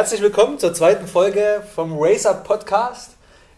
[0.00, 3.10] Herzlich willkommen zur zweiten Folge vom Racer Podcast.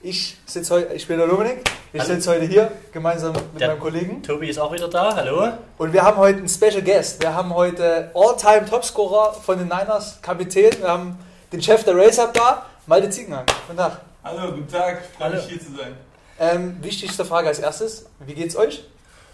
[0.02, 1.62] Ich, sitz heute, ich bin der Dominik.
[1.92, 4.24] Ich sitze heute hier gemeinsam mit Der- meinem Kollegen.
[4.24, 5.52] Tobi ist auch wieder da, hallo.
[5.78, 7.22] Und wir haben heute einen Special Guest.
[7.22, 10.72] Wir haben heute All-Time Topscorer von den Niners, Kapitän.
[10.80, 11.16] Wir haben
[11.52, 13.46] den Chef der Racer da, Malte Ziegenhang.
[13.68, 14.00] Guten Tag.
[14.24, 15.94] Hallo, guten Tag, freue mich hier zu sein.
[16.40, 18.82] Ähm, wichtigste Frage als erstes: Wie geht's euch?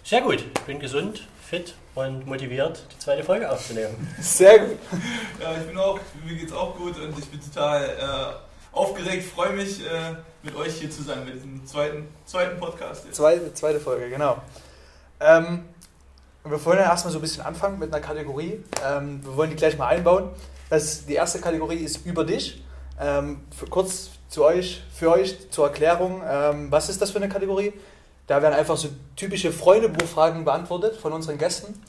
[0.05, 4.07] Sehr gut, ich bin gesund, fit und motiviert, die zweite Folge aufzunehmen.
[4.20, 4.77] Sehr gut.
[5.41, 9.52] Ja, ich bin auch, mir geht's auch gut und ich bin total äh, aufgeregt, freue
[9.55, 13.07] mich, äh, mit euch hier zu sein, mit diesem zweiten, zweiten Podcast.
[13.07, 13.16] Jetzt.
[13.16, 14.43] Zweite, zweite Folge, genau.
[15.21, 15.65] Ähm,
[16.45, 18.62] wir wollen ja erstmal so ein bisschen anfangen mit einer Kategorie.
[18.87, 20.30] Ähm, wir wollen die gleich mal einbauen.
[20.69, 22.62] Das, die erste Kategorie ist über dich.
[23.01, 27.29] Ähm, für, kurz zu euch, für euch zur Erklärung, ähm, was ist das für eine
[27.29, 27.73] Kategorie?
[28.28, 31.82] Da werden einfach so typische Freundebuchfragen beantwortet von unseren Gästen.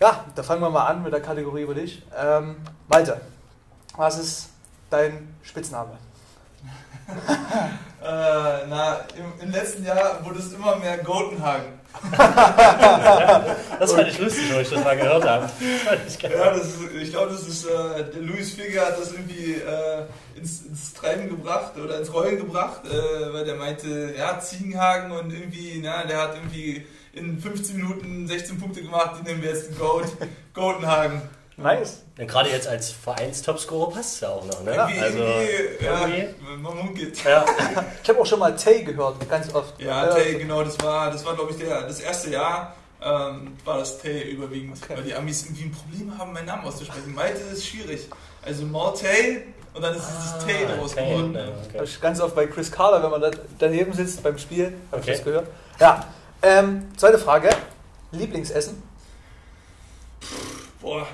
[0.00, 2.02] Ja, da fangen wir mal an mit der Kategorie über dich.
[2.16, 2.56] Ähm,
[2.88, 3.20] Malte,
[3.96, 4.48] was ist
[4.88, 5.98] dein Spitzname?
[8.06, 11.75] Äh, na, im, im letzten Jahr wurde es immer mehr Gotenhagen.
[13.78, 15.50] Das fand ich lustig, wo ich das mal gehört habe.
[16.06, 16.20] Ich.
[16.22, 20.04] Ja, das ist, ich glaube, das ist, äh, der Luis Figger hat das irgendwie äh,
[20.34, 25.32] ins, ins Treiben gebracht oder ins Rollen gebracht, äh, weil der meinte, ja, Ziegenhagen und
[25.32, 29.70] irgendwie, na, der hat irgendwie in 15 Minuten 16 Punkte gemacht, die nehmen wir jetzt
[29.70, 30.06] den Goat,
[30.54, 31.22] Gotenhagen.
[31.58, 32.02] Nice.
[32.18, 34.74] Und gerade jetzt als Vereinstopscorer passt es ja auch noch, ne?
[34.74, 37.24] Irgendwie, Also, irgendwie, ja, man munkelt.
[37.24, 37.44] ja.
[38.02, 39.80] Ich habe auch schon mal Tay gehört, ganz oft.
[39.80, 43.78] Ja, Tay, genau, das war, das war glaube ich, der, das erste Jahr ähm, war
[43.78, 44.96] das Tay überwiegend, Okay.
[44.96, 47.14] weil die Amis irgendwie ein Problem haben, meinen Namen auszusprechen.
[47.14, 48.08] Malte ist schwierig.
[48.42, 51.32] Also Mortay und dann ist dieses Tay daraus okay, geworden.
[51.32, 51.84] ne, okay.
[51.84, 55.08] ich ganz oft bei Chris Carter, wenn man da daneben sitzt beim Spiel, habe ich
[55.08, 55.12] Okay.
[55.12, 55.48] das gehört.
[55.80, 56.04] Ja,
[56.42, 57.48] ähm, zweite Frage.
[58.12, 58.82] Lieblingsessen?
[60.80, 61.06] Boah.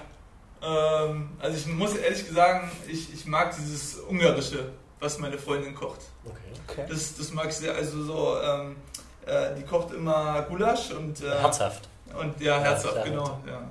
[0.63, 6.01] Ähm, also ich muss ehrlich sagen, ich, ich mag dieses Ungarische, was meine Freundin kocht.
[6.25, 6.37] okay.
[6.69, 6.87] Okay.
[6.89, 7.75] Das, das mag ich sehr.
[7.75, 8.77] Also so, ähm,
[9.27, 11.89] äh, die kocht immer Gulasch und, äh, Herzhaft.
[12.19, 13.41] und ja, herzhaft, Ja, genau.
[13.47, 13.69] Ja.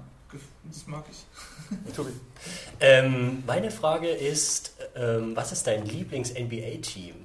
[0.64, 1.94] Das mag ich.
[1.96, 2.12] Tobi.
[2.80, 7.16] Ähm, meine Frage ist, ähm, was ist dein Lieblings-NBA-Team?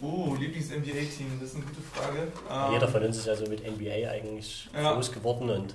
[0.00, 2.28] Oh, Lieblings-NBA-Team, das ist eine gute Frage.
[2.50, 4.92] Ähm, Jeder von uns ist ja so mit NBA eigentlich Ja.
[4.94, 5.74] groß geworden und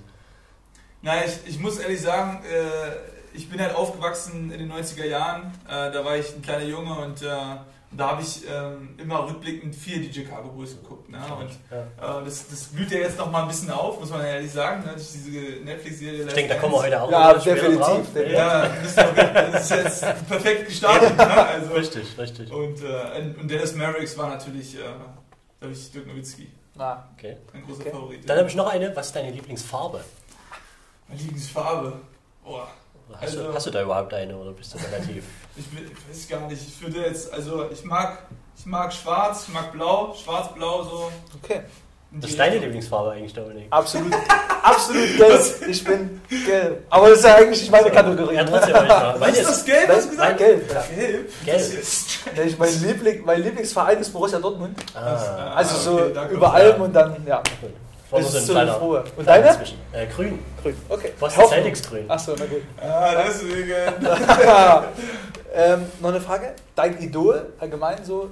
[1.01, 5.53] Nein, ich, ich muss ehrlich sagen, äh, ich bin halt aufgewachsen in den 90er Jahren.
[5.67, 7.27] Äh, da war ich ein kleiner Junge und äh,
[7.91, 11.09] da habe ich ähm, immer rückblickend viel die Chicago Bulls geguckt.
[11.09, 11.17] Ne?
[11.39, 12.19] Und ja.
[12.21, 14.83] äh, das, das blüht ja jetzt noch mal ein bisschen auf, muss man ehrlich sagen,
[14.85, 14.91] ne?
[14.93, 16.25] durch diese Netflix-Serie.
[16.27, 18.01] ich denke, da kommen wir heute auch Ja, definitiv, drauf.
[18.13, 18.33] definitiv.
[18.37, 18.67] Ja,
[19.51, 21.17] das ist, jetzt perfekt gestartet.
[21.17, 21.47] Ne?
[21.47, 22.51] Also, Richtig, richtig.
[22.51, 24.79] und, äh, und Dennis Mavericks war natürlich, äh,
[25.59, 27.37] glaube ich, Dirk Nowitzki, Na, Okay.
[27.53, 27.91] ein großer Okay.
[27.91, 28.29] Favorit.
[28.29, 28.95] Dann habe ich noch eine.
[28.95, 30.01] Was ist deine Lieblingsfarbe?
[31.09, 31.93] Meine Lieblingsfarbe.
[32.45, 32.67] Boah.
[33.19, 35.23] Hast, du, Also- hast du da überhaupt eine oder bist du relativ?
[35.57, 38.19] Ich, ich weiß gar nicht, ich würde jetzt, also ich mag,
[38.57, 41.11] ich mag schwarz, ich mag blau, schwarz-blau so.
[41.43, 41.63] okay.
[42.11, 42.59] Das ist deine.
[42.59, 43.67] Lieblingsfarbe eigentlich, Dominik.
[43.71, 44.13] Absolut,
[44.63, 45.41] absolut gelb.
[45.67, 46.85] Ich bin gelb.
[46.89, 48.35] Aber das ist ja eigentlich nicht meine Kategorie.
[48.35, 48.73] Ja, trotzdem.
[48.73, 50.37] Was ist das gelb, du Nein, gesagt?
[50.37, 50.71] gelb.
[50.73, 50.83] Ja.
[50.95, 51.45] Gelb?
[51.45, 51.83] Gelb.
[52.37, 54.79] Ja, ich- Mein, Liebling, mein Lieblingsverein ist Borussia Dortmund.
[54.95, 56.83] Ah, Also Ah, so okay, über allem ja.
[56.85, 57.43] und dann, ja.
[58.11, 59.03] War Das ist so so ein eine Frohe.
[59.17, 59.55] Und deine?
[59.55, 59.77] Zwischen.
[59.93, 60.39] Äh, grün.
[60.63, 60.75] Grün.
[60.89, 61.13] Okay.
[61.19, 61.47] Boston.
[61.47, 62.09] Celtics grün.
[62.09, 62.61] Achso, na gut.
[62.81, 63.71] Ah, deswegen.
[65.53, 66.55] ähm, noch eine Frage.
[66.75, 68.23] Dein Idol allgemein so?
[68.23, 68.29] hm,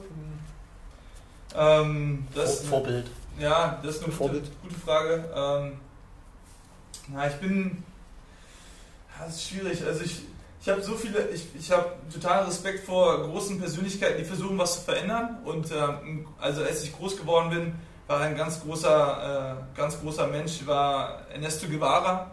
[1.55, 3.07] ähm, das, Vor- Vorbild.
[3.39, 4.45] ja, das ist eine gute, Vorbild.
[4.63, 5.23] gute Frage.
[5.35, 5.73] Ähm,
[7.09, 7.83] na, ich bin.
[9.19, 9.83] Ja, das ist schwierig.
[9.85, 10.21] Also ich,
[10.61, 14.75] ich habe so viele, ich, ich habe total Respekt vor großen Persönlichkeiten, die versuchen, was
[14.79, 15.37] zu verändern.
[15.45, 17.75] Und ähm, also als ich groß geworden bin,
[18.07, 22.31] war ein ganz großer, äh, ganz großer Mensch, war Ernesto Guevara.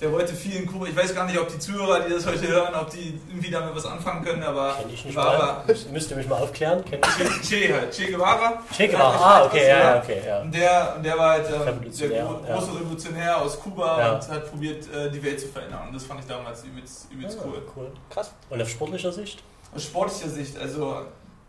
[0.00, 0.86] Der wollte viel in Kuba.
[0.86, 3.72] Ich weiß gar nicht, ob die Zuhörer, die das heute hören, ob die irgendwie damit
[3.76, 5.62] was anfangen können, aber Kenn ich nicht Guevara.
[5.64, 5.76] mal.
[5.92, 6.84] Müsste mich mal aufklären.
[6.84, 7.48] Kenn ich.
[7.48, 8.60] Che, che halt, Che Guevara.
[8.76, 9.16] Che Guevara.
[9.16, 10.40] Ah, okay, ja, okay, ja.
[10.40, 12.24] Und der, und der war halt ähm, der ja.
[12.24, 14.12] große Revolutionär aus Kuba Ja.
[14.14, 15.86] und hat probiert, äh, die Welt zu verändern.
[15.86, 17.62] Und das fand ich damals übelst, übelst Ja, cool.
[17.76, 17.92] cool.
[18.10, 18.32] Krass.
[18.50, 19.40] Und auf sportlicher Sicht?
[19.72, 21.02] Aus sportlicher Sicht, also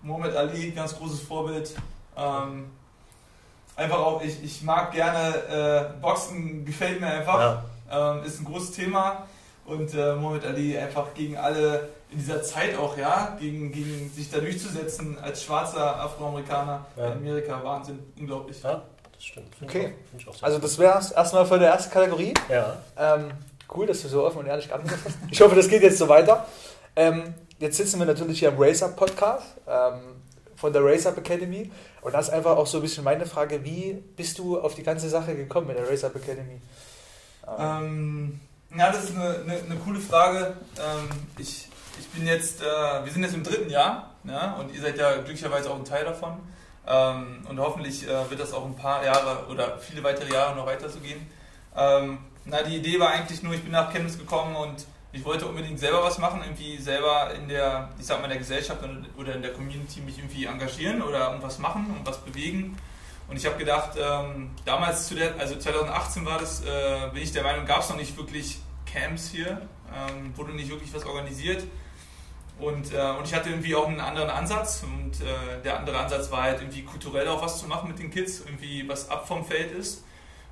[0.03, 1.73] Muhammad Ali, ganz großes Vorbild.
[2.15, 2.69] Ähm,
[3.75, 7.63] einfach auch, ich, ich mag gerne äh, Boxen, gefällt mir einfach.
[7.91, 8.13] Ja.
[8.15, 9.27] Ähm, ist ein großes Thema.
[9.65, 14.29] Und äh, Muhammad Ali einfach gegen alle in dieser Zeit auch, ja, gegen, gegen sich
[14.29, 17.07] da durchzusetzen als schwarzer Afroamerikaner Ja.
[17.07, 18.61] in Amerika, Wahnsinn, unglaublich.
[18.61, 18.81] Ja,
[19.13, 19.55] das stimmt.
[19.55, 19.93] Find Okay.
[20.17, 22.33] Ich auch, Also das wäre es erstmal für die erste Kategorie.
[22.49, 22.75] Ja.
[22.97, 23.31] Ähm,
[23.73, 25.17] cool, dass du so offen und ehrlich geantwortet hast.
[25.31, 26.45] Ich hoffe, das geht jetzt so weiter.
[26.95, 30.01] Ähm, jetzt sitzen wir natürlich hier im Race Up Podcast ähm,
[30.57, 31.71] von der Race Up Academy.
[32.03, 34.83] Und das ist einfach auch so ein bisschen meine Frage, wie bist du auf die
[34.83, 36.59] ganze Sache gekommen mit der Race Up Academy?
[37.57, 38.39] Ähm,
[38.75, 40.57] ja, das ist eine, eine, eine coole Frage.
[40.77, 41.67] Ähm, ich
[41.99, 44.55] ich bin jetzt, äh, wir sind jetzt im dritten Jahr ne?
[44.59, 46.39] und ihr seid ja glücklicherweise auch ein Teil davon.
[46.87, 50.65] Ähm, und hoffentlich äh, wird das auch ein paar Jahre oder viele weitere Jahre noch
[50.65, 51.25] weiter so gehen.
[51.75, 55.45] Ähm, na, die Idee war eigentlich nur, ich bin nach Chemnitz gekommen und ich wollte
[55.45, 58.79] unbedingt selber was machen, irgendwie selber in der, ich sag mal, in der Gesellschaft
[59.15, 62.75] oder in der Community mich irgendwie engagieren oder irgendwas machen und was bewegen.
[63.27, 67.31] Und ich habe gedacht, ähm, damals, zu der, also 2018 war das, äh, bin ich
[67.31, 69.61] der Meinung, gab es noch nicht wirklich Camps hier,
[69.95, 71.63] ähm, wurde nicht wirklich was organisiert.
[72.59, 76.31] Und, äh, und ich hatte irgendwie auch einen anderen Ansatz und äh, der andere Ansatz
[76.31, 79.45] war halt irgendwie kulturell auch was zu machen mit den Kids, irgendwie was ab vom
[79.45, 80.03] Feld ist.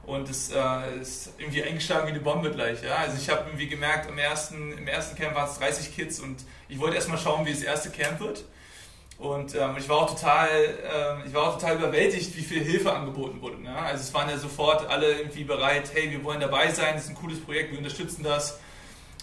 [0.05, 2.81] Und es äh, ist irgendwie eingeschlagen wie eine Bombe gleich.
[2.83, 2.95] Ja?
[2.95, 6.43] Also ich habe irgendwie gemerkt, im ersten, im ersten Camp waren es 30 Kids und
[6.69, 8.43] ich wollte erstmal schauen, wie das erste Camp wird.
[9.21, 12.91] Und ähm, ich, war auch total, äh, ich war auch total überwältigt, wie viel Hilfe
[12.91, 13.61] angeboten wurde.
[13.61, 13.75] Ne?
[13.75, 17.09] Also es waren ja sofort alle irgendwie bereit, hey, wir wollen dabei sein, das ist
[17.09, 18.59] ein cooles Projekt, wir unterstützen das.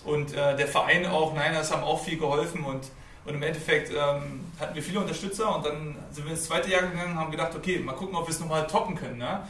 [0.05, 2.85] Und äh, der Verein auch, nein, das haben auch viel geholfen und,
[3.25, 6.83] und im Endeffekt ähm, hatten wir viele Unterstützer und dann sind wir ins zweite Jahr
[6.83, 9.19] gegangen und haben gedacht, okay, mal gucken, ob wir es nochmal toppen können.
[9.19, 9.41] Ne?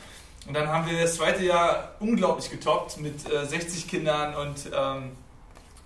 [0.49, 5.12] Und dann haben wir das zweite Jahr unglaublich getoppt mit äh, 60 Kindern und, ähm,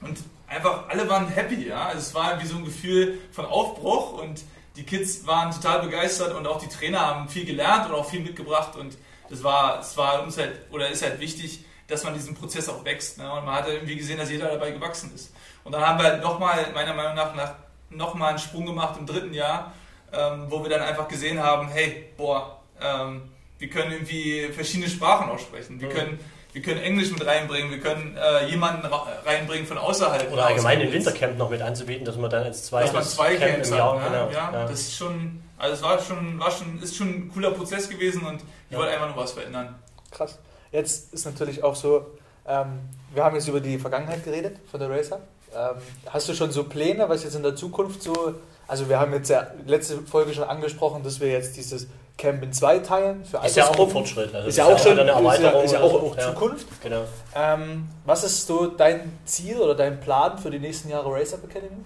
[0.00, 1.66] und einfach alle waren happy.
[1.68, 1.86] Ja?
[1.86, 4.42] Also es war wie so ein Gefühl von Aufbruch und
[4.76, 8.20] die Kids waren total begeistert und auch die Trainer haben viel gelernt und auch viel
[8.20, 8.96] mitgebracht und
[9.28, 12.84] das war, das war uns halt, oder ist halt wichtig, dass man diesen Prozess auch
[12.84, 13.18] wächst.
[13.18, 13.30] Ne?
[13.32, 15.34] Und man hat irgendwie gesehen, dass jeder dabei gewachsen ist.
[15.64, 17.54] Und dann haben wir halt nochmal, meiner Meinung nach, nach
[17.90, 19.72] nochmal einen Sprung gemacht im dritten Jahr,
[20.12, 23.31] ähm, wo wir dann einfach gesehen haben, hey, boah, ähm,
[23.62, 25.80] wir können irgendwie verschiedene Sprachen aussprechen.
[25.80, 26.18] Wir, können,
[26.52, 28.84] wir können Englisch mit reinbringen, wir können äh, jemanden
[29.24, 30.32] reinbringen von außerhalb.
[30.32, 33.36] Oder allgemein den Wintercamp noch mit anzubieten, dass man dann als zwei, dass man zwei
[33.36, 34.18] Camp Camps im Jahr, hat, ne?
[34.18, 37.30] genau, ja, ja, das ist schon, also es war schon, war schon, ist schon ein
[37.32, 38.78] cooler Prozess gewesen und ich ja.
[38.78, 39.76] wollte einfach nur was verändern.
[40.10, 40.40] Krass.
[40.72, 42.04] Jetzt ist natürlich auch so,
[42.48, 42.80] ähm,
[43.14, 45.20] wir haben jetzt über die Vergangenheit geredet von der Racer.
[45.54, 45.76] Ähm,
[46.06, 48.34] hast du schon so Pläne, was jetzt in der Zukunft so,
[48.66, 51.86] also wir haben jetzt ja letzte Folge schon angesprochen, dass wir jetzt dieses
[52.18, 54.34] Camp in zwei teilen für Ist ja auch ein Fortschritt.
[54.34, 55.64] Also ist, ja auch schon eine Erweiterung.
[55.64, 56.66] Ist ja, ist ja auch so, Zukunft.
[56.68, 56.76] Ja.
[56.88, 57.04] Genau.
[57.34, 61.42] Ähm, was ist so dein Ziel oder dein Plan für die nächsten Jahre Race Up
[61.44, 61.84] Academy?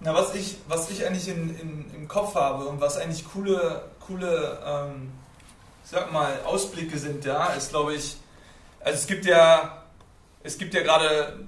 [0.00, 3.82] Na, was ich, was ich eigentlich in, in, im Kopf habe und was eigentlich coole,
[4.00, 5.12] coole ähm,
[5.90, 8.16] sag mal, Ausblicke sind, ja, ist glaube ich,
[8.80, 9.82] also es gibt ja,
[10.42, 11.40] es gibt ja gerade,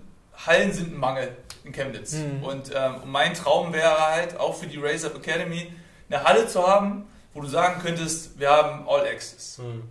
[0.46, 2.12] Hallen sind ein Mangel in Chemnitz.
[2.12, 2.42] Mhm.
[2.42, 5.72] Und ähm, mein Traum wäre halt, auch für die Race Up Academy,
[6.10, 9.58] eine Halle zu haben, wo du sagen könntest, wir haben All Access.
[9.58, 9.82] Mhm.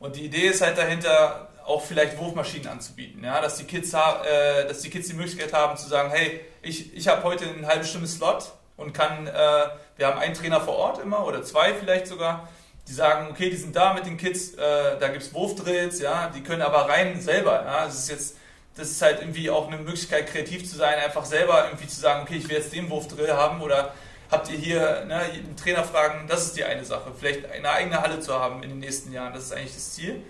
[0.00, 4.66] Und die Idee ist halt dahinter, auch vielleicht Wurfmaschinen anzubieten, ja, dass die Kids, äh,
[4.66, 7.84] dass die Kids die Möglichkeit haben zu sagen, hey, ich, ich habe heute eine halbe
[7.84, 9.32] Stunde Slot und kann, äh,
[9.96, 12.48] wir haben einen Trainer vor Ort immer oder zwei vielleicht sogar
[12.88, 16.32] die sagen, okay, die sind da mit den Kids, äh, da gibt es Wurfdrills, ja,
[16.34, 17.62] die können aber rein selber.
[17.64, 18.36] Ja, das ist jetzt,
[18.76, 22.22] das ist halt irgendwie auch eine Möglichkeit, kreativ zu sein, einfach selber irgendwie zu sagen,
[22.22, 23.92] okay, ich will jetzt den Wurfdrill haben oder
[24.30, 27.12] habt ihr hier ne, einen Trainer fragen, das ist die eine Sache.
[27.18, 30.22] Vielleicht eine eigene Halle zu haben in den nächsten Jahren, das ist eigentlich das Ziel.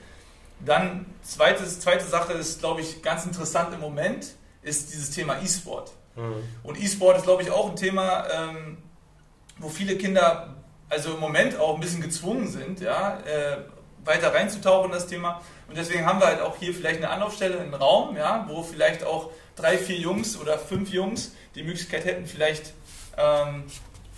[0.60, 5.92] Dann, zweites, zweite Sache ist, glaube ich, ganz interessant im Moment, ist dieses Thema E-Sport.
[6.16, 6.42] Mhm.
[6.62, 8.78] Und E-Sport ist, glaube ich, auch ein Thema, ähm,
[9.58, 10.56] wo viele Kinder
[10.88, 13.58] also im Moment auch ein bisschen gezwungen sind, ja, äh,
[14.05, 15.43] weiter reinzutauchen in das Thema.
[15.69, 19.05] Und deswegen haben wir halt auch hier vielleicht eine Anlaufstelle, einen Raum, ja, wo vielleicht
[19.05, 22.72] auch drei, vier Jungs oder fünf Jungs die Möglichkeit hätten, vielleicht,
[23.17, 23.64] ähm,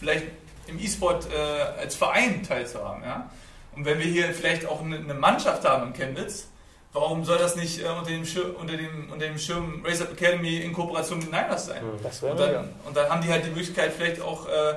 [0.01, 0.27] vielleicht
[0.67, 3.05] im E-Sport äh, als Verein teilzuhaben.
[3.05, 3.31] Ja.
[3.77, 6.49] Und wenn wir hier vielleicht auch eine, eine Mannschaft haben in Chemnitz,
[6.93, 10.13] warum soll das nicht äh, unter, dem Schirm, unter, dem, unter dem Schirm Race Up
[10.13, 11.83] Academy in Kooperation mit Niners sein?
[12.03, 14.75] Das und, dann, und dann haben die halt die Möglichkeit, vielleicht auch äh,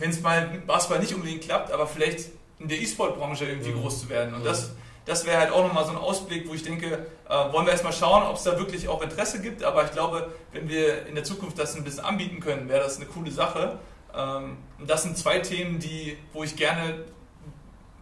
[0.00, 3.82] wenn es mal Basketball nicht unbedingt klappt, aber vielleicht in der E-Sport-Branche irgendwie mhm.
[3.82, 4.34] groß zu werden.
[4.34, 4.72] Und das,
[5.04, 7.92] das wäre halt auch nochmal so ein Ausblick, wo ich denke, äh, wollen wir erstmal
[7.92, 9.62] schauen, ob es da wirklich auch Interesse gibt.
[9.62, 12.96] Aber ich glaube, wenn wir in der Zukunft das ein bisschen anbieten können, wäre das
[12.96, 13.78] eine coole Sache.
[14.16, 17.04] Ähm, und das sind zwei Themen, die, wo ich gerne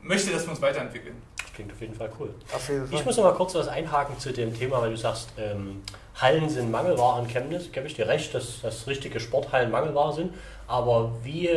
[0.03, 1.21] möchte, dass wir uns weiterentwickeln.
[1.37, 2.35] Das klingt auf jeden Fall cool.
[2.69, 2.99] Jeden Fall.
[2.99, 5.83] Ich muss noch mal kurz was einhaken zu dem Thema, weil du sagst, ähm,
[6.15, 7.71] Hallen sind Mangelware in Chemnitz.
[7.73, 10.35] Gebe ich dir recht, dass, dass richtige Sporthallen Mangelware sind.
[10.67, 11.51] Aber wie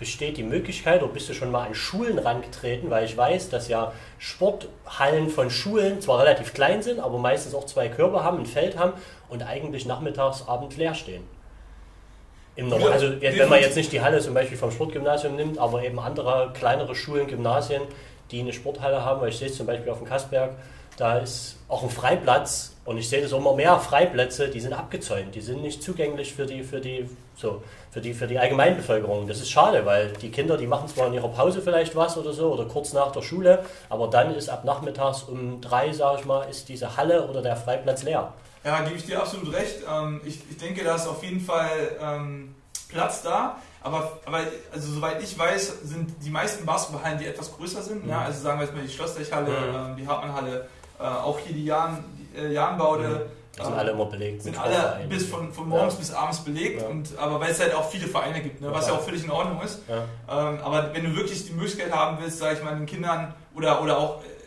[0.00, 3.68] besteht die Möglichkeit, oder bist du schon mal an Schulen rangetreten, weil ich weiß, dass
[3.68, 8.46] ja Sporthallen von Schulen zwar relativ klein sind, aber meistens auch zwei Körper haben, ein
[8.46, 8.94] Feld haben
[9.28, 11.22] und eigentlich nachmittags, abends leer stehen.
[12.68, 15.98] Normal, also wenn man jetzt nicht die Halle zum Beispiel vom Sportgymnasium nimmt, aber eben
[15.98, 17.82] andere kleinere Schulen, Gymnasien,
[18.30, 20.52] die eine Sporthalle haben, weil ich sehe es zum Beispiel auf dem Kassberg,
[20.96, 25.34] da ist auch ein Freiplatz und ich sehe das immer mehr Freiplätze, die sind abgezäunt,
[25.34, 29.26] die sind nicht zugänglich für die, für die, so, für die, für die Allgemeinbevölkerung.
[29.26, 32.32] Das ist schade, weil die Kinder, die machen zwar in ihrer Pause vielleicht was oder
[32.32, 36.26] so oder kurz nach der Schule, aber dann ist ab nachmittags um drei, sage ich
[36.26, 38.32] mal, ist diese Halle oder der Freiplatz leer.
[38.64, 39.78] Ja, gebe ich dir absolut recht.
[39.90, 42.54] Ähm, ich, ich denke, da ist auf jeden Fall ähm,
[42.88, 43.56] Platz da.
[43.82, 44.40] Aber, aber
[44.72, 48.10] also soweit ich weiß, sind die meisten Basketballhallen, die etwas größer sind, mhm.
[48.10, 49.92] ja, also sagen wir jetzt mal die Schlosstechhalle, mhm.
[49.92, 53.28] äh, die Hartmannhalle, äh, auch hier die die, äh, Jahnbaude.
[53.56, 53.64] Mhm.
[53.64, 54.42] Sind alle immer belegt.
[54.42, 56.00] Sind alle bis von, von morgens ja.
[56.00, 56.88] bis abends belegt, ja.
[56.88, 58.92] und, aber weil es halt auch viele Vereine gibt, ne, was ja.
[58.92, 59.80] ja auch völlig in Ordnung ist.
[59.88, 63.82] Ähm, aber wenn du wirklich die Möglichkeit haben willst, sage ich mal, den Kindern oder,
[63.82, 64.39] oder auch, äh,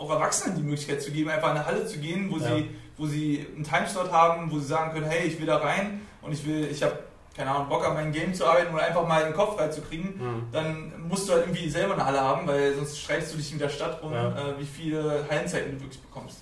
[0.00, 3.06] auch Erwachsenen die Möglichkeit zu geben, einfach in eine Halle zu gehen, wo, sie, wo
[3.06, 6.46] sie einen Timeslot haben, wo sie sagen können, hey, ich will da rein und ich
[6.46, 6.98] will, ich habe
[7.36, 9.82] keine Ahnung, Bock an meinem Game zu arbeiten oder einfach mal den Kopf frei zu
[9.82, 10.46] kriegen, mhm.
[10.52, 13.58] dann musst du halt irgendwie selber eine Halle haben, weil sonst streitest du dich in
[13.58, 14.28] der Stadt um, ja.
[14.28, 16.38] äh, wie viele Hallenzeiten du wirklich bekommst.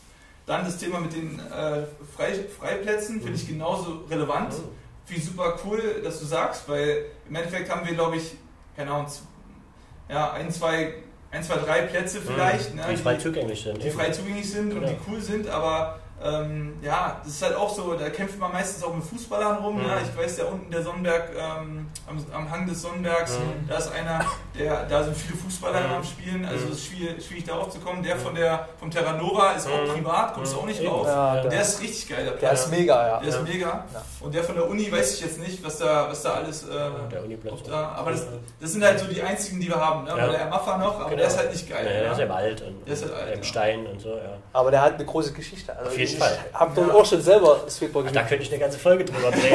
[0.46, 1.84] Dann das Thema mit den äh,
[2.16, 3.22] Frei Freiplätzen mhm.
[3.22, 4.50] finde ich genauso relevant.
[4.50, 4.64] Mhm.
[5.04, 8.36] Finde ich super cool, dass du sagst, weil im Endeffekt haben wir, glaube ich,
[8.74, 9.06] keine Ahnung,
[10.08, 10.94] ja, ein, zwei,
[11.30, 12.80] ein, zwei, drei Plätze vielleicht, mhm.
[12.80, 13.82] ne, die frei zugänglich sind.
[13.82, 17.72] Die frei zugänglich sind und die cool sind, aber ähm, ja, das ist halt auch
[17.72, 19.76] so, da kämpft man meistens auch mit Fußballern rum.
[19.76, 19.86] Mhm.
[19.86, 19.98] Ja.
[20.02, 23.68] Ich weiß, da unten der Sonnenberg, ähm, am, am, Hang des Sonnenbergs, mhm.
[23.68, 24.24] da ist einer,
[24.58, 25.94] der, da sind viele Fußballer mhm.
[25.94, 28.02] am Spielen, also es ist schwierig, schwierig da aufzukommen.
[28.02, 29.92] Der von der vom Terra Nova ist auch mhm.
[29.92, 31.06] privat, kommst du auch nicht rauf.
[31.06, 33.20] Ja, der, der ist richtig geil, der Der ist mega, ja.
[33.20, 33.84] Der ist mega.
[34.20, 36.64] Und der von der Uni weiß ich jetzt nicht, was da, was da alles.
[36.64, 36.68] Äh,
[37.12, 37.62] der Uniplatz.
[37.64, 38.26] Da, aber das,
[38.60, 40.04] das sind halt so die einzigen, die wir haben.
[40.04, 40.12] Ne?
[40.16, 41.16] Weil der Maffa noch, aber genau.
[41.16, 41.86] der ist halt nicht geil.
[41.86, 44.36] Ja, der ist ja alt und, der ist halt alt, im Stein und so, ja.
[44.52, 45.76] Aber der hat eine große Geschichte.
[45.76, 46.38] Also Jeden Fall.
[46.48, 46.94] Ich habe ja.
[46.94, 48.24] auch schon selber Streetball gespielt.
[48.24, 49.52] Da könnte ich eine ganze Folge drüber drehen.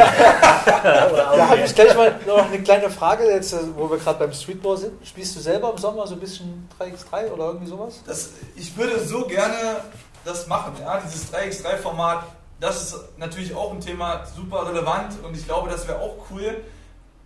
[0.66, 4.78] da habe ich gleich mal noch eine kleine Frage, jetzt, wo wir gerade beim Streetball
[4.78, 4.94] sind.
[5.06, 8.02] Spielst du selber im Sommer so ein bisschen 3x3 oder irgendwie sowas?
[8.06, 9.82] Das, ich würde so gerne
[10.26, 12.26] das machen, ja, dieses 3x3-Format.
[12.60, 16.64] Das ist natürlich auch ein Thema super relevant und ich glaube, das wäre auch cool.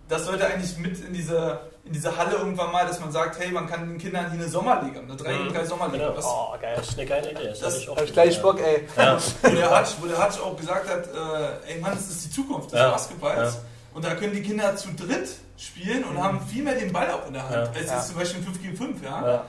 [0.08, 3.50] Das sollte eigentlich mit in diese in dieser Halle irgendwann mal, dass man sagt, hey,
[3.50, 6.10] man kann den Kindern hier eine Sommerliga, eine 3 gegen 3 Sommerliga.
[6.10, 6.52] Genau.
[6.54, 6.74] oh, geil.
[6.76, 7.48] Das ist eine geile Idee.
[7.48, 8.86] Das, das habe ich gleich Bock, ey.
[8.96, 9.18] Ja.
[9.42, 12.30] wo, der Hatsch, wo der Hatsch auch gesagt hat, äh, ey Mann, das ist die
[12.30, 12.90] Zukunft des ja.
[12.90, 13.54] Basketballs.
[13.54, 13.60] Ja.
[13.94, 16.22] Und da können die Kinder zu dritt spielen und mhm.
[16.22, 17.74] haben viel mehr den Ball auch in der Hand.
[17.74, 17.80] Ja.
[17.80, 19.44] Es ist zum Beispiel 5 gegen 5, ja.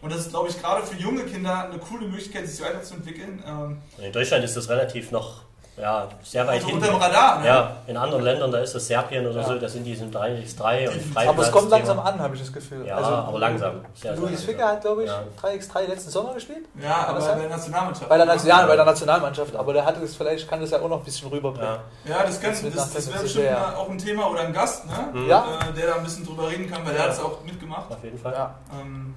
[0.00, 3.42] Und das ist, glaube ich, gerade für junge Kinder eine coole Möglichkeit, sich weiterzuentwickeln.
[3.46, 5.42] Ähm, in Deutschland ist das relativ noch
[5.80, 6.84] ja, sehr weit also hinten.
[6.84, 7.46] Radar, ne?
[7.46, 9.46] Ja, in anderen Ländern, da ist das Serbien oder ja.
[9.46, 11.28] so, da sind die sind 3x3 und Freiplatz.
[11.28, 12.86] Aber es kommt langsam an, habe ich das Gefühl.
[12.86, 13.80] Ja, also, aber langsam.
[13.94, 15.22] Sehr, Luis Ficker hat, glaube ich, ja.
[15.40, 16.66] 3x3 letzten Sommer gespielt.
[16.82, 18.08] Ja, aber bei der Nationalmannschaft.
[18.08, 20.88] Bei der, Nation, bei der Nationalmannschaft, aber der hat es vielleicht, kann das ja auch
[20.88, 21.78] noch ein bisschen rüberbringen.
[22.04, 24.92] Ja, das, das, das, das wäre bestimmt auch ein Thema oder ein Gast, ne?
[25.12, 25.28] Mhm.
[25.28, 25.44] Ja.
[25.68, 27.90] Äh, der da ein bisschen drüber reden kann, weil der hat es auch mitgemacht.
[27.90, 28.32] Auf jeden Fall.
[28.32, 28.54] Ja.
[28.80, 29.14] Ähm,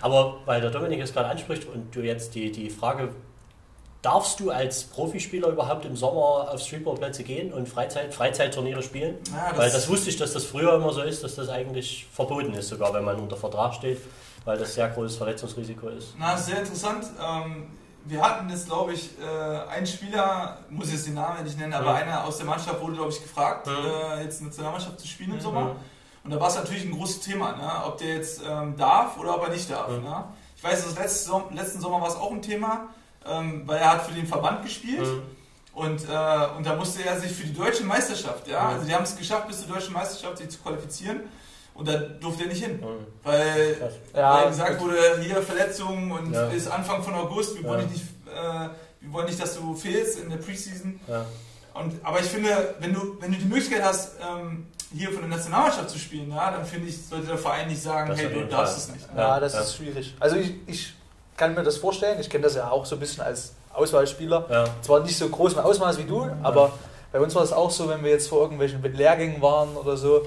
[0.00, 3.10] aber weil der Dominik es gerade anspricht und du jetzt die, die Frage
[4.02, 9.18] Darfst du als Profispieler überhaupt im Sommer auf Streetballplätze gehen und Freizeit, Freizeitturniere spielen?
[9.32, 12.08] Ja, das weil das wusste ich, dass das früher immer so ist, dass das eigentlich
[12.12, 14.00] verboten ist, sogar wenn man unter Vertrag steht,
[14.44, 16.16] weil das sehr großes Verletzungsrisiko ist.
[16.18, 17.06] Na, sehr interessant.
[17.24, 17.68] Ähm,
[18.04, 21.72] wir hatten jetzt, glaube ich, äh, einen Spieler, muss ich jetzt den Namen nicht nennen,
[21.72, 21.98] aber mhm.
[21.98, 23.72] einer aus der Mannschaft wurde, glaube ich, gefragt, mhm.
[24.18, 25.42] Äh, jetzt Nationalmannschaft zu spielen im mhm.
[25.42, 25.76] Sommer.
[26.24, 27.70] Und da war es natürlich ein großes Thema, ne?
[27.86, 29.88] ob der jetzt ähm, darf oder ob er nicht darf.
[29.88, 30.02] Mhm.
[30.02, 30.24] Ne?
[30.56, 32.88] Ich weiß, das letzte, letzten Sommer war es auch ein Thema
[33.28, 35.00] ähm, weil er hat für den Verband gespielt.
[35.00, 35.22] Mhm.
[35.74, 38.74] Und, äh, und da musste er sich für die deutsche Meisterschaft, ja, mhm.
[38.74, 41.20] also die haben es geschafft, bis zur deutschen Meisterschaft sich zu qualifizieren.
[41.74, 43.06] Und da durfte er nicht hin, mhm.
[43.22, 46.48] weil, ja, weil gesagt wurde, hier Verletzungen und ja.
[46.48, 47.68] ist Anfang von August, wir, ja.
[47.68, 48.68] wollen nicht, äh,
[49.00, 51.00] wir wollen nicht, dass du fehlst in der Preseason.
[51.08, 51.24] Ja.
[51.72, 55.30] Und, aber ich finde, wenn du, wenn du die Möglichkeit hast, ähm, hier von der
[55.30, 58.44] Nationalmannschaft zu spielen, ja, dann finde ich, sollte der Verein nicht sagen, das hey, du
[58.46, 59.08] darfst es nicht.
[59.16, 60.14] Ja, das ist schwierig.
[60.20, 60.92] Also ich, ich
[61.36, 62.18] kann mir das vorstellen.
[62.20, 64.46] Ich kenne das ja auch so ein bisschen als Auswahlspieler.
[64.50, 64.64] Ja.
[64.82, 66.72] Zwar nicht so großen Ausmaß wie du, aber
[67.10, 70.26] bei uns war es auch so, wenn wir jetzt vor irgendwelchen Lehrgängen waren oder so.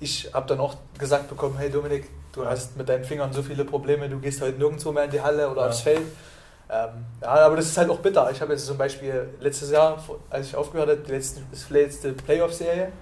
[0.00, 3.64] Ich habe dann auch gesagt bekommen, hey Dominik, du hast mit deinen Fingern so viele
[3.64, 5.68] Probleme, du gehst heute nirgendwo mehr in die Halle oder ja.
[5.68, 6.02] aufs Feld.
[6.68, 6.88] Ähm,
[7.22, 8.30] ja, aber das ist halt auch bitter.
[8.30, 12.92] Ich habe jetzt zum Beispiel letztes Jahr, als ich aufgehört habe, die letzte, letzte Playoff-Serie,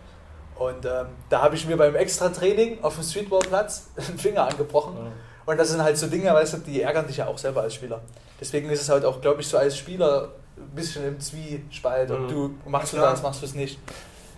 [0.56, 4.94] und ähm, da habe ich mir beim Extra-Training auf dem Streetballplatz einen Finger angebrochen.
[4.96, 5.10] Ja.
[5.46, 7.74] Und das sind halt so Dinge, weißt du, die ärgern dich ja auch selber als
[7.74, 8.00] Spieler.
[8.40, 12.10] Deswegen ist es halt auch, glaube ich, so als Spieler ein bisschen im Zwiespalt.
[12.10, 12.16] Mhm.
[12.16, 13.78] Und du machst du das, machst du es nicht.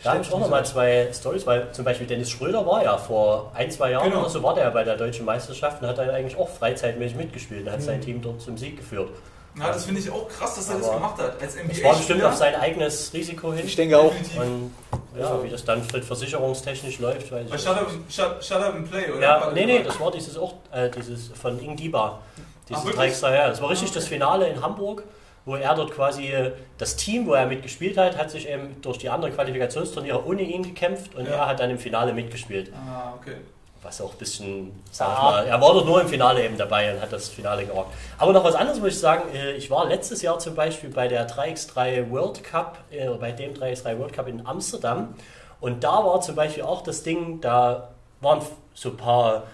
[0.03, 3.51] Da habe ich auch nochmal zwei Stories, weil zum Beispiel Dennis Schröder war ja vor
[3.55, 4.21] ein, zwei Jahren genau.
[4.21, 7.67] oder so war der bei der deutschen Meisterschaft und hat dann eigentlich auch freizeitmäßig mitgespielt
[7.67, 7.85] und hat mhm.
[7.85, 9.11] sein Team dort zum Sieg geführt.
[9.59, 11.41] Ja, das finde ich auch krass, dass er das gemacht hat.
[11.41, 13.67] Als NBA das war bestimmt auf sein eigenes Risiko hin.
[13.67, 14.13] Ich denke auch.
[14.37, 14.71] Und
[15.19, 18.91] ja, also, wie das dann versicherungstechnisch läuft, weiß ich shut up, shut, shut up and
[18.91, 19.21] Play, oder?
[19.21, 22.21] Ja, nee, nee, das war dieses auch, äh, dieses von Ingdiba.
[22.69, 23.49] Dieses Ach, Dreiextra, ja.
[23.49, 25.05] Das war richtig das Finale in Hamburg,
[25.47, 28.99] wo er dort quasi, äh, das Team, wo er mitgespielt hat, hat sich eben durch
[28.99, 31.33] die anderen Qualifikationsturniere ohne ihn gekämpft und ja.
[31.33, 32.71] er hat dann im Finale mitgespielt.
[32.75, 33.37] Ah, okay
[33.87, 36.93] was auch ein bisschen, sag ich mal, er war doch nur im Finale eben dabei
[36.93, 37.95] und hat das Finale gerockt.
[38.19, 41.07] Aber noch was anderes muss ich sagen, äh, ich war letztes Jahr zum Beispiel bei
[41.07, 45.14] der 3x3 World Cup, äh, bei dem 3x3 World Cup in Amsterdam
[45.61, 47.90] und da war zum Beispiel auch das Ding, da
[48.21, 48.40] waren
[48.75, 49.45] so ein paar,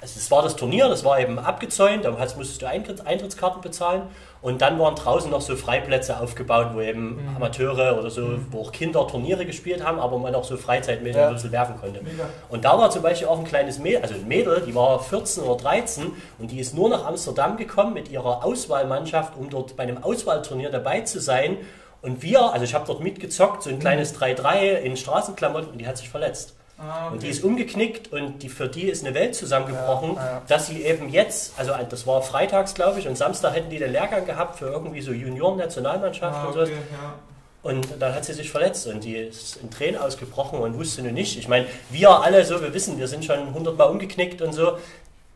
[0.00, 4.02] also es war das Turnier, das war eben abgezäunt, da musstest du Eintrittskarten bezahlen
[4.42, 7.36] und dann waren draußen noch so Freiplätze aufgebaut, wo eben mhm.
[7.36, 8.46] Amateure oder so, mhm.
[8.50, 11.28] wo auch Kinder Turniere gespielt haben, aber man auch so freizeitmäßig ja.
[11.28, 12.02] ein bisschen werfen konnte.
[12.02, 12.24] Mega.
[12.48, 15.42] Und da war zum Beispiel auch ein kleines Mädel, also ein Mädel, die war 14
[15.42, 19.82] oder 13 und die ist nur nach Amsterdam gekommen mit ihrer Auswahlmannschaft, um dort bei
[19.82, 21.58] einem Auswahlturnier dabei zu sein.
[22.00, 23.80] Und wir, also ich habe dort mitgezockt, so ein mhm.
[23.80, 26.54] kleines 3-3 in Straßenklamotten und die hat sich verletzt.
[26.80, 27.12] Ah, okay.
[27.12, 30.42] Und die ist umgeknickt und die, für die ist eine Welt zusammengebrochen, ja, ja.
[30.48, 33.92] dass sie eben jetzt, also das war freitags, glaube ich, und Samstag hätten die den
[33.92, 36.60] Lehrgang gehabt für irgendwie so Junioren-Nationalmannschaft ah, und so.
[36.60, 37.14] Okay, ja.
[37.62, 41.12] Und dann hat sie sich verletzt und die ist in Tränen ausgebrochen und wusste nur
[41.12, 41.38] nicht.
[41.38, 44.78] Ich meine, wir alle so, wir wissen, wir sind schon hundertmal umgeknickt und so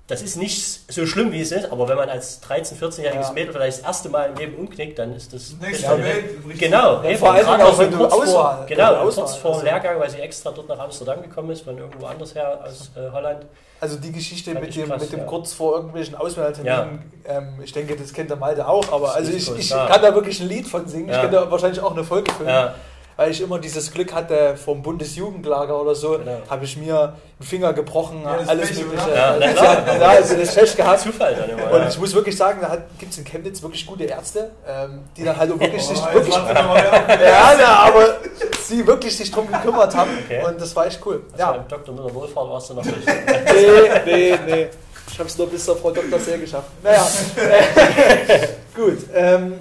[0.07, 3.33] das ist nicht so schlimm, wie es ist, aber wenn man als 13-, 14-jähriges ja.
[3.33, 5.55] Mädel vielleicht das erste Mal im Leben umknickt, dann ist das.
[5.59, 6.59] Nächste Welt.
[6.59, 10.11] Genau, ja, vor allem auch wenn du kurz vor, genau, kurz vor dem Lehrgang, weil
[10.11, 13.47] sie extra dort nach Amsterdam gekommen ist, von irgendwo anders her aus äh, Holland.
[13.81, 15.25] Also die Geschichte mit dem, krass, mit dem ja.
[15.25, 19.51] kurz vor irgendwelchen Auswahlterminen, ähm, ich denke, das kennt der Malte auch, aber also ich,
[19.59, 21.09] ich kann da wirklich ein Lied von singen.
[21.09, 22.75] Ich könnte da wahrscheinlich auch eine Folge filmen
[23.17, 26.39] weil ich immer dieses Glück hatte vom Bundesjugendlager oder so, genau.
[26.49, 29.11] habe ich mir einen Finger gebrochen, ja, alles Pech, Mögliche.
[29.11, 31.01] Ja, ja, ja, also das Pech gehabt.
[31.01, 34.05] Zufall dann immer, Und ich muss wirklich sagen, da gibt es in Chemnitz wirklich gute
[34.05, 38.17] Ärzte, ähm, die dann halt auch wirklich oh, sich wirklich, ja, na, aber
[38.63, 40.45] sie wirklich sich drum gekümmert haben okay.
[40.45, 41.23] und das war echt cool.
[41.33, 41.53] Also ja.
[41.53, 41.95] Beim Dr.
[41.95, 43.07] Müller Wohlfahrt warst du noch nicht.
[43.07, 44.69] nee, nee, nee.
[45.11, 46.19] Ich habe es nur bis zur Frau Dr.
[46.19, 46.71] Sehr geschafft.
[46.83, 47.07] Naja,
[48.75, 48.99] gut.
[49.15, 49.61] Ähm,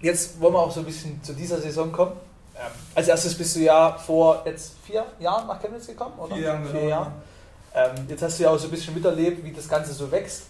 [0.00, 2.12] jetzt wollen wir auch so ein bisschen zu dieser Saison kommen.
[2.58, 6.34] Ähm, als erstes bist du ja vor jetzt vier Jahren nach Chemnitz gekommen, oder?
[6.34, 7.12] Vier Jahre, vier Jahre.
[7.74, 10.44] Ähm, jetzt hast du ja auch so ein bisschen miterlebt, wie das Ganze so wächst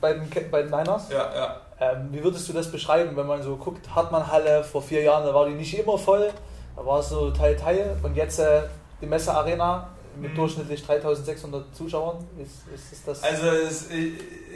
[0.00, 1.10] bei den, bei den Niners.
[1.10, 1.56] Ja, ja.
[1.80, 5.34] Ähm, wie würdest du das beschreiben, wenn man so guckt, Hartmann-Halle vor vier Jahren, da
[5.34, 6.30] war die nicht immer voll,
[6.76, 8.62] da war es so Teil, Teil und jetzt äh,
[9.00, 10.36] die Messe Arena mit mhm.
[10.36, 12.26] durchschnittlich 3600 Zuschauern.
[12.42, 13.88] Ist, ist, ist das also es,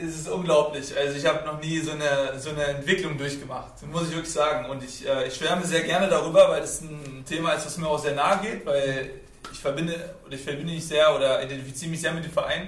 [0.01, 0.95] es, ist unglaublich.
[0.97, 4.69] Also ich habe noch nie so eine, so eine Entwicklung durchgemacht, muss ich wirklich sagen.
[4.69, 7.87] Und ich, äh, ich schwärme sehr gerne darüber, weil es ein Thema ist, was mir
[7.87, 9.11] auch sehr nahe geht, weil
[9.51, 12.67] ich verbinde oder ich verbinde mich sehr oder identifiziere mich sehr mit dem Verein.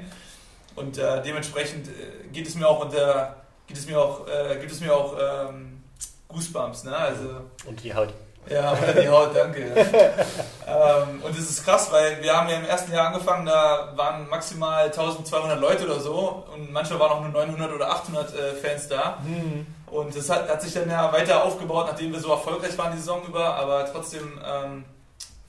[0.76, 4.71] Und äh, dementsprechend äh, geht es mir auch unter, geht es mir auch, äh, gibt
[4.71, 5.82] es mir auch ähm,
[6.28, 6.95] Goosebumps, ne?
[6.95, 8.13] Also, und die Haut.
[8.50, 9.60] Ja, unter die Haut, danke.
[9.62, 14.28] ähm, und es ist krass, weil wir haben ja im ersten Jahr angefangen, da waren
[14.30, 18.88] maximal 1200 Leute oder so und manchmal waren auch nur 900 oder 800 äh, Fans
[18.88, 19.20] da.
[19.24, 19.66] Mhm.
[19.88, 22.98] Und das hat, hat, sich dann ja weiter aufgebaut, nachdem wir so erfolgreich waren die
[22.98, 24.84] Saison über, aber trotzdem ähm,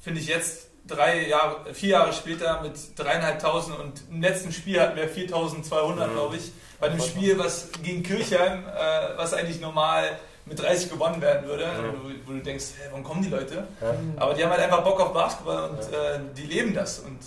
[0.00, 4.96] finde ich jetzt drei Jahre, vier Jahre später mit dreieinhalbtausend und im letzten Spiel hatten
[4.96, 6.12] wir 4200, mhm.
[6.12, 6.52] glaube ich.
[6.80, 10.16] Bei dem Spiel, was gegen Kirchheim, äh, was eigentlich normal
[10.48, 11.92] mit 30 gewonnen werden würde, ja.
[12.02, 13.66] wo, wo, du denkst, hey, warum kommen die Leute?
[13.80, 13.94] Ja.
[14.16, 16.14] Aber die haben halt einfach Bock auf Basketball und ja.
[16.14, 17.18] äh, die leben das und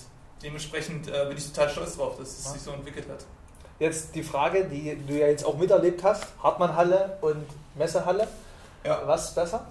[0.44, 3.26] dementsprechend äh, bin ich total stolz drauf, dass es sich so entwickelt hat.
[3.80, 8.28] Jetzt die Frage, die du ja jetzt auch miterlebt hast, Hartmannhalle und Messehalle.
[9.06, 9.68] Was ist besser?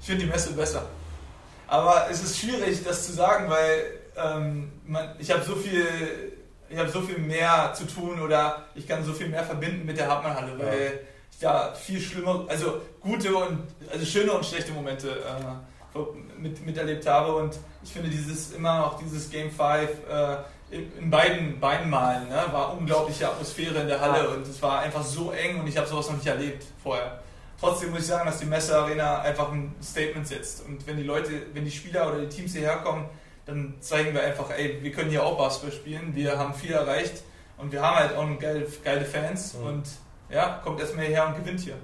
[0.00, 0.82] Ich finde die Messe besser.
[1.66, 5.86] Aber es ist schwierig, das zu sagen, weil ähm, man, ich habe so viel
[6.68, 9.96] ich habe so viel mehr zu tun oder ich kann so viel mehr verbinden mit
[9.96, 11.00] der Hartmannhalle, weil
[11.40, 15.98] ja viel schlimmer, also gute und also schöne und schlechte Momente äh,
[16.38, 20.36] mit, miterlebt habe und ich finde dieses immer noch dieses Game 5 äh,
[20.70, 25.04] in beiden, beiden Malen ne, war unglaubliche Atmosphäre in der Halle und es war einfach
[25.04, 27.20] so eng und ich habe sowas noch nicht erlebt vorher.
[27.60, 31.04] Trotzdem muss ich sagen, dass die Messe Arena einfach ein Statement setzt und wenn die
[31.04, 33.08] Leute, wenn die Spieler oder die Teams hierher kommen,
[33.46, 37.22] dann zeigen wir einfach, ey, wir können hier auch Basketball spielen, wir haben viel erreicht
[37.56, 39.66] und wir haben halt auch geile, geile Fans mhm.
[39.66, 39.84] und
[40.30, 41.76] ja, kommt erstmal hierher und gewinnt hier.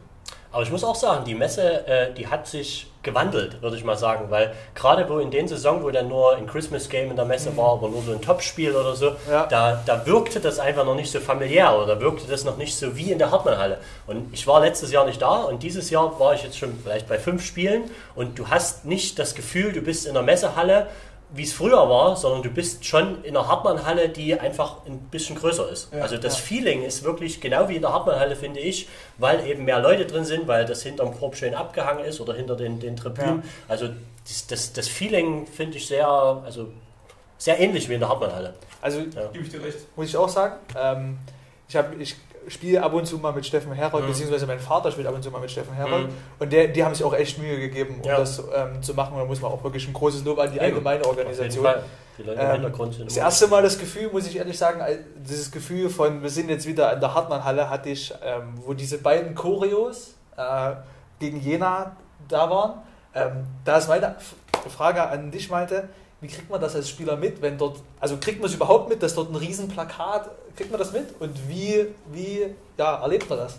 [0.53, 3.97] Aber ich muss auch sagen, die Messe, äh, die hat sich gewandelt, würde ich mal
[3.97, 7.25] sagen, weil gerade wo in den Saison, wo dann nur ein Christmas Game in der
[7.25, 7.57] Messe mhm.
[7.57, 9.47] war, aber nur so ein Topspiel oder so, ja.
[9.47, 12.77] da, da wirkte das einfach noch nicht so familiär oder da wirkte das noch nicht
[12.77, 13.79] so wie in der Hartmannhalle.
[14.07, 17.09] Und ich war letztes Jahr nicht da und dieses Jahr war ich jetzt schon vielleicht
[17.09, 20.89] bei fünf Spielen und du hast nicht das Gefühl, du bist in der Messehalle
[21.33, 25.37] wie es früher war, sondern du bist schon in der Hartmannhalle, die einfach ein bisschen
[25.37, 25.93] größer ist.
[25.93, 26.45] Ja, also das ja.
[26.45, 28.89] Feeling ist wirklich genau wie in der Hartmannhalle, finde ich,
[29.19, 32.57] weil eben mehr Leute drin sind, weil das hinterm Korb schön abgehangen ist oder hinter
[32.57, 33.43] den, den Tribünen.
[33.43, 33.49] Ja.
[33.69, 33.89] Also
[34.27, 36.69] das, das, das Feeling finde ich sehr, also
[37.39, 38.55] sehr ähnlich wie in der Hartmannhalle.
[38.83, 39.01] Also,
[39.33, 39.79] gebe ich dir recht.
[39.97, 40.57] Muss ich auch sagen.
[40.77, 41.19] Ähm,
[41.69, 42.17] ich habe ich
[42.49, 44.09] spiele ab und zu mal mit Steffen Herold, mhm.
[44.09, 46.09] beziehungsweise mein Vater spielt ab und zu mal mit Steffen Herold.
[46.09, 46.15] Mhm.
[46.39, 48.19] Und der, die haben sich auch echt Mühe gegeben, um ja.
[48.19, 49.15] das ähm, zu machen.
[49.15, 51.67] Und da muss man auch wirklich ein großes Lob an die allgemeine Organisation.
[52.19, 54.83] Die Leute im ähm, sind das erste Mal das Gefühl, muss ich ehrlich sagen,
[55.17, 58.99] dieses Gefühl von, wir sind jetzt wieder in der Hartmann-Halle, hatte ich, ähm, wo diese
[58.99, 60.73] beiden Choreos äh,
[61.19, 61.97] gegen Jena
[62.29, 62.83] da waren.
[63.15, 64.17] Ähm, da ist meine
[64.69, 65.89] Frage an dich, Malte
[66.21, 69.03] wie kriegt man das als Spieler mit, wenn dort, also kriegt man es überhaupt mit,
[69.03, 71.15] dass dort ein Riesenplakat, kriegt man das mit?
[71.19, 73.59] Und wie, wie ja, erlebt man das?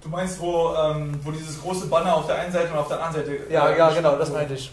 [0.00, 3.02] Du meinst, wo, ähm, wo dieses große Banner auf der einen Seite und auf der
[3.02, 3.40] anderen Seite.
[3.50, 4.70] Ja, äh, ja, genau, das meinte ich.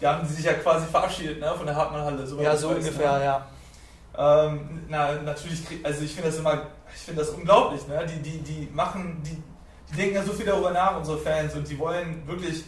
[0.00, 2.24] Da haben sie sich ja quasi verabschiedet ne, von der Hartmannhalle.
[2.24, 3.24] So ja, so ungefähr, ne?
[3.24, 3.46] ja.
[4.16, 6.62] Ähm, na, natürlich, also ich finde das immer,
[6.94, 8.06] ich finde das unglaublich, ne?
[8.06, 9.42] Die, die, die machen, die,
[9.90, 12.64] die denken ja so viel darüber nach, unsere Fans, und die wollen wirklich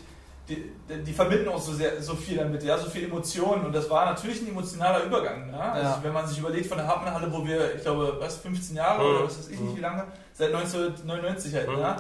[0.51, 3.89] die, die, verbinden auch so, sehr, so viel damit, ja, so viel Emotionen und das
[3.89, 5.51] war natürlich ein emotionaler Übergang.
[5.51, 5.61] Ne?
[5.61, 6.01] Also ja.
[6.03, 9.11] wenn man sich überlegt von der Hartmannhalle, wo wir, ich glaube, was, 15 Jahre mhm.
[9.11, 11.77] oder was weiß ich nicht wie lange, seit 1999 halt, mhm.
[11.77, 11.97] ne?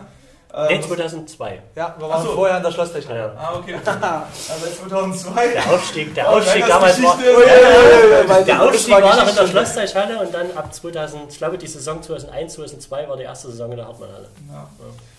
[0.68, 1.52] Nee, 2002.
[1.52, 2.32] Ähm, ja, wir waren so.
[2.32, 3.16] vorher an der Schlosstechnik.
[3.16, 3.32] Ja.
[3.38, 3.74] Ah, okay.
[3.84, 5.48] also 2002.
[5.48, 9.46] Der Aufstieg, der Aufstieg oh, damals war, oh, ja, der Aufstieg war noch in der
[9.46, 13.70] Schlossteichhalle und dann ab 2000, ich glaube die Saison 2001, 2002 war die erste Saison
[13.70, 14.28] in der Hartmannhalle.
[14.50, 14.68] Ja.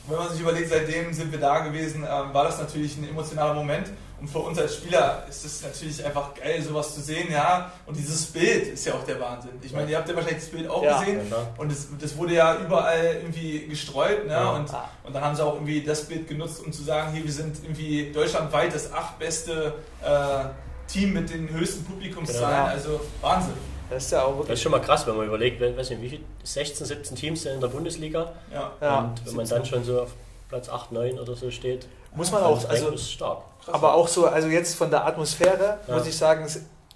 [0.07, 3.53] Wenn man sich überlegt, seitdem sind wir da gewesen, ähm, war das natürlich ein emotionaler
[3.53, 3.87] Moment.
[4.19, 7.71] Und für uns als Spieler ist es natürlich einfach geil, sowas zu sehen, ja.
[7.87, 9.49] Und dieses Bild ist ja auch der Wahnsinn.
[9.63, 11.21] Ich meine, ihr habt ja wahrscheinlich das Bild auch ja, gesehen.
[11.31, 14.33] Ja, und das, das, wurde ja überall irgendwie gestreut, ne?
[14.33, 14.51] Ja.
[14.51, 14.69] Und,
[15.03, 17.63] und dann haben sie auch irgendwie das Bild genutzt, um zu sagen, hier, wir sind
[17.63, 20.45] irgendwie deutschlandweit das achtbeste äh,
[20.87, 22.57] Team mit den höchsten Publikumszahlen.
[22.57, 22.65] Genau.
[22.67, 23.70] Also Wahnsinn.
[23.91, 24.47] Das ist ja auch wirklich.
[24.47, 27.43] Das ist schon mal krass, wenn man überlegt, weiß nicht, wie viele 16, 17 Teams
[27.43, 28.31] sind in der Bundesliga.
[28.51, 28.99] Ja.
[28.99, 30.11] Und wenn man dann schon so auf
[30.47, 31.87] Platz 8, 9 oder so steht.
[32.15, 33.43] Muss man auch, also ist stark.
[33.67, 35.97] Aber auch so, also jetzt von der Atmosphäre, ja.
[35.97, 36.45] muss ich sagen,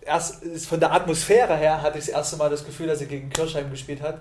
[0.02, 3.30] erst, von der Atmosphäre her hatte ich das erste Mal das Gefühl, dass ihr gegen
[3.30, 4.20] Kirchheim gespielt hat.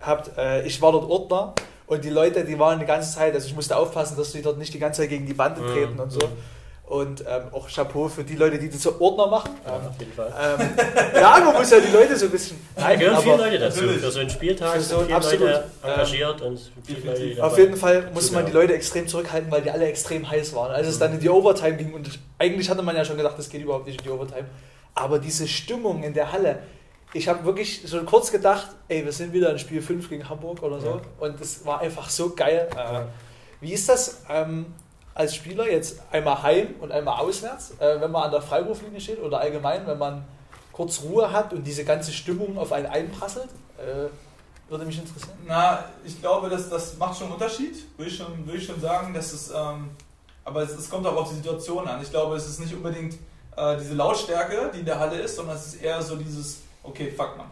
[0.00, 0.36] habt.
[0.36, 1.54] Äh, ich war dort Ordner
[1.86, 4.58] und die Leute, die waren die ganze Zeit, also ich musste aufpassen, dass sie dort
[4.58, 5.72] nicht die ganze Zeit gegen die Bande mhm.
[5.72, 6.00] treten mhm.
[6.00, 6.20] und so.
[6.86, 9.52] Und ähm, auch Chapeau für die Leute, die das so Ordner machen.
[9.64, 10.30] Ja, auf jeden Fall.
[10.38, 10.68] Ähm,
[11.14, 12.58] ja, man muss ja die Leute so ein bisschen.
[12.76, 13.80] Nein, da gehören viele Leute dazu.
[13.80, 18.10] Für so einen Spieltag so viele absolut, Leute engagiert ähm, und Leute, Auf jeden Fall
[18.12, 20.72] musste man die Leute extrem zurückhalten, weil die alle extrem heiß waren.
[20.72, 23.48] Als es dann in die Overtime ging, und eigentlich hatte man ja schon gedacht, das
[23.48, 24.44] geht überhaupt nicht in die Overtime.
[24.94, 26.58] Aber diese Stimmung in der Halle,
[27.14, 30.62] ich habe wirklich so kurz gedacht, ey, wir sind wieder in Spiel 5 gegen Hamburg
[30.62, 30.88] oder so.
[30.88, 31.00] Ja.
[31.18, 32.68] Und das war einfach so geil.
[32.76, 33.00] Äh,
[33.62, 34.22] wie ist das?
[34.28, 34.66] Ähm,
[35.14, 39.20] als Spieler jetzt einmal heim und einmal auswärts, äh, wenn man an der Freiwurflinie steht
[39.20, 40.24] oder allgemein, wenn man
[40.72, 43.48] kurz Ruhe hat und diese ganze Stimmung auf einen einprasselt?
[43.78, 44.08] Äh,
[44.68, 45.36] würde mich interessieren.
[45.46, 49.12] Na, ich glaube, dass das macht schon einen Unterschied, würde ich schon, ich schon sagen,
[49.14, 49.90] dass es, ähm,
[50.44, 52.02] aber es, es, kommt auch auf die Situation an.
[52.02, 53.14] Ich glaube, es ist nicht unbedingt
[53.56, 57.10] äh, diese Lautstärke, die in der Halle ist, sondern es ist eher so dieses, okay,
[57.10, 57.46] fuck man,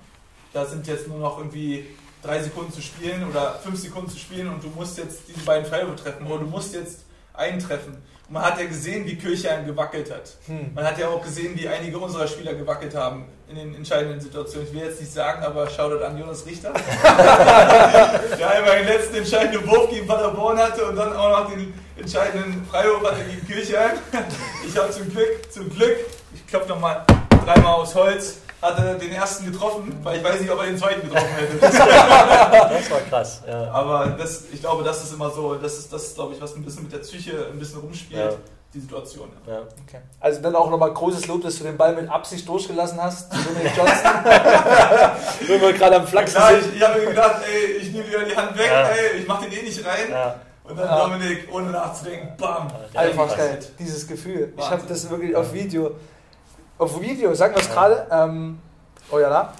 [0.53, 1.87] da sind jetzt nur noch irgendwie
[2.23, 5.67] drei Sekunden zu spielen oder fünf Sekunden zu spielen und du musst jetzt diese beiden
[5.67, 7.01] Freiwürfe treffen oder du musst jetzt
[7.35, 7.95] eintreffen.
[8.29, 10.37] Und man hat ja gesehen, wie Kirchheim gewackelt hat.
[10.47, 10.73] Hm.
[10.75, 14.69] Man hat ja auch gesehen, wie einige unserer Spieler gewackelt haben in den entscheidenden Situationen.
[14.69, 16.73] Ich will jetzt nicht sagen, aber Shoutout an Jonas Richter.
[17.03, 22.65] der einmal den letzten entscheidenden Wurf gegen Paderborn hatte und dann auch noch den entscheidenden
[22.67, 23.99] Freiwurf hatte gegen Kirchheim.
[24.67, 25.97] Ich habe zum Glück, zum Glück,
[26.35, 27.05] ich klopfe nochmal
[27.45, 31.03] dreimal aufs Holz, hatte den ersten getroffen, weil ich weiß nicht, ob er den zweiten
[31.03, 31.59] getroffen hätte.
[31.61, 33.43] das war krass.
[33.47, 33.71] Ja.
[33.73, 36.55] Aber das, ich glaube, das ist immer so, das ist, das ist, glaube ich, was
[36.55, 38.33] ein bisschen mit der Psyche ein bisschen rumspielt.
[38.33, 38.37] Ja.
[38.73, 39.29] Die Situation.
[39.47, 39.59] Ja.
[39.87, 40.01] Okay.
[40.19, 43.39] Also dann auch nochmal großes Lob, dass du den Ball mit Absicht durchgelassen hast zu
[43.43, 44.11] Dominik Johnson.
[45.47, 46.71] Wenn wir gerade am Flachsen ja, sind.
[46.71, 49.45] Ich, ich habe mir gedacht, ey, ich nehme wieder die Hand weg, ey, ich mache
[49.45, 50.35] den eh nicht rein.
[50.65, 52.69] Und dann Dominik, ohne nachzudenken, bam.
[52.95, 53.59] Einfach geil.
[53.79, 54.41] Dieses Gefühl.
[54.41, 54.59] Wahnsinn.
[54.59, 55.97] Ich habe das wirklich auf Video
[56.83, 58.59] auf Video, sagen wir es gerade, ähm,
[59.11, 59.55] oh ja, da,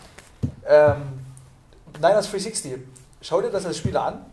[0.67, 1.03] ähm,
[1.97, 2.79] Niners 360,
[3.21, 4.27] schau dir das als Spieler an?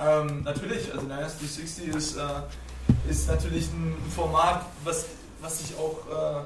[0.00, 2.20] Ähm, natürlich, also Niners 360 ist, äh,
[3.10, 5.06] ist natürlich ein Format, was,
[5.40, 6.42] was ich auch, äh,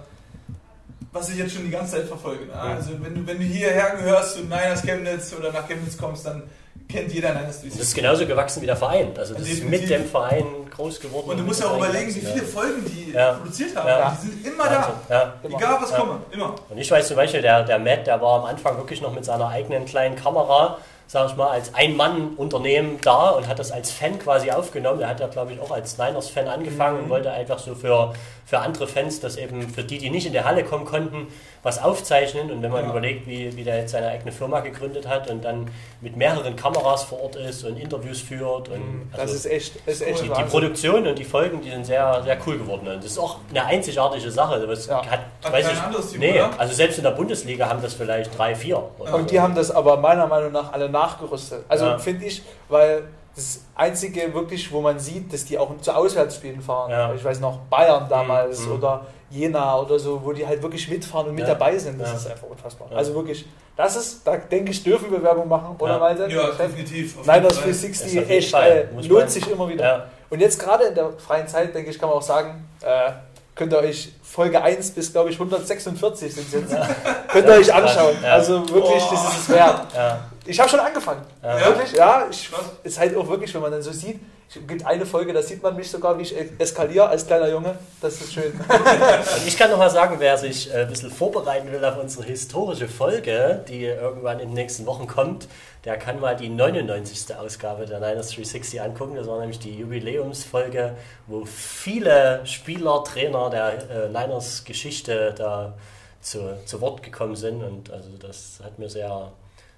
[1.12, 2.46] was ich jetzt schon die ganze Zeit verfolge.
[2.46, 2.54] Ne?
[2.54, 6.42] Also wenn du, wenn du hierher gehörst zu Niners Chemnitz oder nach Chemnitz kommst, dann
[6.88, 7.72] kennt jeder Niners 360.
[7.72, 9.16] Das ist genauso gewachsen wie der Verein.
[9.16, 11.30] Also das ist mit dem Verein groß geworden.
[11.30, 13.32] Und du musst ja auch überlegen, wie viele Folgen die ja.
[13.32, 13.88] produziert haben.
[13.88, 14.18] Ja.
[14.22, 14.92] Die sind immer da.
[15.08, 15.34] Ja.
[15.42, 16.54] Egal was komme, immer.
[16.68, 19.24] Und ich weiß zum Beispiel, der, der Matt, der war am Anfang wirklich noch mit
[19.24, 20.78] seiner eigenen kleinen Kamera
[21.08, 25.00] sag ich mal, als Ein-Mann-Unternehmen da und hat das als Fan quasi aufgenommen.
[25.00, 27.04] Er hat ja, glaube ich, auch als Niners-Fan angefangen mhm.
[27.04, 28.12] und wollte einfach so für,
[28.44, 31.28] für andere Fans, das eben für die, die nicht in der Halle kommen konnten,
[31.62, 32.50] was aufzeichnen.
[32.50, 32.90] Und wenn man ja.
[32.90, 37.04] überlegt, wie, wie der jetzt seine eigene Firma gegründet hat und dann mit mehreren Kameras
[37.04, 38.68] vor Ort ist und Interviews führt.
[38.68, 39.08] Und mhm.
[39.12, 42.22] also das ist echt, ist echt die, die, Produktion und die Folgen, die sind sehr,
[42.22, 42.88] sehr cool geworden.
[42.88, 44.66] Und das ist auch eine einzigartige Sache.
[44.66, 45.04] Das ja.
[45.04, 46.50] hat, hat weiß ich, Team, nee, oder?
[46.58, 48.82] also selbst in der Bundesliga haben das vielleicht drei, vier.
[48.98, 51.64] Und die haben das aber meiner Meinung nach alle nachgerüstet.
[51.68, 51.98] Also ja.
[51.98, 53.04] finde ich, weil
[53.38, 56.90] das Einzige wirklich, wo man sieht, dass die auch zu Auswärtsspielen fahren.
[56.90, 57.14] Ja.
[57.14, 58.72] Ich weiß noch, Bayern damals mhm.
[58.72, 61.54] oder Jena oder so, wo die halt wirklich mitfahren und mit ja.
[61.54, 62.00] dabei sind.
[62.00, 62.88] Das ist einfach unfassbar.
[62.94, 63.44] Also wirklich,
[63.76, 65.98] das ist, da denke ich, dürfen wir Werbung machen, oder ja.
[65.98, 66.28] Malte?
[66.28, 67.16] Ja, definitiv.
[67.24, 68.88] Nein, das 360 echt geil.
[69.02, 70.08] Lohnt sich immer wieder.
[70.30, 73.12] Und jetzt gerade in der freien Zeit, denke ich, kann man auch sagen, äh,
[73.54, 76.72] könnt ihr euch Folge 1 bis, glaube ich, 146 sind jetzt.
[76.72, 76.88] Ja.
[77.28, 78.16] könnt ihr euch anschauen.
[78.22, 78.32] Ja.
[78.34, 79.10] Also wirklich, oh.
[79.10, 79.86] das ist es wert.
[79.94, 80.20] Ja.
[80.44, 81.22] Ich habe schon angefangen.
[81.42, 82.26] Wirklich, ja.
[82.30, 82.50] Ich,
[82.82, 85.62] ist halt auch wirklich, wenn man dann so sieht, es gibt eine Folge, da sieht
[85.62, 87.78] man mich sogar, wie ich eskaliere als kleiner Junge.
[88.00, 88.58] Das ist schön.
[89.46, 92.88] ich kann noch mal sagen, wer sich äh, ein bisschen vorbereiten will auf unsere historische
[92.88, 95.48] Folge, die irgendwann in den nächsten Wochen kommt,
[95.84, 97.36] der kann mal die 99.
[97.36, 99.16] Ausgabe der Niners 360 angucken.
[99.16, 105.74] Das war nämlich die Jubiläumsfolge, wo viele Spieler, Trainer der äh, Niners Geschichte da
[106.22, 107.62] zu, zu Wort gekommen sind.
[107.62, 109.30] Und also das hat mir sehr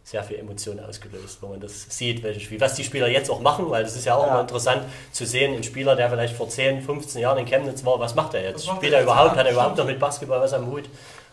[0.03, 3.41] sehr viel Emotionen ausgelöst, wo man das sieht, welche Spiel, was die Spieler jetzt auch
[3.41, 4.33] machen, weil das ist ja auch ja.
[4.33, 4.83] immer interessant
[5.13, 8.35] zu sehen, ein Spieler, der vielleicht vor 10, 15 Jahren in Chemnitz war, was macht
[8.35, 8.67] er jetzt?
[8.67, 10.89] Macht Spielt er, überhaupt, hat er überhaupt noch mit Basketball was am Hut?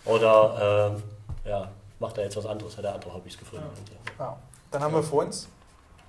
[0.05, 0.95] Oder
[1.45, 3.65] äh, ja, macht er jetzt was anderes, hat er andere Hobbys gefunden?
[4.19, 4.25] Ja.
[4.25, 4.37] ja.
[4.71, 5.47] Dann haben wir vor uns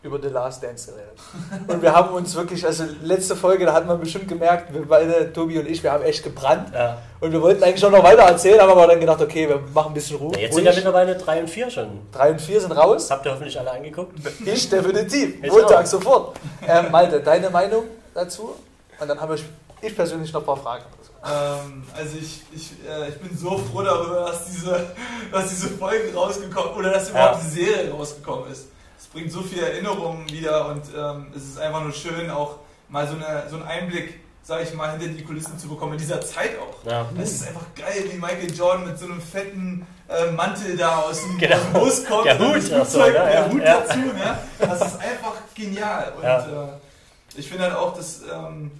[0.02, 1.18] über The Last Dance geredet.
[1.66, 5.32] Und wir haben uns wirklich, also letzte Folge, da hat man bestimmt gemerkt, wir beide,
[5.32, 6.72] Tobi und ich, wir haben echt gebrannt.
[6.72, 6.98] Ja.
[7.18, 9.88] Und wir wollten eigentlich schon noch weiter erzählen, haben aber dann gedacht, okay, wir machen
[9.88, 10.34] ein bisschen Ruhe.
[10.34, 12.00] Ja, jetzt sind ja mittlerweile 3 und 4 schon.
[12.12, 13.10] 3 und 4 sind raus.
[13.10, 14.12] Habt ihr hoffentlich alle angeguckt?
[14.44, 15.42] Ich definitiv.
[15.50, 16.36] Montag sofort.
[16.66, 17.84] Ähm, Malte, deine Meinung
[18.14, 18.54] dazu?
[19.00, 19.44] Und dann habe ich,
[19.80, 20.84] ich persönlich noch ein paar Fragen.
[21.24, 24.86] Ähm, also ich, ich, äh, ich bin so froh darüber, dass diese,
[25.32, 27.40] dass diese Folge rausgekommen oder dass überhaupt ja.
[27.42, 28.66] die Serie rausgekommen ist
[29.12, 32.56] bringt so viele Erinnerungen wieder und ähm, es ist einfach nur schön, auch
[32.88, 35.98] mal so, eine, so einen Einblick, sage ich mal, hinter die Kulissen zu bekommen, in
[35.98, 36.90] dieser Zeit auch.
[36.90, 37.06] Ja.
[37.20, 41.22] Es ist einfach geil, wie Michael Jordan mit so einem fetten äh, Mantel da aus
[41.22, 41.56] dem, genau.
[41.56, 42.24] aus dem Bus kommt.
[42.26, 43.80] Der Hut, so, Flugzeug, ja, der Hut ja.
[43.80, 43.98] dazu.
[43.98, 44.38] Ne?
[44.58, 46.12] Das ist einfach genial.
[46.16, 48.70] Und äh, ich finde halt auch, dass ähm,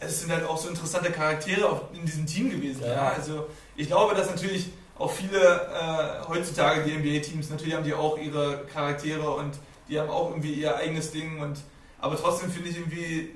[0.00, 2.82] es sind halt auch so interessante Charaktere in diesem Team gewesen.
[2.84, 3.12] Ja.
[3.16, 8.16] Also ich glaube, dass natürlich auch viele äh, heutzutage die NBA-Teams, natürlich haben die auch
[8.18, 9.52] ihre Charaktere und
[9.88, 11.58] die haben auch irgendwie ihr eigenes Ding und
[11.98, 13.30] aber trotzdem finde ich irgendwie,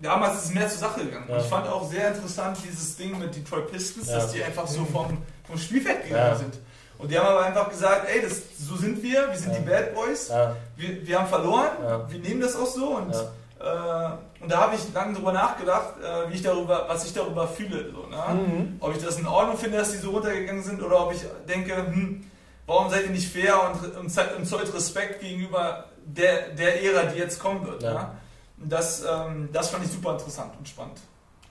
[0.00, 1.26] damals ist es mehr zur Sache gegangen.
[1.28, 1.38] Ja.
[1.38, 4.14] Ich fand auch sehr interessant dieses Ding mit Detroit Pistons, ja.
[4.16, 6.36] dass die einfach so vom, vom Spielfeld gegangen ja.
[6.36, 6.54] sind.
[6.98, 9.94] Und die haben aber einfach gesagt, ey, das, so sind wir, wir sind die Bad
[9.94, 10.30] Boys,
[10.76, 13.14] wir, wir haben verloren, wir nehmen das auch so und
[13.58, 17.90] und da habe ich lange drüber nachgedacht, äh, wie ich darüber, was ich darüber fühle.
[17.90, 18.34] So, ne?
[18.34, 18.76] mhm.
[18.80, 21.74] Ob ich das in Ordnung finde, dass die so runtergegangen sind, oder ob ich denke,
[21.74, 22.30] hm,
[22.66, 27.18] warum seid ihr nicht fair und, und, und zollt Respekt gegenüber der, der Ära, die
[27.18, 27.82] jetzt kommen wird.
[27.82, 27.92] Ja.
[27.92, 28.10] Ne?
[28.58, 30.98] Das, ähm, das fand ich super interessant und spannend.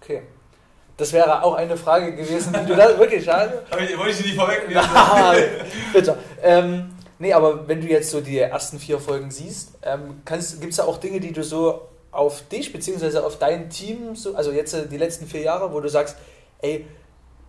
[0.01, 0.23] Okay.
[0.97, 3.63] Das wäre auch eine Frage gewesen, die du da wirklich schade.
[3.69, 4.83] Wollte ich nicht vorwegnehmen.
[5.93, 6.17] Bitte.
[6.41, 10.77] Ähm, nee, aber wenn du jetzt so die ersten vier Folgen siehst, ähm, gibt es
[10.77, 13.19] da auch Dinge, die du so auf dich bzw.
[13.19, 16.15] auf dein Team, so, also jetzt äh, die letzten vier Jahre, wo du sagst,
[16.59, 16.85] ey,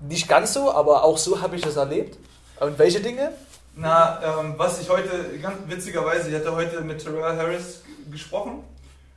[0.01, 2.19] nicht ganz so, aber auch so habe ich das erlebt?
[2.61, 3.33] Und welche Dinge?
[3.75, 8.65] Na, ähm, was ich heute, ganz witzigerweise, ich hatte heute mit Terrell Harris gesprochen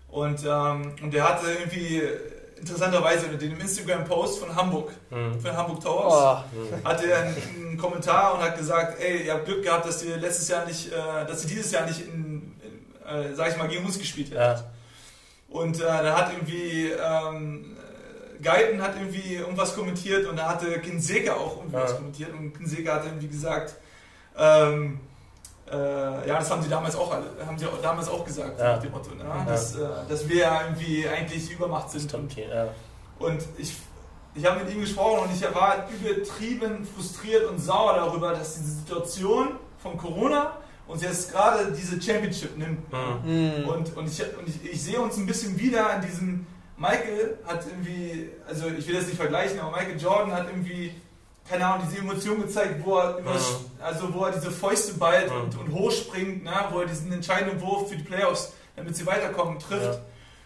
[0.10, 2.04] und, ähm, und der hatte irgendwie
[2.58, 5.40] interessanterweise den Instagram-Post von Hamburg, mhm.
[5.40, 6.88] von Hamburg Towers, oh.
[6.88, 10.50] hatte einen, einen, Kommentar und hat gesagt, ey, ihr habt Glück gehabt, dass ihr letztes
[10.50, 13.86] Jahr nicht, äh, dass ihr dieses Jahr nicht in, in äh, sag ich mal, gegen
[13.86, 14.60] uns gespielt habt.
[14.60, 14.66] Ja.
[15.50, 17.78] Und äh, da hat irgendwie ähm,
[18.42, 21.98] Geiten hat irgendwie irgendwas kommentiert und da hatte Kinseka auch irgendwas ja.
[21.98, 23.76] kommentiert und Kinseka hat irgendwie gesagt,
[24.38, 25.00] ähm,
[25.70, 28.74] äh, ja, das haben sie damals auch, haben sie damals auch gesagt, ja.
[28.74, 29.26] nach dem Motto, ne?
[29.26, 29.46] ja.
[29.46, 32.10] dass, äh, dass wir ja irgendwie eigentlich Übermacht sind.
[32.10, 32.68] Stimmt, und, ja.
[33.20, 33.76] und ich,
[34.36, 38.72] ich habe mit ihm gesprochen und ich war übertrieben frustriert und sauer darüber, dass diese
[38.72, 40.58] Situation von Corona
[40.90, 42.92] uns jetzt gerade diese Championship nimmt.
[42.92, 43.70] Mhm.
[43.70, 46.48] Und, und, ich, und ich, ich sehe uns ein bisschen wieder in diesem,
[46.78, 50.94] Michael hat irgendwie, also ich will das nicht vergleichen, aber Michael Jordan hat irgendwie
[51.48, 53.32] keine Ahnung, diese Emotion gezeigt, wo er, ja.
[53.84, 55.36] also wo er diese Fäuste ballt ja.
[55.36, 56.54] und, und hochspringt, ne?
[56.72, 59.96] wo er diesen entscheidenden Wurf für die Playoffs, damit sie weiterkommen, trifft.
[59.96, 60.02] Ja.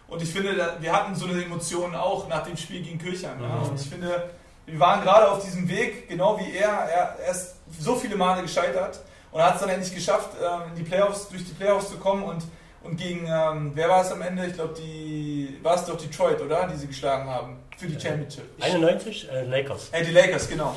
[0.07, 3.37] Und ich finde, wir hatten so eine Emotion auch nach dem Spiel gegen Kirchheim.
[3.41, 3.49] Ne?
[3.69, 4.29] Und ich finde,
[4.65, 6.69] wir waren gerade auf diesem Weg, genau wie er.
[6.69, 9.01] Er, er ist so viele Male gescheitert
[9.33, 11.97] und er hat es dann endlich geschafft, ähm, in die Playoffs, durch die Playoffs zu
[11.97, 12.43] kommen und
[12.83, 14.45] und gegen, ähm, wer war es am Ende?
[14.45, 16.67] Ich glaube, die war es doch Detroit, oder?
[16.67, 18.43] Die sie geschlagen haben für die Championship.
[18.59, 19.29] 91?
[19.31, 19.89] Äh, Lakers.
[19.91, 20.75] Äh, die Lakers, genau.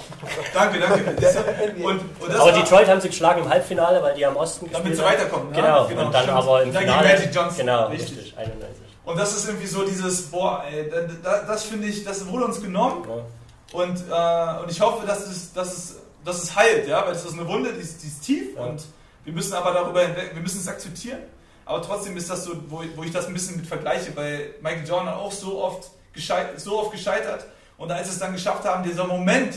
[0.55, 1.05] danke, danke.
[1.83, 4.99] und, und aber Detroit haben sie geschlagen im Halbfinale, weil die am Osten gespielt Damit
[4.99, 5.51] sie weiterkommen.
[5.51, 5.57] Ne?
[5.57, 5.87] Genau.
[5.89, 6.07] genau.
[6.07, 6.39] Und dann stimmt.
[6.39, 7.09] aber im dann Finale.
[7.09, 7.59] Magic Johnson.
[7.59, 8.19] Genau, richtig.
[8.19, 8.83] richtig 91.
[9.05, 10.89] Und das ist irgendwie so dieses, boah, ey,
[11.23, 13.05] das, das finde ich, das wurde uns genommen.
[13.09, 13.81] Ja.
[13.81, 17.25] Und, äh, und ich hoffe, dass es, dass, es, dass es heilt, ja, weil das
[17.25, 18.65] ist eine Wunde, die ist, die ist tief ja.
[18.65, 18.85] und
[19.25, 21.21] Wir müssen aber darüber hinweg, wir müssen es akzeptieren.
[21.65, 24.87] Aber trotzdem ist das so, wo, wo ich das ein bisschen mit vergleiche, weil Michael
[24.87, 29.05] Jordan auch so oft, gescheit, so oft gescheitert und als es dann geschafft haben, dieser
[29.05, 29.55] Moment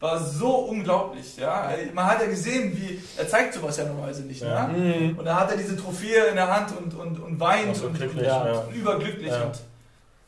[0.00, 1.36] war so unglaublich.
[1.36, 1.70] Ja?
[1.92, 4.40] Man hat ja gesehen, wie er zeigt sowas ja normalerweise nicht.
[4.40, 4.68] Ja.
[4.68, 4.78] Ne?
[4.78, 5.18] Mhm.
[5.18, 8.00] Und da hat er diese Trophäe in der Hand und, und, und weint so und,
[8.00, 8.64] und, ja.
[8.74, 9.28] überglücklich.
[9.28, 9.44] Ja.
[9.44, 9.60] Und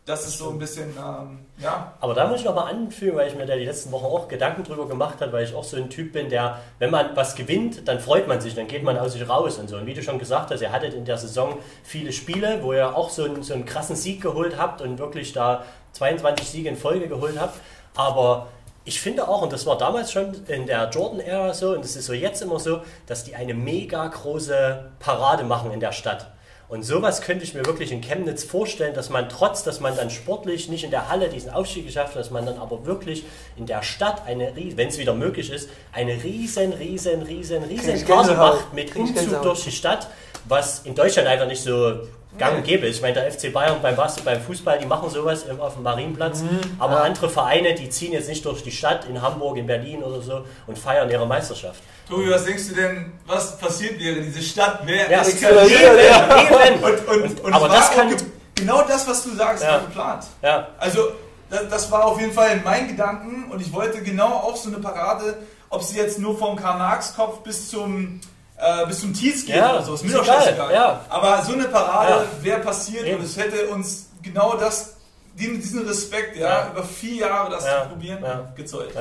[0.05, 1.93] das ist so ein bisschen, ähm, ja.
[2.01, 4.65] Aber da muss ich nochmal anfügen, weil ich mir da die letzten Wochen auch Gedanken
[4.65, 7.87] drüber gemacht habe, weil ich auch so ein Typ bin, der, wenn man was gewinnt,
[7.87, 9.77] dann freut man sich, dann geht man aus sich raus und so.
[9.77, 12.97] Und wie du schon gesagt hast, ihr hattet in der Saison viele Spiele, wo ihr
[12.97, 15.63] auch so einen, so einen krassen Sieg geholt habt und wirklich da
[15.93, 17.61] 22 Siege in Folge geholt habt.
[17.95, 18.49] Aber
[18.85, 22.07] ich finde auch, und das war damals schon in der Jordan-Ära so, und das ist
[22.07, 26.27] so jetzt immer so, dass die eine mega große Parade machen in der Stadt.
[26.73, 30.09] Und sowas könnte ich mir wirklich in Chemnitz vorstellen, dass man trotz, dass man dann
[30.09, 33.25] sportlich nicht in der Halle diesen Aufstieg geschafft hat, dass man dann aber wirklich
[33.59, 38.33] in der Stadt eine, wenn es wieder möglich ist, eine riesen, riesen, riesen, riesen Party
[38.33, 40.09] macht mit Umzug durch die Stadt,
[40.47, 42.97] was in Deutschland einfach nicht so gang und gäbe ist.
[42.97, 46.43] Ich meine, der FC Bayern beim Basketball, beim Fußball, die machen sowas auf dem Marienplatz.
[46.43, 47.03] Mhm, aber ja.
[47.03, 50.45] andere Vereine, die ziehen jetzt nicht durch die Stadt in Hamburg, in Berlin oder so
[50.67, 51.83] und feiern ihre Meisterschaft.
[52.09, 55.71] Tobi, was denkst du denn, was passiert wäre, diese Stadt wäre ja, eskaliert?
[55.71, 56.37] Ja.
[56.75, 58.15] Und, und, und, und aber das kann
[58.55, 59.79] genau das, was du sagst, ja.
[59.79, 60.25] geplant.
[60.43, 60.69] Ja.
[60.79, 61.13] Also
[61.49, 64.79] das, das, war auf jeden Fall mein Gedanken und ich wollte genau auch so eine
[64.79, 68.21] Parade, ob sie jetzt nur vom Karl-Marx-Kopf bis zum
[68.63, 69.95] äh, bis zum Tees geht ja, oder so.
[69.95, 70.73] Ist mir doch scheißegal.
[70.73, 71.05] Ja.
[71.09, 72.45] Aber so eine Parade ja.
[72.45, 73.19] wäre passiert Eben.
[73.19, 74.97] und es hätte uns genau das,
[75.35, 78.95] diesen Respekt, ja, über vier Jahre das zu probieren, gezollt.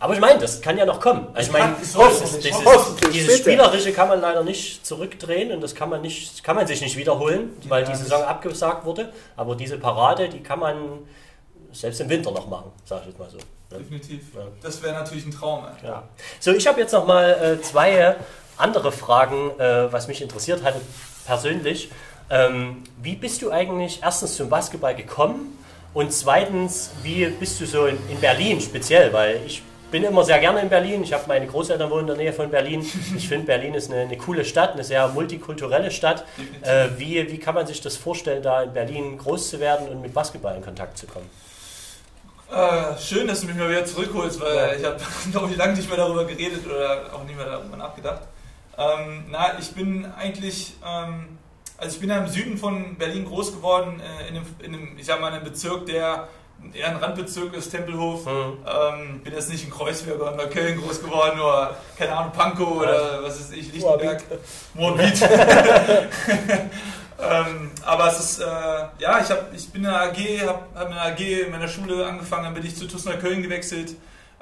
[0.00, 1.28] Aber ich meine, das kann ja noch kommen.
[1.32, 1.76] Also ich meine,
[3.12, 6.82] dieses Spielerische kann man leider nicht zurückdrehen und das kann man, nicht, kann man sich
[6.82, 9.12] nicht wiederholen, weil die Saison abgesagt wurde.
[9.36, 10.76] Aber diese Parade, die kann man
[11.72, 13.38] selbst im Winter noch machen, sage ich jetzt mal so.
[13.70, 14.34] Definitiv.
[14.34, 14.42] Ja.
[14.62, 15.64] Das wäre natürlich ein Traum.
[15.82, 16.04] Ja.
[16.38, 18.16] So, ich habe jetzt noch mal äh, zwei
[18.56, 20.74] andere Fragen, äh, was mich interessiert hat
[21.26, 21.90] persönlich.
[22.30, 25.58] Ähm, wie bist du eigentlich erstens zum Basketball gekommen
[25.92, 29.12] und zweitens, wie bist du so in, in Berlin speziell?
[29.12, 31.04] Weil ich bin immer sehr gerne in Berlin.
[31.04, 32.84] Ich habe meine Großeltern wohnen in der Nähe von Berlin.
[33.16, 36.24] Ich finde, Berlin ist eine, eine, coole Stadt, eine sehr multikulturelle Stadt.
[36.62, 40.02] Äh, wie, wie kann man sich das vorstellen, da in Berlin groß zu werden und
[40.02, 41.30] mit Basketball in Kontakt zu kommen?
[42.50, 44.74] Äh, schön, dass du mich mal wieder zurückholst, weil ja.
[44.74, 44.96] ich habe,
[45.30, 48.22] glaube ich, lange nicht mehr darüber geredet oder auch nicht mehr darüber nachgedacht.
[48.76, 51.38] Ähm, na, ich bin eigentlich, ähm,
[51.78, 54.98] also ich bin ja im Süden von Berlin groß geworden, äh, in, einem, in einem,
[54.98, 56.28] ich sag mal, einem Bezirk, der
[56.72, 58.24] eher ein Randbezirk ist, Tempelhof.
[58.26, 58.58] Mhm.
[58.66, 62.78] Ähm, bin jetzt nicht in Kreuzberg oder in Neukölln groß geworden, nur, keine Ahnung, Pankow
[62.78, 64.22] oder was ist ich, Lichtenberg,
[64.74, 65.20] Moabit.
[67.20, 68.44] ähm, aber es ist, äh,
[68.98, 71.68] ja, ich, hab, ich bin in der AG, habe hab in der AG in meiner
[71.68, 73.90] Schule angefangen, dann bin ich zu TuS Neukölln gewechselt,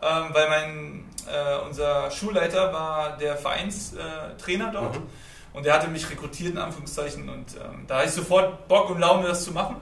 [0.00, 5.06] ähm, weil mein äh, unser Schulleiter war der Vereinstrainer dort mhm.
[5.52, 9.00] und der hatte mich rekrutiert in Anführungszeichen und ähm, da hatte ich sofort Bock und
[9.00, 9.76] Laune, das zu machen.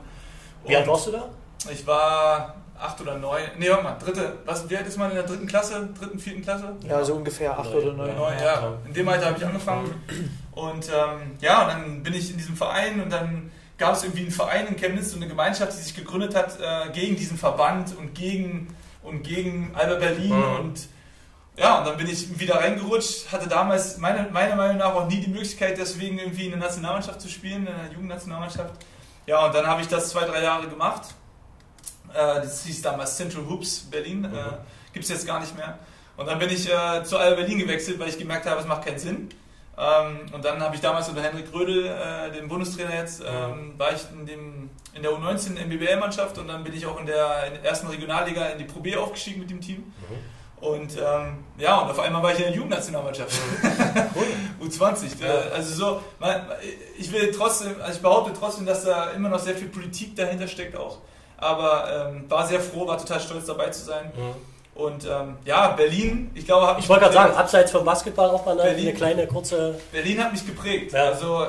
[0.66, 1.29] Wie alt warst du da?
[1.70, 5.16] Ich war acht oder neun, nee, warte mal, dritte, was, wie alt ist man in
[5.16, 6.74] der dritten Klasse, dritten, vierten Klasse?
[6.88, 8.16] Ja, so ungefähr acht oder neun.
[8.16, 8.74] neun ja.
[8.87, 10.03] In dem Alter habe ich angefangen
[10.53, 13.50] und ähm, ja, und dann bin ich in diesem Verein und dann
[13.81, 16.90] gab es irgendwie einen Verein in Chemnitz, so eine Gemeinschaft, die sich gegründet hat äh,
[16.92, 18.68] gegen diesen Verband und gegen,
[19.03, 20.57] und gegen Alba Berlin mhm.
[20.61, 20.88] und
[21.61, 25.20] ja, und dann bin ich wieder reingerutscht, hatte damals meine, meiner Meinung nach auch nie
[25.20, 28.73] die Möglichkeit, deswegen irgendwie in der Nationalmannschaft zu spielen, in der Jugendnationalmannschaft.
[29.27, 31.03] Ja, und dann habe ich das zwei, drei Jahre gemacht.
[32.14, 34.35] Äh, das hieß damals Central Hoops Berlin, mhm.
[34.35, 34.42] äh,
[34.94, 35.79] gibt es jetzt gar nicht mehr.
[36.16, 38.87] Und dann bin ich äh, zu Alba Berlin gewechselt, weil ich gemerkt habe, es macht
[38.87, 39.29] keinen Sinn.
[39.77, 41.94] Ähm, und dann habe ich damals unter Henrik Rödel,
[42.35, 46.73] dem Bundestrainer jetzt, ähm, war ich in, dem, in der U19 MBBL-Mannschaft und dann bin
[46.73, 49.61] ich auch in der, in der ersten Regionalliga in die Pro B aufgestiegen mit dem
[49.61, 49.79] Team.
[50.09, 50.39] Mhm.
[50.61, 53.33] Und ähm, ja, und auf einmal war ich in der Jugendnationalmannschaft.
[54.14, 54.27] Cool.
[54.68, 55.23] U20.
[55.23, 55.55] Ja.
[55.55, 56.03] Also so,
[56.99, 60.49] ich will trotzdem, also ich behaupte trotzdem, dass da immer noch sehr viel Politik dahinter
[60.49, 60.99] steckt auch.
[61.38, 64.12] Aber ähm, war sehr froh, war total stolz dabei zu sein.
[64.14, 64.83] Mhm.
[64.83, 68.59] Und ähm, ja, Berlin, ich glaube, Ich wollte gerade sagen, abseits vom Basketball auch mal
[68.61, 69.79] eine, eine kleine kurze.
[69.92, 70.92] Berlin hat mich geprägt.
[70.92, 71.05] Ja.
[71.05, 71.46] Also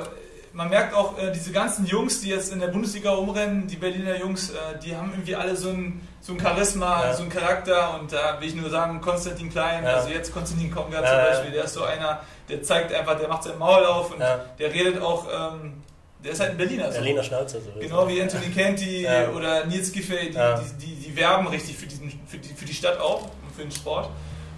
[0.54, 4.18] man merkt auch, äh, diese ganzen Jungs, die jetzt in der Bundesliga umrennen, die Berliner
[4.18, 7.14] Jungs, äh, die haben irgendwie alle so ein, so ein Charisma, ja.
[7.14, 9.94] so ein Charakter und da will ich nur sagen, Konstantin Klein, ja.
[9.94, 13.44] also jetzt Konstantin Konga zum Beispiel, der ist so einer, der zeigt einfach, der macht
[13.44, 15.82] sein Maul auf und der redet auch, ähm,
[16.22, 16.92] der ist halt ein Berliner.
[16.92, 16.98] So.
[16.98, 17.60] Berliner Schnauze.
[17.60, 21.86] So genau wie Anthony Canty oder Nils Giffey, die, die, die, die, werben richtig für,
[21.86, 24.10] diesen, für, die, für die Stadt auch und für den Sport.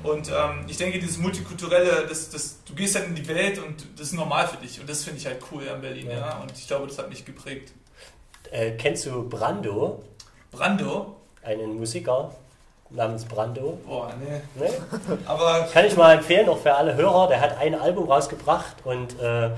[0.04, 3.86] Und ähm, ich denke, dieses Multikulturelle, das, das, du gehst halt in die Welt und
[3.98, 4.78] das ist normal für dich.
[4.78, 6.18] Und das finde ich halt cool an Berlin, ja.
[6.18, 6.38] ja.
[6.42, 7.72] Und ich glaube, das hat mich geprägt.
[8.50, 10.02] Äh, kennst du Brando?
[10.52, 11.16] Brando?
[11.42, 12.32] Einen Musiker,
[12.90, 13.78] namens Brando.
[13.86, 14.42] Boah, nee.
[14.54, 14.72] nee?
[15.26, 17.28] Aber Kann ich mal empfehlen, auch für alle Hörer.
[17.28, 19.50] Der hat ein Album rausgebracht und äh,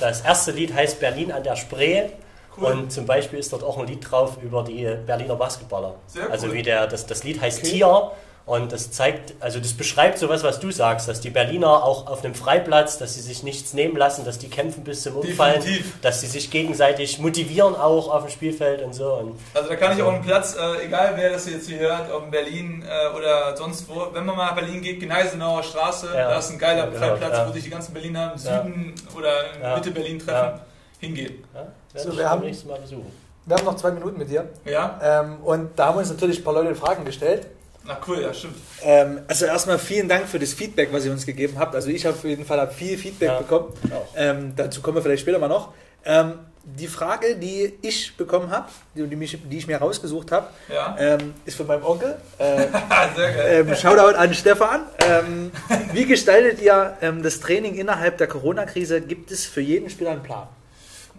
[0.00, 2.10] das erste Lied heißt Berlin an der Spree.
[2.56, 2.66] Cool.
[2.66, 5.96] Und zum Beispiel ist dort auch ein Lied drauf über die Berliner Basketballer.
[6.06, 7.70] Sehr also wie der, das, das Lied heißt okay.
[7.70, 8.12] Tier
[8.46, 12.22] und das zeigt, also das beschreibt sowas, was du sagst, dass die Berliner auch auf
[12.22, 16.00] einem Freiplatz, dass sie sich nichts nehmen lassen, dass die kämpfen bis zum Umfallen, Definitiv.
[16.02, 19.14] dass sie sich gegenseitig motivieren auch auf dem Spielfeld und so.
[19.14, 22.12] Und also da kann ich auch einen Platz, äh, egal wer das jetzt hier hört,
[22.12, 26.08] ob in Berlin äh, oder sonst wo, wenn man mal nach Berlin geht, Gneisenauer Straße,
[26.08, 26.28] ja.
[26.28, 27.48] da ist ein geiler ja, genau, Freiplatz, ja.
[27.48, 30.60] wo sich die ganzen Berliner im Süden oder in Mitte Berlin treffen,
[31.00, 31.44] hingehen.
[31.54, 33.10] Ja, so, wir haben, Mal besuchen.
[33.46, 34.50] wir haben noch zwei Minuten mit dir.
[34.66, 35.00] Ja.
[35.02, 37.46] Ähm, und da haben uns natürlich ein paar Leute Fragen gestellt.
[37.86, 38.56] Na cool, ja, stimmt.
[38.82, 41.74] Ähm, also erstmal vielen Dank für das Feedback, was ihr uns gegeben habt.
[41.74, 43.74] Also ich habe auf jeden Fall hab viel Feedback ja, bekommen.
[44.16, 45.74] Ähm, dazu kommen wir vielleicht später mal noch.
[46.06, 50.96] Ähm, die Frage, die ich bekommen habe, die, die, die, ich mir rausgesucht habe, ja.
[50.98, 52.16] Ähm, ist von meinem Onkel.
[52.38, 52.66] Äh.
[53.16, 54.82] Ähm, Shoutout an Stefan.
[55.06, 55.50] Ähm,
[55.92, 59.02] wie gestaltet ihr das Training innerhalb der Corona-Krise?
[59.02, 60.48] Gibt es für jeden Spieler einen Plan?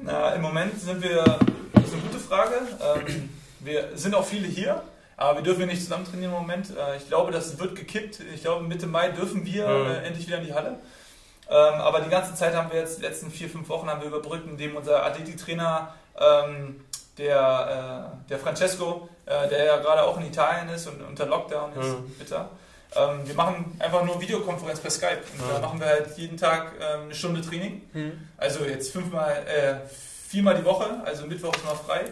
[0.01, 1.23] Na, Im Moment sind wir,
[1.73, 2.55] das ist eine gute Frage.
[3.59, 4.81] wir sind auch viele hier.
[5.17, 6.75] Aber wir dürfen nicht zusammen trainieren im Moment.
[6.75, 8.19] Äh, ich glaube, das wird gekippt.
[8.33, 9.91] Ich glaube, Mitte Mai dürfen wir mhm.
[9.91, 10.79] Äh, endlich wieder in die Halle.
[11.47, 14.07] Ähm, aber die ganze Zeit haben wir jetzt, die letzten vier, fünf Wochen haben wir
[14.07, 16.81] überbrückt, indem unser Athletiktrainer, ähm,
[17.17, 21.87] der, äh, der Francesco, der ja gerade auch in Italien ist und unter Lockdown ist,
[21.87, 22.11] mhm.
[22.19, 22.49] bitter.
[22.95, 25.21] Ähm, wir machen einfach nur Videokonferenz per Skype.
[25.39, 27.81] Und da machen wir halt jeden Tag eine Stunde Training.
[27.93, 28.27] Mhm.
[28.37, 29.75] Also jetzt fünfmal, äh,
[30.27, 32.05] viermal die Woche, also Mittwoch ist mal frei.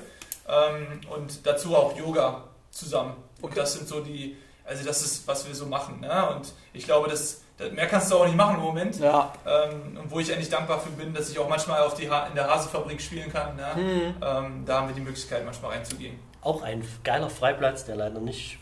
[1.13, 3.15] und dazu auch Yoga zusammen.
[3.37, 3.47] Okay.
[3.47, 6.01] Und das sind so die, also das ist, was wir so machen.
[6.01, 6.29] Ne?
[6.35, 8.99] Und ich glaube, das, mehr kannst du auch nicht machen im Moment.
[8.99, 9.31] Ja.
[9.45, 12.35] Ähm, und wo ich endlich dankbar für bin, dass ich auch manchmal auf die in
[12.35, 13.55] der Hasefabrik spielen kann.
[13.55, 13.67] Ne?
[13.75, 14.15] Mhm.
[14.21, 16.19] Ähm, da haben wir die Möglichkeit, manchmal reinzugehen.
[16.41, 18.59] Auch ein geiler Freiplatz, der leider nicht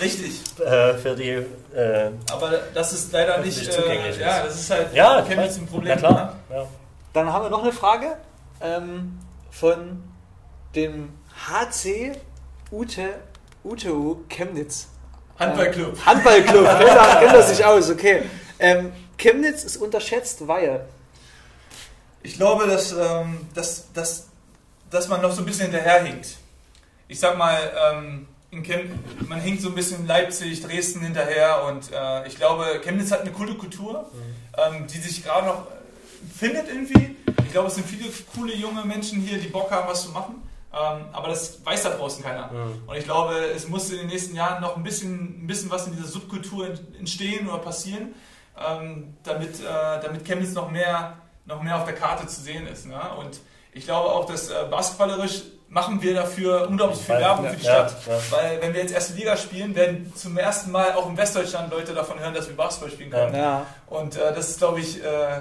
[0.00, 0.40] Richtig.
[0.60, 1.30] Äh, für die.
[1.76, 3.58] Äh, Aber das ist leider nicht.
[3.58, 4.92] nicht zugänglich äh, ja, das ist halt.
[4.94, 5.90] Ja, ich ein Problem.
[5.90, 6.34] Ja, klar.
[6.48, 6.56] Ne?
[6.56, 6.66] Ja.
[7.12, 8.16] Dann haben wir noch eine Frage
[8.60, 9.18] ähm,
[9.50, 10.02] von
[10.74, 11.10] dem
[11.48, 12.12] HC
[12.70, 13.14] Ute
[13.66, 14.88] UTU Chemnitz.
[15.38, 15.96] Handballclub.
[15.96, 18.22] Äh, Handballclub, kennt, kennt das sich aus, okay.
[18.58, 20.86] Ähm, Chemnitz ist unterschätzt, weil.
[22.22, 24.28] Ich glaube, dass, ähm, dass, dass,
[24.90, 26.36] dass man noch so ein bisschen hinterherhinkt.
[27.08, 27.58] Ich sag mal,
[27.92, 28.26] ähm,
[29.28, 33.32] man hinkt so ein bisschen Leipzig, Dresden hinterher und äh, ich glaube, Chemnitz hat eine
[33.32, 34.76] coole Kultur, mhm.
[34.76, 35.66] ähm, die sich gerade noch
[36.34, 37.16] findet irgendwie.
[37.44, 40.42] Ich glaube, es sind viele coole junge Menschen hier, die Bock haben, was zu machen.
[40.76, 42.48] Ähm, aber das weiß da draußen keiner.
[42.48, 42.82] Mhm.
[42.86, 45.86] Und ich glaube, es muss in den nächsten Jahren noch ein bisschen, ein bisschen was
[45.86, 46.68] in dieser Subkultur
[46.98, 48.14] entstehen oder passieren,
[48.58, 51.14] ähm, damit, äh, damit Chemnitz noch mehr,
[51.46, 52.86] noch mehr auf der Karte zu sehen ist.
[52.86, 53.00] Ne?
[53.18, 53.40] Und
[53.72, 57.94] ich glaube auch, dass äh, basketballerisch machen wir dafür unglaublich viel Werbung für die Stadt.
[58.06, 58.20] Ja, ja.
[58.30, 61.92] Weil wenn wir jetzt erste Liga spielen, werden zum ersten Mal auch in Westdeutschland Leute
[61.92, 63.34] davon hören, dass wir Basketball spielen können.
[63.34, 63.66] Ja.
[63.86, 65.40] Und äh, das ist, glaube ich, äh,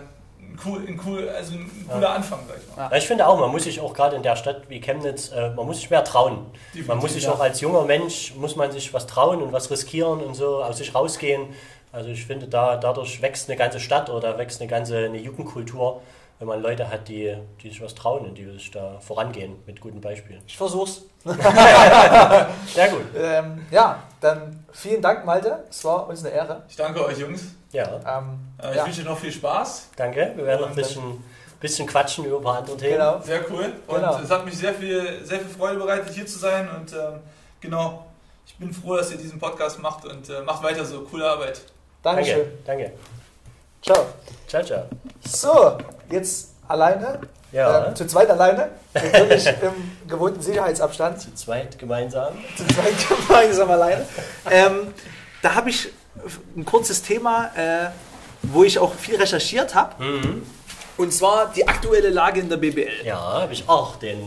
[0.65, 2.13] cool, ein, cool, also ein cooler ja.
[2.13, 2.89] Anfang, sag ich mal.
[2.89, 2.97] Ja.
[2.97, 5.65] Ich finde auch, man muss sich auch gerade in der Stadt wie Chemnitz, äh, man
[5.65, 6.45] muss sich mehr trauen.
[6.53, 7.31] Definitiv, man muss sich ja.
[7.31, 10.77] auch als junger Mensch, muss man sich was trauen und was riskieren und so aus
[10.77, 11.47] sich rausgehen.
[11.91, 16.01] Also ich finde, da, dadurch wächst eine ganze Stadt oder wächst eine ganze eine Jugendkultur,
[16.39, 19.79] wenn man Leute hat, die, die sich was trauen und die sich da vorangehen mit
[19.79, 20.41] guten Beispielen.
[20.45, 21.03] Ich versuch's.
[21.23, 23.05] Sehr gut.
[23.17, 25.63] Ähm, ja, dann vielen Dank, Malte.
[25.69, 26.63] Es war uns eine Ehre.
[26.67, 27.43] Ich danke euch, Jungs.
[27.71, 28.19] Ja.
[28.19, 28.85] Ähm, äh, ich ja.
[28.85, 29.89] wünsche noch viel Spaß.
[29.95, 30.33] Danke.
[30.35, 31.23] Wir werden noch ein bisschen,
[31.59, 32.93] bisschen quatschen über ein paar andere Themen.
[32.93, 33.21] Genau.
[33.21, 33.73] Sehr cool.
[33.87, 34.19] Und genau.
[34.19, 36.69] es hat mich sehr viel, sehr viel Freude bereitet, hier zu sein.
[36.69, 37.19] Und ähm,
[37.61, 38.05] genau,
[38.47, 41.01] ich bin froh, dass ihr diesen Podcast macht und äh, macht weiter so.
[41.01, 41.61] Coole Arbeit.
[42.01, 42.47] Dankeschön.
[42.65, 42.83] Danke.
[42.83, 42.93] Danke.
[43.81, 44.05] Ciao.
[44.47, 44.83] Ciao, ciao.
[45.23, 45.77] So,
[46.09, 47.19] jetzt alleine.
[47.55, 47.87] Ja.
[47.87, 48.69] Ähm, zu zweit alleine.
[48.93, 51.21] Natürlich im gewohnten Sicherheitsabstand.
[51.21, 52.33] Zu zweit gemeinsam.
[52.57, 54.05] Zu zweit gemeinsam alleine.
[54.51, 54.93] Ähm,
[55.41, 55.89] da habe ich
[56.57, 57.89] ein kurzes Thema, äh,
[58.41, 60.03] wo ich auch viel recherchiert habe.
[60.03, 60.43] Mhm.
[60.97, 63.05] Und zwar die aktuelle Lage in der BBL.
[63.05, 63.95] Ja, habe ich auch.
[63.97, 64.17] Den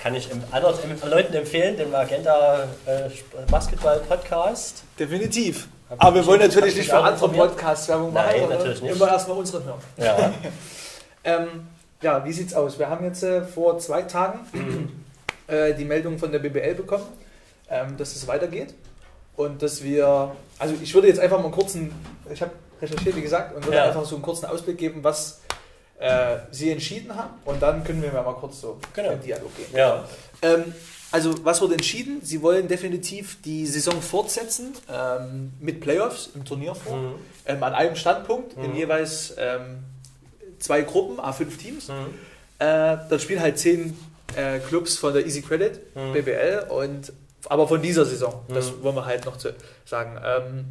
[0.00, 3.10] kann ich anderen Leuten empfehlen, den Magenta äh,
[3.50, 4.84] Basketball Podcast.
[4.96, 5.66] Definitiv.
[5.90, 8.26] Hab Aber wir wollen natürlich nicht für andere Podcasts Werbung machen.
[8.30, 8.94] Nein, natürlich nicht.
[8.94, 9.80] Immer erstmal unsere hören.
[9.96, 10.32] Ja.
[11.24, 11.66] ähm,
[12.02, 12.78] ja, wie sieht's aus?
[12.78, 14.40] Wir haben jetzt äh, vor zwei Tagen
[15.46, 17.06] äh, die Meldung von der BBL bekommen,
[17.70, 18.74] ähm, dass es weitergeht
[19.36, 21.92] und dass wir, also ich würde jetzt einfach mal einen kurzen,
[22.32, 23.84] ich habe recherchiert, wie gesagt, und würde ja.
[23.84, 25.40] einfach so einen kurzen Ausblick geben, was
[25.98, 29.12] äh, sie entschieden haben und dann können wir mal kurz so genau.
[29.12, 29.68] in Dialog gehen.
[29.74, 30.04] Ja.
[30.42, 30.74] Ähm,
[31.12, 32.20] also was wurde entschieden?
[32.22, 37.14] Sie wollen definitiv die Saison fortsetzen ähm, mit Playoffs im Turnierform mhm.
[37.46, 38.64] ähm, an einem Standpunkt mhm.
[38.64, 39.78] in jeweils ähm,
[40.66, 41.88] zwei Gruppen, A5 Teams.
[41.88, 41.94] Mhm.
[42.58, 43.96] Äh, dann spielen halt zehn
[44.34, 46.12] äh, Clubs von der Easy Credit, mhm.
[46.12, 47.12] BBL und
[47.48, 48.42] aber von dieser Saison.
[48.48, 48.82] Das mhm.
[48.82, 49.54] wollen wir halt noch zu
[49.84, 50.18] sagen.
[50.24, 50.64] Ähm,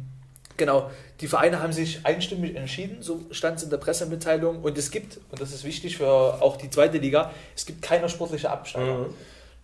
[0.56, 0.90] genau,
[1.20, 4.62] die Vereine haben sich einstimmig entschieden, so stand es in der Pressemitteilung.
[4.62, 8.08] Und es gibt, und das ist wichtig für auch die zweite Liga, es gibt keine
[8.08, 8.98] sportliche Absteiger.
[8.98, 9.14] Mhm.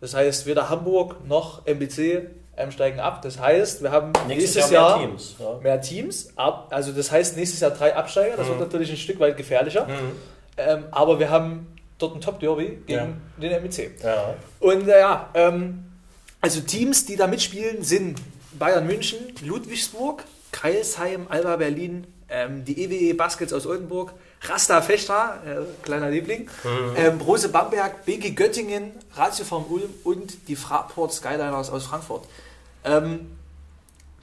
[0.01, 3.23] Das heißt, weder Hamburg noch MBC ähm, steigen ab.
[3.23, 5.37] Das heißt, wir haben nächstes, nächstes Jahr, mehr Teams.
[5.39, 5.59] Ja.
[5.63, 8.37] Mehr Teams ab, also das heißt nächstes Jahr drei Absteiger.
[8.37, 8.51] Das mhm.
[8.53, 9.87] wird natürlich ein Stück weit gefährlicher.
[9.87, 10.17] Mhm.
[10.57, 11.67] Ähm, aber wir haben
[11.99, 13.09] dort ein Top-Derby gegen ja.
[13.41, 13.91] den MBC.
[14.03, 14.35] Ja.
[14.61, 15.85] Und äh, ja, ähm,
[16.41, 18.19] also Teams, die da mitspielen, sind
[18.59, 24.13] Bayern München, Ludwigsburg, Kreilsheim, Alba Berlin, ähm, die EWE Baskets aus Oldenburg,
[24.45, 26.95] Rasta Fechter, äh, kleiner Liebling, mhm.
[26.97, 32.27] ähm, Brose Bamberg, BG Göttingen, Ratioform Ulm und die Fraport Skyliners aus Frankfurt.
[32.85, 33.31] Ähm,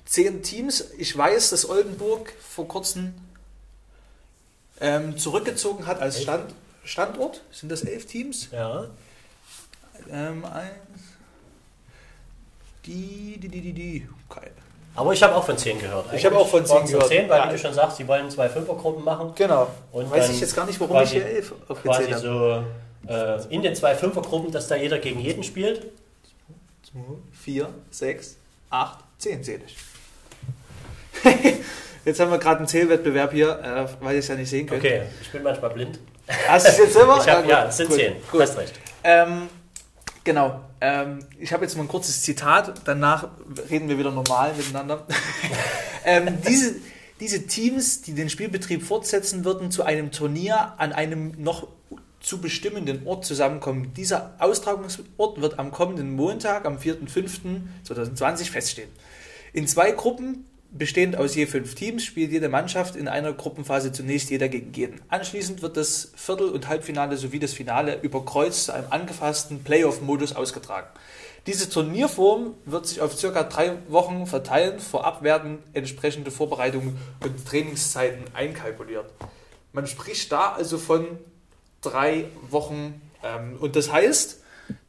[0.06, 0.92] zehn Teams.
[0.98, 3.14] Ich weiß, dass Oldenburg vor kurzem
[4.82, 6.54] ähm, zurückgezogen hat als Stand,
[6.84, 7.42] Standort.
[7.52, 8.50] Sind das elf Teams?
[8.52, 8.88] Ja.
[10.10, 10.74] Ähm, eins,
[12.86, 14.10] die, die, die, die, die.
[14.30, 14.69] Keine.
[14.96, 16.08] Aber ich habe auch von 10 gehört.
[16.08, 17.08] Eigentlich ich habe auch von 10 gehört.
[17.08, 17.48] 10, weil ja.
[17.48, 19.32] wie du schon sagst, sie wollen zwei Fünfergruppen machen.
[19.36, 19.68] Genau.
[19.92, 22.22] Und Weiß ich jetzt gar nicht, warum ich hier 11 aufgezählt habe.
[22.22, 22.64] so
[23.08, 25.88] äh, in den zwei Fünfergruppen, dass da jeder gegen jeden spielt.
[26.92, 27.00] 2,
[27.44, 28.38] 4, 6,
[28.70, 29.78] 8, 10 zähle ich.
[32.06, 34.80] jetzt haben wir gerade einen Zählwettbewerb hier, äh, weil ich es ja nicht sehen kann.
[34.80, 36.00] Okay, ich bin manchmal blind.
[36.48, 37.16] Hast du es jetzt selber?
[37.26, 38.16] Hab, ja, es sind 10.
[38.32, 38.74] Du hast recht.
[39.04, 39.50] Ähm,
[40.30, 40.60] Genau.
[40.82, 43.30] Ähm, ich habe jetzt mal ein kurzes Zitat, danach
[43.70, 45.06] reden wir wieder normal miteinander.
[46.06, 46.76] ähm, diese,
[47.20, 51.68] diese Teams, die den Spielbetrieb fortsetzen würden, zu einem Turnier an einem noch
[52.22, 53.94] zu bestimmenden Ort zusammenkommen.
[53.96, 58.90] Dieser Austragungsort wird am kommenden Montag, am 4.5.2020 feststehen.
[59.54, 64.30] In zwei Gruppen Bestehend aus je fünf Teams spielt jede Mannschaft in einer Gruppenphase zunächst
[64.30, 65.02] jeder gegen jeden.
[65.10, 70.36] Anschließend wird das Viertel- und Halbfinale sowie das Finale über Kreuz zu einem angefassten Playoff-Modus
[70.36, 70.88] ausgetragen.
[71.48, 74.80] Diese Turnierform wird sich auf circa drei Wochen verteilen.
[74.80, 79.12] Vorab werden entsprechende Vorbereitungen und Trainingszeiten einkalkuliert.
[79.74, 81.08] Man spricht da also von
[81.82, 83.02] drei Wochen.
[83.24, 84.39] Ähm, und das heißt,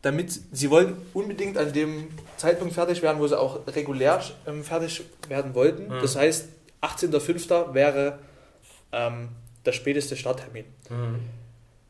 [0.02, 5.02] damit sie wollen unbedingt an dem Zeitpunkt fertig werden, wo sie auch regulär ähm, fertig
[5.28, 5.88] werden wollten.
[5.88, 6.00] Mhm.
[6.00, 6.48] Das heißt,
[6.82, 7.74] 18.05.
[7.74, 8.18] wäre
[8.92, 9.28] ähm,
[9.64, 10.64] der späteste Starttermin.
[10.88, 11.20] Mhm.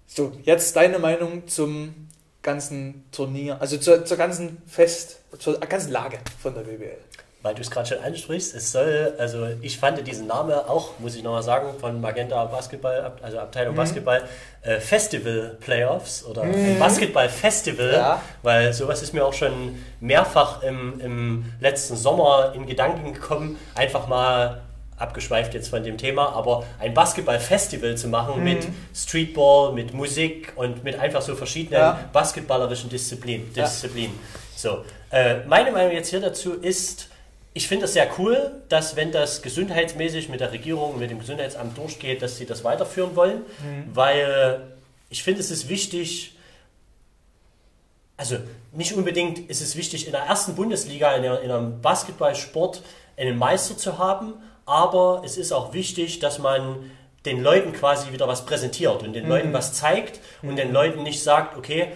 [0.07, 1.95] So, jetzt deine Meinung zum
[2.43, 6.99] ganzen Turnier, also zur, zur ganzen Fest, zur ganzen Lage von der BBL
[7.43, 11.17] weil du es gerade schon ansprichst, es soll, also ich fand diesen Namen auch, muss
[11.17, 13.79] ich nochmal sagen, von Magenta Basketball, also Abteilung mhm.
[13.79, 14.23] Basketball,
[14.63, 16.79] äh, Festival Playoffs oder mhm.
[16.79, 18.23] Basketball Festival, ja.
[18.43, 24.07] weil sowas ist mir auch schon mehrfach im, im letzten Sommer in Gedanken gekommen, einfach
[24.07, 24.61] mal
[24.99, 28.45] abgeschweift jetzt von dem Thema, aber ein Basketball-Festival zu machen mhm.
[28.45, 32.01] mit Streetball, mit Musik und mit einfach so verschiedenen ja.
[32.13, 33.51] basketballerischen Disziplinen.
[33.55, 34.13] Disziplinen.
[34.13, 34.41] Ja.
[34.57, 37.09] So, äh, meine Meinung jetzt hier dazu ist,
[37.53, 41.77] ich finde es sehr cool, dass wenn das gesundheitsmäßig mit der Regierung, mit dem Gesundheitsamt
[41.77, 43.85] durchgeht, dass sie das weiterführen wollen, mhm.
[43.93, 44.61] weil
[45.09, 46.37] ich finde, es ist wichtig,
[48.17, 48.37] also
[48.73, 52.83] nicht unbedingt ist es wichtig, in der ersten Bundesliga, in, der, in einem Basketballsport
[53.17, 54.35] einen Meister zu haben,
[54.65, 56.91] aber es ist auch wichtig, dass man
[57.25, 59.31] den Leuten quasi wieder was präsentiert und den mhm.
[59.31, 60.57] Leuten was zeigt und mhm.
[60.57, 61.89] den Leuten nicht sagt, okay,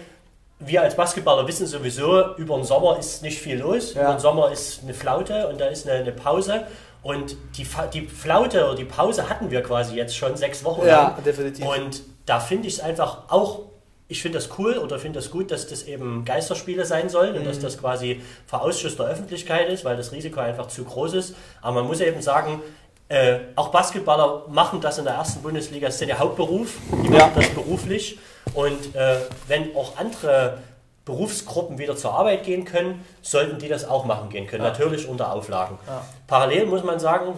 [0.66, 3.94] wir als Basketballer wissen sowieso, über den Sommer ist nicht viel los.
[3.94, 4.02] Ja.
[4.02, 6.66] Über den Sommer ist eine Flaute und da ist eine, eine Pause.
[7.02, 11.02] Und die, die Flaute oder die Pause hatten wir quasi jetzt schon sechs Wochen ja,
[11.02, 11.24] lang.
[11.24, 11.66] definitiv.
[11.66, 13.60] Und da finde ich es einfach auch,
[14.08, 17.40] ich finde das cool oder finde das gut, dass das eben Geisterspiele sein sollen mhm.
[17.40, 17.62] und dass mhm.
[17.62, 21.34] das quasi vor Ausschuss der Öffentlichkeit ist, weil das Risiko einfach zu groß ist.
[21.60, 22.62] Aber man muss eben sagen,
[23.08, 27.10] äh, auch Basketballer machen das in der ersten Bundesliga, das ist ja der Hauptberuf, die
[27.10, 28.18] machen das beruflich.
[28.54, 29.16] Und äh,
[29.48, 30.58] wenn auch andere
[31.04, 34.64] Berufsgruppen wieder zur Arbeit gehen können, sollten die das auch machen gehen können.
[34.64, 34.70] Ja.
[34.70, 35.78] Natürlich unter Auflagen.
[35.86, 36.04] Ja.
[36.26, 37.34] Parallel muss man sagen,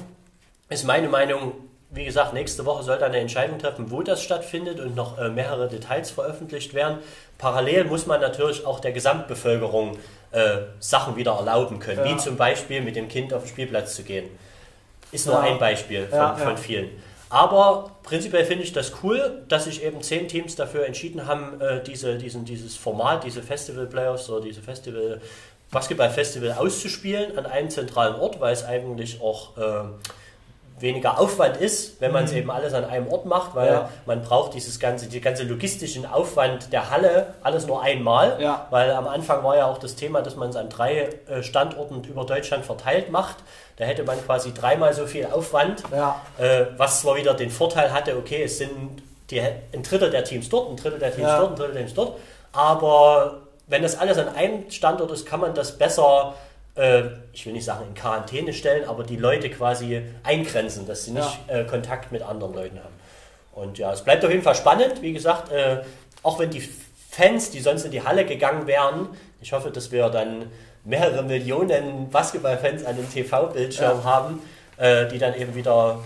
[0.69, 1.53] ist meine Meinung,
[1.91, 5.29] wie gesagt, nächste Woche soll dann eine Entscheidung treffen, wo das stattfindet und noch äh,
[5.29, 6.99] mehrere Details veröffentlicht werden.
[7.39, 9.97] Parallel muss man natürlich auch der Gesamtbevölkerung
[10.33, 12.13] äh, Sachen wieder erlauben können, ja.
[12.13, 14.29] wie zum Beispiel mit dem Kind auf den Spielplatz zu gehen.
[15.13, 16.91] Ist nur ein Beispiel von, von vielen.
[17.29, 21.83] Aber prinzipiell finde ich das cool, dass sich eben zehn Teams dafür entschieden haben, äh,
[21.83, 25.21] diese, diesen, dieses Format, diese Festival Playoffs oder diese Festival
[25.71, 29.89] Basketball-Festival auszuspielen an einem zentralen Ort, weil es eigentlich auch äh,
[30.79, 32.39] weniger Aufwand ist, wenn man es mhm.
[32.39, 33.91] eben alles an einem Ort macht, weil ja.
[34.05, 38.67] man braucht dieses ganze, die ganze logistischen Aufwand der Halle alles nur einmal, ja.
[38.71, 42.05] weil am Anfang war ja auch das Thema, dass man es an drei äh, Standorten
[42.05, 43.37] über Deutschland verteilt macht.
[43.77, 46.21] Da hätte man quasi dreimal so viel Aufwand, ja.
[46.39, 50.49] äh, was zwar wieder den Vorteil hatte, okay, es sind die, ein Drittel der Teams
[50.49, 52.19] dort, ein Drittel der Teams dort, ein Drittel der Teams dort,
[52.53, 56.35] aber wenn das alles an einem Standort ist, kann man das besser
[56.77, 61.13] äh, ich will nicht sagen in Quarantäne stellen, aber die Leute quasi eingrenzen, dass sie
[61.13, 61.61] nicht ja.
[61.61, 62.95] äh, Kontakt mit anderen Leuten haben.
[63.53, 65.03] Und ja, es bleibt auf jeden Fall spannend.
[65.03, 65.83] Wie gesagt, äh,
[66.23, 66.69] auch wenn die
[67.11, 69.09] Fans, die sonst in die Halle gegangen wären,
[69.41, 70.51] ich hoffe, dass wir dann
[70.87, 74.05] mehrere Millionen Basketballfans an den TV-Bildschirm ja.
[74.05, 74.41] haben,
[74.79, 75.99] äh, die dann eben wieder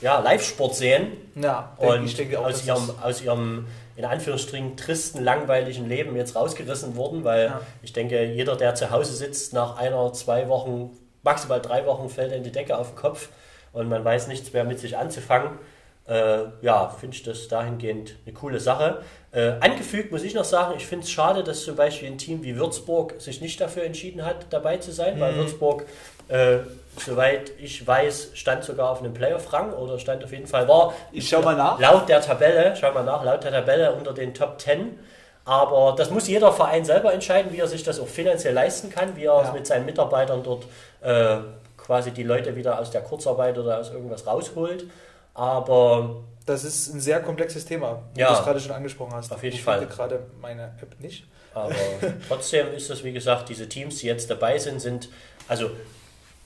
[0.00, 1.08] ja, Live-Sport sehen.
[1.34, 3.66] Ja, und auch, aus, ihrem, aus ihrem
[3.96, 7.60] in Anführungsstrichen tristen, langweiligen Leben jetzt rausgerissen wurden, weil ja.
[7.82, 12.32] ich denke, jeder, der zu Hause sitzt, nach einer, zwei Wochen, maximal drei Wochen, fällt
[12.32, 13.28] in die Decke auf den Kopf
[13.72, 15.58] und man weiß nichts mehr mit sich anzufangen.
[16.06, 19.02] Äh, ja, finde ich das dahingehend eine coole Sache.
[19.30, 22.42] Äh, angefügt muss ich noch sagen, ich finde es schade, dass zum Beispiel ein Team
[22.42, 25.20] wie Würzburg sich nicht dafür entschieden hat, dabei zu sein, mhm.
[25.20, 25.84] weil Würzburg
[26.28, 26.58] äh,
[26.98, 31.28] soweit ich weiß, stand sogar auf einem Playoff-Rang oder stand auf jeden Fall, war ich
[31.28, 31.78] schau mal nach.
[31.78, 34.98] laut der Tabelle, schau mal nach, laut der Tabelle unter den Top 10.
[35.44, 39.16] Aber das muss jeder Verein selber entscheiden, wie er sich das auch finanziell leisten kann,
[39.16, 39.52] wie er ja.
[39.52, 40.66] mit seinen Mitarbeitern dort
[41.00, 41.38] äh,
[41.78, 44.84] quasi die Leute wieder aus der Kurzarbeit oder aus irgendwas rausholt.
[45.32, 46.16] Aber
[46.48, 49.32] das ist ein sehr komplexes Thema, wie ja, du es gerade schon angesprochen hast.
[49.32, 49.86] Auf jeden ich Fall.
[49.86, 51.26] Gerade meine App nicht.
[51.54, 51.74] Aber
[52.28, 55.08] trotzdem ist das, wie gesagt, diese Teams, die jetzt dabei sind, sind,
[55.46, 55.70] also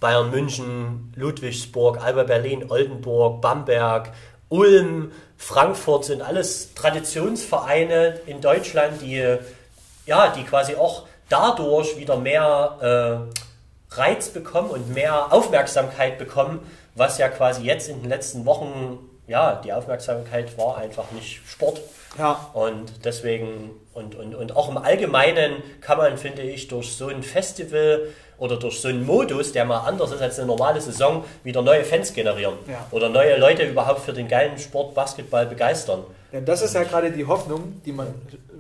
[0.01, 4.13] Bayern München, Ludwigsburg, Alba Berlin, Oldenburg, Bamberg,
[4.49, 9.39] Ulm, Frankfurt sind alles Traditionsvereine in Deutschland, die
[10.07, 16.61] ja, die quasi auch dadurch wieder mehr äh, Reiz bekommen und mehr Aufmerksamkeit bekommen,
[16.95, 18.99] was ja quasi jetzt in den letzten Wochen,
[19.33, 21.81] ja, die Aufmerksamkeit war einfach nicht Sport.
[22.19, 22.51] Ja.
[22.53, 27.23] Und deswegen, und, und, und auch im Allgemeinen kann man, finde ich, durch so ein
[27.23, 31.63] Festival oder durch so einen Modus, der mal anders ist als eine normale Saison, wieder
[31.63, 32.57] neue Fans generieren.
[32.69, 32.87] Ja.
[32.91, 36.05] Oder neue Leute überhaupt für den geilen Sport Basketball begeistern.
[36.31, 38.09] Ja, das ist ja gerade die Hoffnung, die man,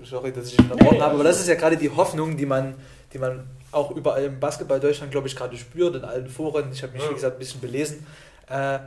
[0.04, 2.74] sorry, dass ich unterbrochen nee, habe, aber das ist ja gerade die Hoffnung, die man,
[3.12, 6.70] die man auch überall im Basketball Deutschland, glaube ich, gerade spürt, in allen Foren.
[6.72, 8.06] Ich habe mich, wie gesagt, ein bisschen belesen.
[8.48, 8.78] Äh,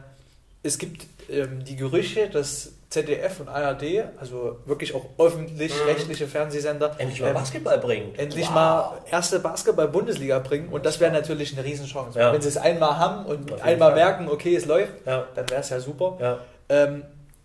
[0.65, 6.29] es gibt ähm, die Gerüchte, dass ZDF und ARD, also wirklich auch öffentlich-rechtliche mhm.
[6.29, 8.15] Fernsehsender, endlich mal ähm, Basketball bringen.
[8.15, 8.55] Endlich wow.
[8.55, 12.17] mal erste Basketball-Bundesliga bringen und das wäre natürlich eine Riesenchance.
[12.17, 12.33] Ja.
[12.33, 13.95] Wenn sie es einmal haben und einmal Fall.
[13.95, 15.27] merken, okay, es läuft, ja.
[15.35, 16.17] dann wäre es ja super.
[16.19, 16.39] Ja,
[16.69, 17.03] ähm,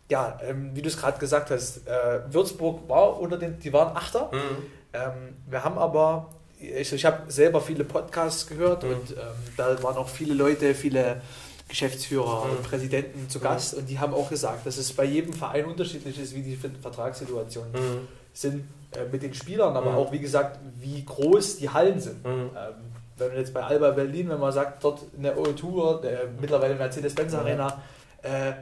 [0.09, 3.97] ja ähm, wie du es gerade gesagt hast, äh, Würzburg war unter den, die waren
[3.97, 4.31] Achter.
[4.33, 4.39] Mhm.
[4.93, 8.91] Ähm, wir haben aber, ich, ich habe selber viele Podcasts gehört mhm.
[8.91, 9.17] und ähm,
[9.57, 11.21] da waren auch viele Leute, viele
[11.71, 12.51] Geschäftsführer mhm.
[12.51, 13.81] und Präsidenten zu Gast mhm.
[13.81, 17.73] und die haben auch gesagt, dass es bei jedem Verein unterschiedlich ist, wie die Vertragssituationen
[17.73, 18.09] mhm.
[18.35, 19.97] sind äh, mit den Spielern, aber mhm.
[19.97, 22.25] auch wie gesagt, wie groß die Hallen sind.
[22.25, 22.51] Mhm.
[22.57, 22.75] Ähm,
[23.17, 26.75] wenn man jetzt bei Alba Berlin, wenn man sagt, dort in der O2, der mittlerweile
[26.75, 27.81] Mercedes-Benz Arena,
[28.23, 28.53] äh,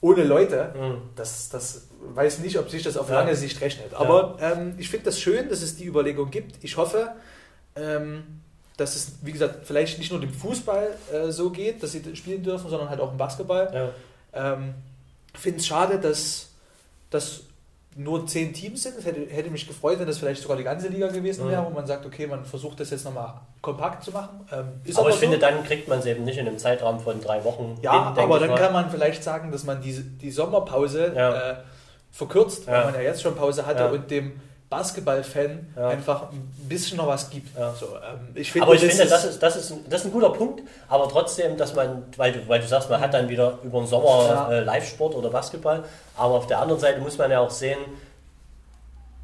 [0.00, 1.02] ohne Leute, mhm.
[1.16, 3.94] das, das weiß nicht, ob sich das auf lange Sicht rechnet.
[3.94, 6.62] Aber ähm, ich finde das schön, dass es die Überlegung gibt.
[6.62, 7.12] Ich hoffe,
[7.76, 8.42] ähm,
[8.76, 12.42] dass es, wie gesagt, vielleicht nicht nur dem Fußball äh, so geht, dass sie spielen
[12.42, 13.92] dürfen, sondern halt auch im Basketball.
[14.32, 14.52] Ja.
[14.52, 14.74] Ähm,
[15.38, 16.48] Finde es schade, dass
[17.10, 17.42] das
[17.96, 18.98] nur zehn Teams sind.
[18.98, 21.66] Es hätte, hätte mich gefreut, wenn das vielleicht sogar die ganze Liga gewesen wäre, mhm.
[21.66, 24.40] wo man sagt, okay, man versucht das jetzt nochmal kompakt zu machen.
[24.50, 25.20] Ähm, aber, aber, ich so.
[25.20, 27.78] finde, dann kriegt man es eben nicht in einem Zeitraum von drei Wochen.
[27.82, 28.58] Ja, hin, aber dann mal.
[28.58, 31.50] kann man vielleicht sagen, dass man die, die Sommerpause ja.
[31.52, 31.56] äh,
[32.10, 32.72] verkürzt, ja.
[32.72, 34.40] weil man ja jetzt schon Pause hatte und dem
[34.74, 35.88] Basketball-Fan ja.
[35.88, 37.56] einfach ein bisschen noch was gibt.
[37.56, 37.72] Ja.
[37.74, 40.06] So, ähm, ich finde, aber ich das finde, das ist, das, ist ein, das ist
[40.06, 43.28] ein guter Punkt, aber trotzdem, dass man, weil du, weil du sagst, man hat dann
[43.28, 44.50] wieder über den Sommer ja.
[44.50, 45.84] äh, Live-Sport oder Basketball,
[46.16, 47.78] aber auf der anderen Seite muss man ja auch sehen,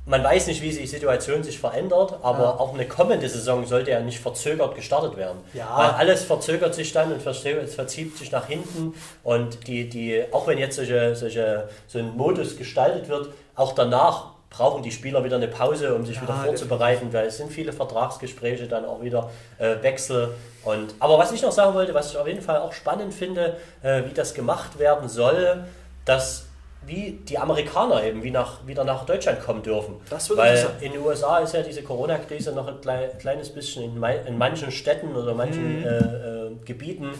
[0.06, 2.50] man weiß nicht, wie sich die Situation sich verändert, aber ja.
[2.58, 5.38] auch eine kommende Saison sollte ja nicht verzögert gestartet werden.
[5.52, 5.76] Ja.
[5.76, 10.58] Weil alles verzögert sich dann und verzieht sich nach hinten und die, die, auch wenn
[10.58, 15.48] jetzt solche, solche, so ein Modus gestaltet wird, auch danach brauchen die Spieler wieder eine
[15.48, 19.76] Pause, um sich ja, wieder vorzubereiten, weil es sind viele Vertragsgespräche, dann auch wieder äh,
[19.80, 20.34] Wechsel.
[20.64, 23.56] Und, aber was ich noch sagen wollte, was ich auf jeden Fall auch spannend finde,
[23.82, 25.64] äh, wie das gemacht werden soll,
[26.04, 26.46] dass
[26.86, 29.96] wie die Amerikaner eben wie nach, wieder nach Deutschland kommen dürfen.
[30.36, 34.38] Weil in den USA ist ja diese Corona-Krise noch ein klein, kleines bisschen in, in,
[34.38, 35.86] manchen Städten oder manchen mhm.
[35.86, 37.10] äh, äh, Gebieten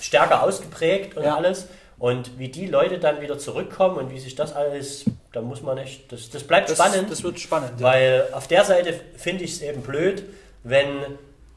[0.00, 1.36] stärker ausgeprägt und ja.
[1.36, 1.68] alles.
[1.98, 5.78] Und wie die Leute dann wieder zurückkommen und wie sich das alles, da muss man
[5.78, 7.10] echt, das, das bleibt das, spannend.
[7.10, 7.80] Das wird spannend.
[7.80, 7.86] Ja.
[7.86, 10.24] Weil auf der Seite finde ich es eben blöd,
[10.64, 10.88] wenn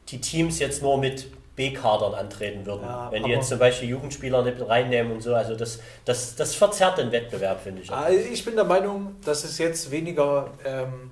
[0.08, 1.26] die Teams jetzt nur mit
[1.58, 2.84] B-Kadern antreten würden.
[2.84, 6.54] Ja, wenn die jetzt zum Beispiel Jugendspieler nicht reinnehmen und so, also das, das, das
[6.54, 7.90] verzerrt den Wettbewerb, finde ich.
[7.90, 11.10] Also ich bin der Meinung, dass es jetzt weniger ähm,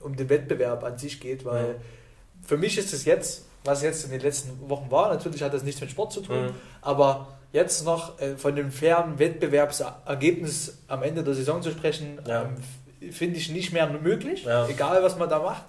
[0.00, 2.46] um den Wettbewerb an sich geht, weil mhm.
[2.46, 5.62] für mich ist es jetzt, was jetzt in den letzten Wochen war, natürlich hat das
[5.62, 6.54] nichts mit Sport zu tun, mhm.
[6.82, 12.42] aber jetzt noch äh, von dem fairen Wettbewerbsergebnis am Ende der Saison zu sprechen, ja.
[12.42, 14.66] ähm, finde ich nicht mehr möglich, ja.
[14.68, 15.64] egal was man da macht,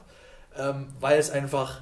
[0.58, 1.82] ähm, weil es einfach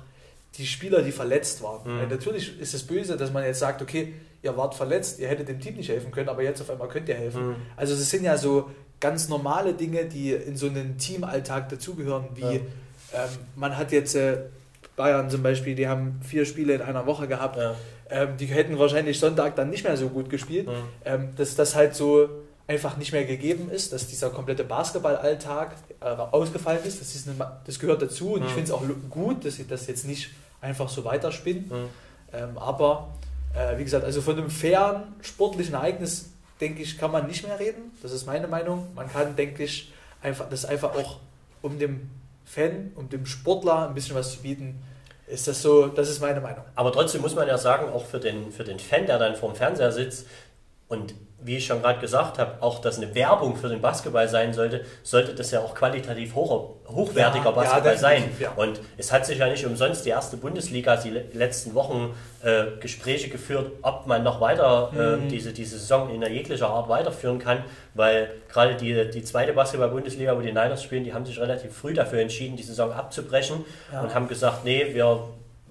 [0.57, 2.01] die Spieler, die verletzt waren.
[2.01, 2.09] Mhm.
[2.09, 5.59] natürlich ist es böse, dass man jetzt sagt, okay, ihr wart verletzt, ihr hättet dem
[5.59, 7.49] Team nicht helfen können, aber jetzt auf einmal könnt ihr helfen.
[7.49, 7.55] Mhm.
[7.75, 8.69] Also es sind ja so
[8.99, 12.51] ganz normale Dinge, die in so einen Teamalltag dazugehören, wie ja.
[13.13, 14.37] ähm, man hat jetzt äh,
[14.95, 17.75] Bayern zum Beispiel, die haben vier Spiele in einer Woche gehabt, ja.
[18.09, 20.71] Ähm, die hätten wahrscheinlich Sonntag dann nicht mehr so gut gespielt, mhm.
[21.05, 22.29] ähm, dass das halt so
[22.67, 26.99] einfach nicht mehr gegeben ist, dass dieser komplette Basketballalltag äh, ausgefallen ist.
[27.01, 28.47] Das, ist eine, das gehört dazu und mhm.
[28.47, 30.31] ich finde es auch gut, dass sie das jetzt nicht
[30.61, 31.65] einfach so weiterspinnen.
[31.67, 31.89] Mhm.
[32.33, 33.13] Ähm, aber
[33.53, 36.29] äh, wie gesagt, also von einem fairen sportlichen Ereignis,
[36.59, 37.91] denke ich, kann man nicht mehr reden.
[38.01, 38.87] Das ist meine Meinung.
[38.95, 39.91] Man kann, denke ich,
[40.21, 41.19] einfach das einfach auch
[41.61, 42.09] um dem
[42.45, 44.81] Fan, um dem Sportler ein bisschen was zu bieten,
[45.27, 46.63] ist das so, das ist meine Meinung.
[46.75, 49.55] Aber trotzdem muss man ja sagen, auch für den, für den Fan, der dann vorm
[49.55, 50.27] Fernseher sitzt
[50.87, 51.15] und
[51.45, 54.83] wie ich schon gerade gesagt habe, auch dass eine Werbung für den Basketball sein sollte,
[55.03, 58.23] sollte das ja auch qualitativ hoch, hochwertiger ja, Basketball ja, sein.
[58.39, 58.51] Ja.
[58.55, 63.29] Und es hat sich ja nicht umsonst die erste Bundesliga die letzten Wochen äh, Gespräche
[63.29, 65.29] geführt, ob man noch weiter äh, mhm.
[65.29, 67.63] diese, diese Saison in jeglicher Art weiterführen kann,
[67.93, 71.93] weil gerade die, die zweite Basketball-Bundesliga, wo die Niners spielen, die haben sich relativ früh
[71.93, 75.27] dafür entschieden, die Saison abzubrechen und haben gesagt, nee, wir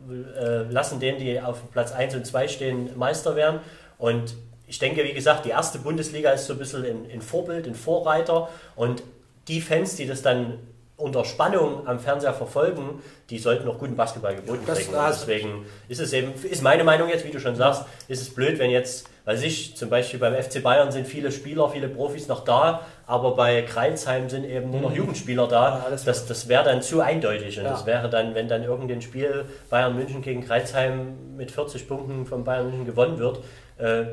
[0.09, 3.61] äh, lassen denen, die auf Platz 1 und 2 stehen, Meister werden.
[3.99, 4.35] Und
[4.67, 8.49] ich denke, wie gesagt, die erste Bundesliga ist so ein bisschen ein, Vorbild, ein Vorreiter
[8.77, 9.03] und
[9.49, 10.59] die Fans, die das dann
[10.97, 14.93] unter Spannung am Fernseher verfolgen, die sollten noch guten Basketball geboten kriegen.
[15.09, 18.61] Deswegen ist es eben, ist meine Meinung jetzt, wie du schon sagst, ist es blöd,
[18.61, 22.45] wenn jetzt, weiß ich, zum Beispiel beim FC Bayern sind viele Spieler, viele Profis noch
[22.45, 24.97] da, aber bei Kreilsheim sind eben nur noch mhm.
[24.97, 25.83] Jugendspieler da.
[25.85, 27.71] Ja, das, das wäre dann zu eindeutig und ja.
[27.73, 32.45] das wäre dann, wenn dann irgendein Spiel Bayern München gegen Kreilsheim mit 40 Punkten von
[32.45, 33.41] Bayern München gewonnen wird,
[33.79, 34.05] äh,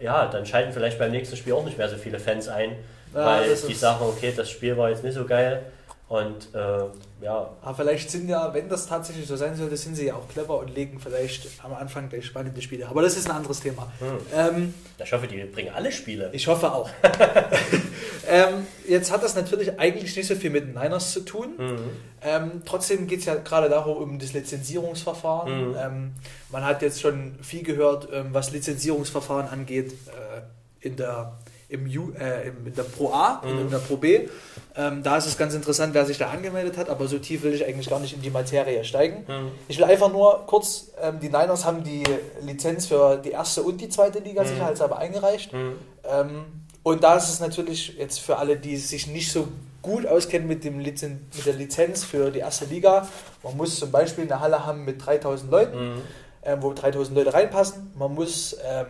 [0.00, 2.72] ja, dann schalten vielleicht beim nächsten Spiel auch nicht mehr so viele Fans ein,
[3.14, 5.62] ja, weil die sagen, okay, das Spiel war jetzt nicht so geil.
[6.08, 6.84] Und äh,
[7.20, 7.50] ja.
[7.60, 10.58] Aber vielleicht sind ja, wenn das tatsächlich so sein sollte, sind sie ja auch clever
[10.58, 12.88] und legen vielleicht am Anfang gleich spannende Spiele.
[12.88, 13.92] Aber das ist ein anderes Thema.
[13.98, 14.18] Hm.
[14.34, 16.30] Ähm, ich hoffe, die bringen alle Spiele.
[16.32, 16.88] Ich hoffe auch.
[18.26, 21.50] ähm, jetzt hat das natürlich eigentlich nicht so viel mit Niners zu tun.
[21.58, 21.78] Mhm.
[22.22, 25.72] Ähm, trotzdem geht es ja gerade darum, um das Lizenzierungsverfahren.
[25.72, 26.12] Mhm.
[26.50, 30.40] Man hat jetzt schon viel gehört, ähm, was Lizenzierungsverfahren angeht äh,
[30.80, 31.38] in der
[31.68, 33.60] im U, äh, in der Pro A und mhm.
[33.60, 34.28] in der Pro B.
[34.74, 37.52] Ähm, da ist es ganz interessant, wer sich da angemeldet hat, aber so tief will
[37.52, 39.24] ich eigentlich gar nicht in die Materie steigen.
[39.26, 39.50] Mhm.
[39.68, 42.04] Ich will einfach nur kurz, ähm, die Niners haben die
[42.42, 44.48] Lizenz für die erste und die zweite Liga mhm.
[44.48, 45.52] sicherheitshalber eingereicht.
[45.52, 45.72] Mhm.
[46.04, 46.44] Ähm,
[46.82, 49.48] und da ist es natürlich jetzt für alle, die sich nicht so
[49.82, 53.06] gut auskennen mit, dem Lizen mit der Lizenz für die erste Liga,
[53.42, 56.02] man muss zum Beispiel eine Halle haben mit 3000 Leuten, mhm.
[56.44, 57.92] ähm, wo 3000 Leute reinpassen.
[57.96, 58.86] Man muss ähm,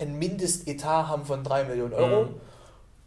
[0.00, 2.24] ein Mindestetat haben von 3 Millionen Euro.
[2.24, 2.34] Mhm.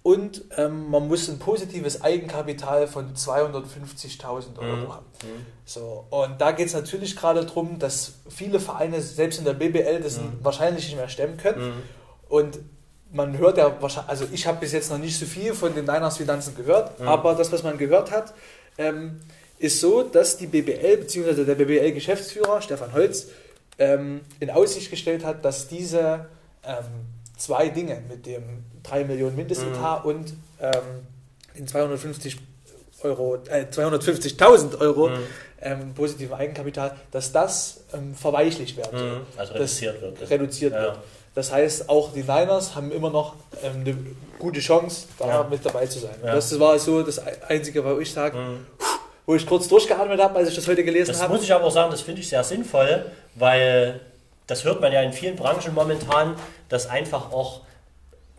[0.04, 4.94] Und ähm, man muss ein positives Eigenkapital von 250.000 Euro mhm.
[4.94, 5.06] haben.
[5.24, 5.46] Mhm.
[5.66, 10.02] So, und da geht es natürlich gerade darum, dass viele Vereine, selbst in der BBL,
[10.02, 10.40] das mhm.
[10.42, 11.68] wahrscheinlich nicht mehr stemmen können.
[11.68, 11.82] Mhm.
[12.28, 12.60] Und
[13.14, 15.86] man hört ja wahrscheinlich, also ich habe bis jetzt noch nicht so viel von den
[15.86, 17.08] Niners Finanzen gehört, mhm.
[17.08, 18.34] aber das, was man gehört hat,
[18.78, 19.22] ähm,
[19.58, 21.46] ist so, dass die BBL bzw.
[21.46, 23.28] der BBL-Geschäftsführer Stefan Holz
[23.80, 26.26] ähm, in Aussicht gestellt hat, dass diese
[26.66, 26.86] ähm,
[27.38, 30.10] zwei Dinge mit dem 3 Millionen Mindestetat mhm.
[30.10, 31.08] und ähm,
[31.58, 32.38] den 250
[33.04, 35.18] Euro, äh, 250.000 Euro mhm.
[35.62, 38.94] ähm, positiven Eigenkapital, dass das ähm, verweichlicht soll.
[38.94, 39.22] Mhm.
[39.38, 40.30] Also reduziert wird.
[40.30, 40.82] Reduziert ja.
[40.82, 40.98] wird.
[41.36, 43.98] Das heißt, auch die Niners haben immer noch ähm, eine
[44.38, 45.48] gute Chance, da ja.
[45.50, 46.16] mit dabei zu sein.
[46.24, 46.36] Ja.
[46.36, 48.66] Das war so das Einzige, wo ich sage, mhm.
[49.26, 51.24] wo ich kurz durchgeatmet habe, als ich das heute gelesen habe.
[51.24, 53.06] Das muss ich aber auch sagen, das finde ich sehr sinnvoll,
[53.36, 54.00] weil
[54.48, 56.36] das hört man ja in vielen Branchen momentan,
[56.70, 57.62] dass einfach auch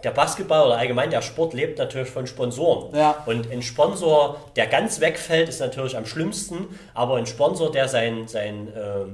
[0.05, 2.95] der Basketball oder allgemein der Sport lebt natürlich von Sponsoren.
[2.95, 3.23] Ja.
[3.27, 8.29] Und ein Sponsor, der ganz wegfällt, ist natürlich am schlimmsten, aber ein Sponsor, der sein,
[8.29, 9.07] sein, äh,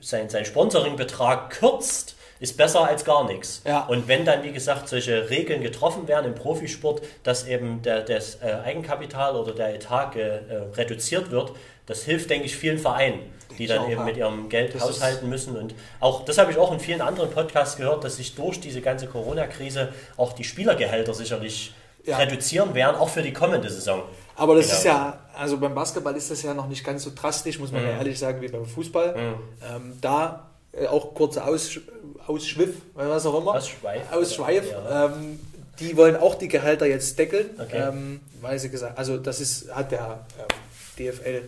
[0.00, 3.62] sein, sein Sponsoringbetrag kürzt, ist besser als gar nichts.
[3.66, 3.84] Ja.
[3.86, 8.36] Und wenn dann, wie gesagt, solche Regeln getroffen werden im Profisport, dass eben der, das
[8.36, 10.40] äh, Eigenkapital oder der Etat äh,
[10.74, 11.52] reduziert wird,
[11.84, 13.20] das hilft, denke ich, vielen Vereinen
[13.60, 15.56] die dann eben mit ihrem Geld das haushalten müssen.
[15.56, 18.80] Und auch das habe ich auch in vielen anderen Podcasts gehört, dass sich durch diese
[18.80, 22.16] ganze Corona-Krise auch die Spielergehälter sicherlich ja.
[22.16, 24.02] reduzieren werden, auch für die kommende Saison.
[24.36, 24.78] Aber das genau.
[24.78, 27.82] ist ja, also beim Basketball ist das ja noch nicht ganz so drastisch, muss man
[27.82, 27.88] mhm.
[27.88, 29.14] ja ehrlich sagen, wie beim Fußball.
[29.14, 29.34] Mhm.
[29.74, 31.78] Ähm, da äh, auch kurzer Aus,
[32.26, 33.54] Ausschwiff, was auch immer.
[33.54, 34.10] Ausschweif.
[34.10, 34.70] Ausschweif.
[34.70, 35.06] Ja.
[35.06, 35.38] Ähm,
[35.78, 37.88] die wollen auch die Gehälter jetzt deckeln, okay.
[37.88, 41.42] ähm, weil sie gesagt, also das ist, hat der ähm, DFL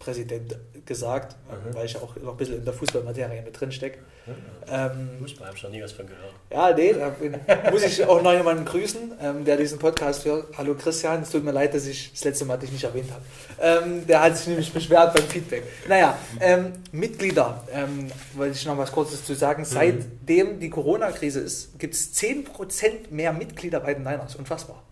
[0.00, 1.74] Präsident gesagt, mhm.
[1.74, 3.98] weil ich auch noch ein bisschen in der Fußballmaterie mit drin stecke.
[4.26, 4.32] Mhm.
[4.68, 6.32] Ähm, Fußball habe ich noch nie was von gehört.
[6.50, 10.56] Ja, nee, da muss ich auch noch jemanden grüßen, ähm, der diesen Podcast hört.
[10.56, 13.22] Hallo Christian, es tut mir leid, dass ich das letzte Mal dich nicht erwähnt habe.
[13.60, 15.64] Ähm, der hat sich nämlich beschwert beim Feedback.
[15.86, 19.62] Naja, ähm, Mitglieder, ähm, wollte ich noch was Kurzes zu sagen.
[19.62, 19.66] Mhm.
[19.66, 24.34] Seitdem die Corona-Krise ist, gibt es 10% mehr Mitglieder bei den Niners.
[24.34, 24.82] Unfassbar.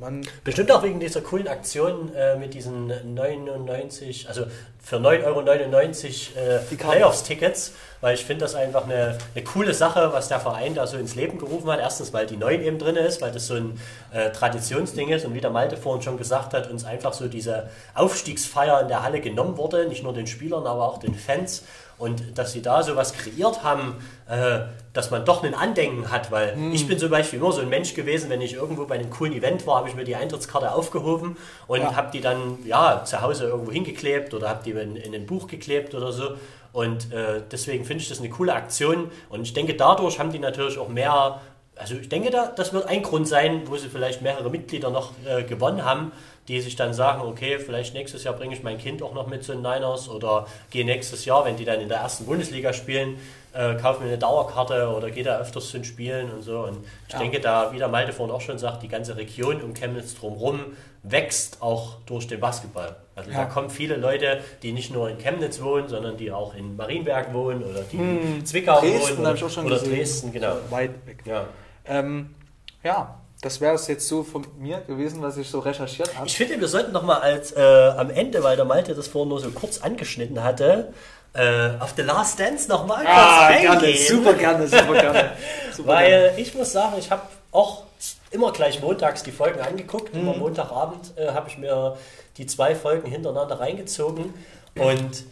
[0.00, 4.46] Man Bestimmt auch wegen dieser coolen Aktion äh, mit diesen 99, also
[4.82, 10.28] für 9,99 Euro äh, Playoffs-Tickets, weil ich finde das einfach eine, eine, coole Sache, was
[10.28, 11.80] der Verein da so ins Leben gerufen hat.
[11.80, 13.80] Erstens, weil die 9 eben drin ist, weil das so ein
[14.12, 17.68] äh, Traditionsding ist und wie der Malte vorhin schon gesagt hat, uns einfach so diese
[17.94, 21.64] Aufstiegsfeier in der Halle genommen wurde, nicht nur den Spielern, aber auch den Fans.
[21.98, 23.96] Und dass sie da so was kreiert haben,
[24.28, 24.60] äh,
[24.92, 26.72] dass man doch ein Andenken hat, weil hm.
[26.72, 29.32] ich bin zum Beispiel immer so ein Mensch gewesen, wenn ich irgendwo bei einem coolen
[29.32, 31.36] Event war, habe ich mir die Eintrittskarte aufgehoben
[31.66, 31.96] und ja.
[31.96, 35.48] habe die dann ja zu Hause irgendwo hingeklebt oder habe die in, in ein Buch
[35.48, 36.36] geklebt oder so.
[36.78, 39.10] Und äh, deswegen finde ich das eine coole Aktion.
[39.30, 41.40] Und ich denke, dadurch haben die natürlich auch mehr
[41.76, 45.12] also ich denke, da, das wird ein Grund sein, wo sie vielleicht mehrere Mitglieder noch
[45.24, 46.10] äh, gewonnen haben,
[46.48, 49.44] die sich dann sagen, okay, vielleicht nächstes Jahr bringe ich mein Kind auch noch mit
[49.44, 53.20] zu den Niners oder gehe nächstes Jahr, wenn die dann in der ersten Bundesliga spielen,
[53.52, 56.60] äh, kaufe mir eine Dauerkarte oder gehe da öfters zu den Spielen und so.
[56.60, 57.20] Und ich ja.
[57.20, 60.60] denke, da, wie der Malte vorhin auch schon sagt, die ganze Region um Chemnitz drumherum
[61.04, 62.96] wächst auch durch den Basketball.
[63.18, 63.38] Also ja.
[63.38, 67.32] da kommen viele Leute, die nicht nur in Chemnitz wohnen, sondern die auch in Marienberg
[67.34, 68.36] wohnen oder die hm.
[68.38, 70.56] in Zwickau Dresden, wohnen oder, oder Dresden, genau.
[70.70, 71.18] Weit weg.
[71.24, 71.46] Ja.
[71.86, 72.34] Ähm,
[72.82, 76.26] ja, das wäre es jetzt so von mir gewesen, was ich so recherchiert habe.
[76.26, 79.28] Ich finde, wir sollten noch mal als äh, am Ende, weil der Malte das vorhin
[79.28, 80.92] nur so kurz angeschnitten hatte,
[81.34, 83.80] äh, auf The Last Dance noch mal ah, kurz eingehen.
[83.80, 85.30] Gerne, super gerne, super gerne.
[85.72, 86.40] Super weil gerne.
[86.40, 87.84] ich muss sagen, ich habe auch
[88.30, 90.14] immer gleich montags die Folgen angeguckt.
[90.14, 90.20] Mhm.
[90.20, 91.96] Immer Montagabend äh, habe ich mir
[92.38, 94.32] die zwei Folgen hintereinander reingezogen
[94.76, 95.24] und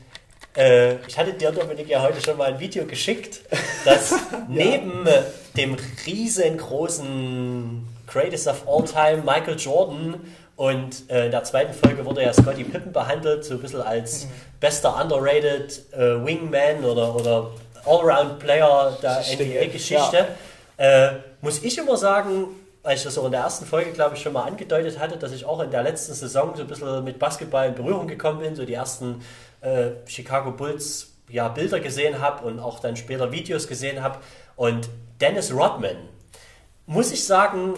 [0.56, 3.40] äh, ich hatte dir, Dominik, ja heute schon mal ein Video geschickt,
[3.84, 4.44] dass ja.
[4.48, 5.06] neben
[5.56, 5.76] dem
[6.06, 10.20] riesengroßen Greatest of All Time Michael Jordan
[10.56, 14.24] und äh, in der zweiten Folge wurde ja Scotty Pippen behandelt, so ein bisschen als
[14.24, 14.28] mhm.
[14.58, 17.50] bester underrated äh, Wingman oder, oder
[17.84, 20.26] Allround-Player der NBA-Geschichte.
[20.78, 21.08] Ja.
[21.08, 22.48] Äh, muss ich immer sagen,
[22.86, 25.32] weil ich das auch in der ersten Folge, glaube ich, schon mal angedeutet hatte, dass
[25.32, 28.54] ich auch in der letzten Saison so ein bisschen mit Basketball in Berührung gekommen bin,
[28.54, 29.22] so die ersten
[29.60, 34.18] äh, Chicago Bulls ja, Bilder gesehen habe und auch dann später Videos gesehen habe.
[34.54, 34.88] Und
[35.20, 35.96] Dennis Rodman,
[36.86, 37.76] muss ich sagen,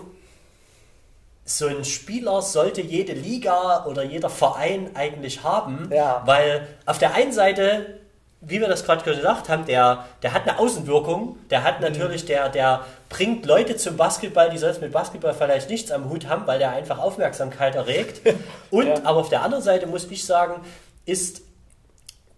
[1.46, 6.22] so ein Spieler sollte jede Liga oder jeder Verein eigentlich haben, ja.
[6.26, 7.97] weil auf der einen Seite
[8.40, 11.86] wie wir das gerade gesagt haben, der, der hat eine Außenwirkung, der hat mhm.
[11.86, 16.28] natürlich, der, der bringt Leute zum Basketball, die sonst mit Basketball vielleicht nichts am Hut
[16.28, 18.20] haben, weil der einfach Aufmerksamkeit erregt.
[18.70, 19.00] Und ja.
[19.04, 20.64] aber auf der anderen Seite muss ich sagen,
[21.04, 21.42] ist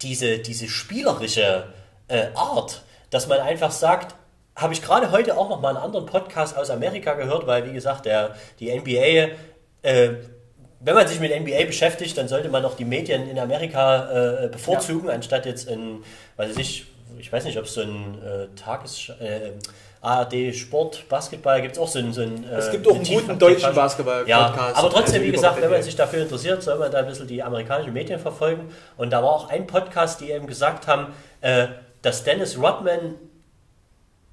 [0.01, 1.64] diese, diese spielerische
[2.09, 4.14] äh, Art, dass man einfach sagt,
[4.57, 7.72] habe ich gerade heute auch noch mal einen anderen Podcast aus Amerika gehört, weil wie
[7.72, 9.36] gesagt, der, die NBA,
[9.82, 10.14] äh,
[10.81, 14.49] wenn man sich mit NBA beschäftigt, dann sollte man auch die Medien in Amerika äh,
[14.49, 15.14] bevorzugen, ja.
[15.14, 16.03] anstatt jetzt in,
[16.37, 16.87] weiß ich,
[17.18, 19.11] ich weiß nicht, ob es so ein äh, Tages...
[19.20, 19.53] Äh,
[20.03, 22.12] ARD Sport, Basketball gibt es auch so einen.
[22.12, 24.28] So einen es äh, gibt auch einen guten deutschen Basketball-Podcast.
[24.28, 27.26] Ja, aber trotzdem, wie gesagt, wenn man sich dafür interessiert, soll man da ein bisschen
[27.26, 28.72] die amerikanischen Medien verfolgen.
[28.97, 31.09] Und da war auch ein Podcast, die eben gesagt haben,
[31.43, 31.66] äh,
[32.01, 33.16] dass Dennis Rodman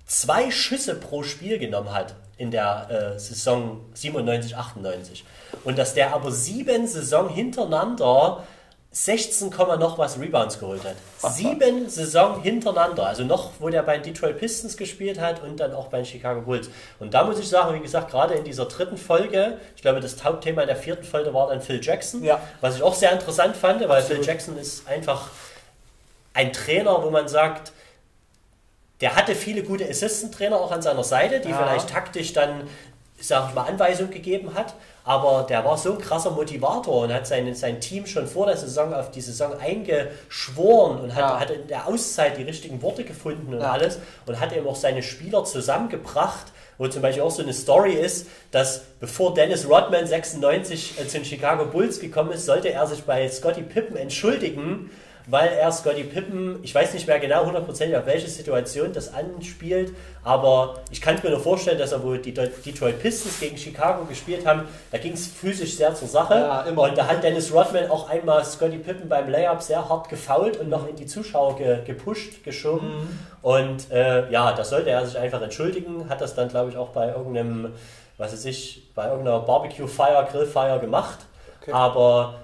[0.05, 5.25] zwei Schüsse pro Spiel genommen hat in der äh, Saison 97, 98.
[5.63, 8.43] Und dass der aber sieben Saison hintereinander
[8.91, 10.95] 16, noch was Rebounds geholt hat.
[11.33, 13.05] Sieben Saison hintereinander.
[13.05, 16.05] Also noch, wo der bei den Detroit Pistons gespielt hat und dann auch bei den
[16.05, 16.69] Chicago Bulls.
[16.99, 20.23] Und da muss ich sagen, wie gesagt, gerade in dieser dritten Folge, ich glaube, das
[20.23, 22.39] Hauptthema in der vierten Folge war dann Phil Jackson, ja.
[22.61, 24.23] was ich auch sehr interessant fand, weil Absolut.
[24.23, 25.29] Phil Jackson ist einfach
[26.33, 27.73] ein Trainer, wo man sagt,
[29.01, 31.57] der hatte viele gute Assistant-Trainer auch an seiner Seite, die ja.
[31.57, 32.63] vielleicht taktisch dann,
[33.19, 34.73] sag ich mal, Anweisungen gegeben hat.
[35.03, 38.57] Aber der war so ein krasser Motivator und hat sein, sein Team schon vor der
[38.57, 41.39] Saison auf die Saison eingeschworen und hat, ja.
[41.39, 43.71] hat in der Auszeit die richtigen Worte gefunden und ja.
[43.71, 47.93] alles und hat eben auch seine Spieler zusammengebracht wo zum Beispiel auch so eine Story
[47.93, 52.85] ist, dass bevor Dennis Rodman 96 äh, zu den Chicago Bulls gekommen ist, sollte er
[52.87, 54.91] sich bei Scotty Pippen entschuldigen,
[55.27, 59.93] weil er Scotty Pippen, ich weiß nicht mehr genau hundertprozentig auf welche Situation das anspielt,
[60.23, 64.45] aber ich kann mir nur vorstellen, dass er wohl die Detroit Pistons gegen Chicago gespielt
[64.45, 66.35] haben, da ging es physisch sehr zur Sache.
[66.35, 70.57] Ja, und da hat Dennis Rodman auch einmal Scotty Pippen beim Layup sehr hart gefault
[70.57, 72.87] und noch in die Zuschauer ge gepusht, geschoben.
[72.87, 73.19] Mhm.
[73.41, 76.89] und äh, ja, da sollte er sich einfach entschuldigen, hat das dann glaube ich auch
[76.89, 77.73] bei irgendeinem,
[78.17, 81.19] was weiß ich, bei irgendeiner Barbecue-Fire, Grill-Fire gemacht,
[81.61, 81.71] okay.
[81.73, 82.35] aber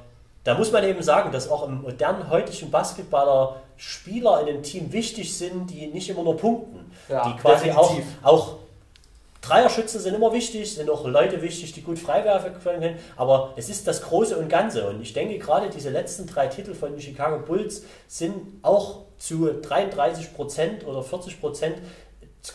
[0.44, 4.92] da muss man eben sagen, dass auch im modernen heutigen Basketballer Spieler in einem Team
[4.92, 6.92] wichtig sind, die nicht immer nur punkten.
[7.10, 8.56] Ja, die quasi auch, auch
[9.42, 13.88] Dreierschützen sind immer wichtig, sind auch Leute wichtig, die gut freiwerfen können, aber es ist
[13.88, 14.88] das Große und Ganze.
[14.88, 19.48] Und ich denke, gerade diese letzten drei Titel von den Chicago Bulls sind auch zu
[19.48, 21.78] 33 Prozent oder 40 Prozent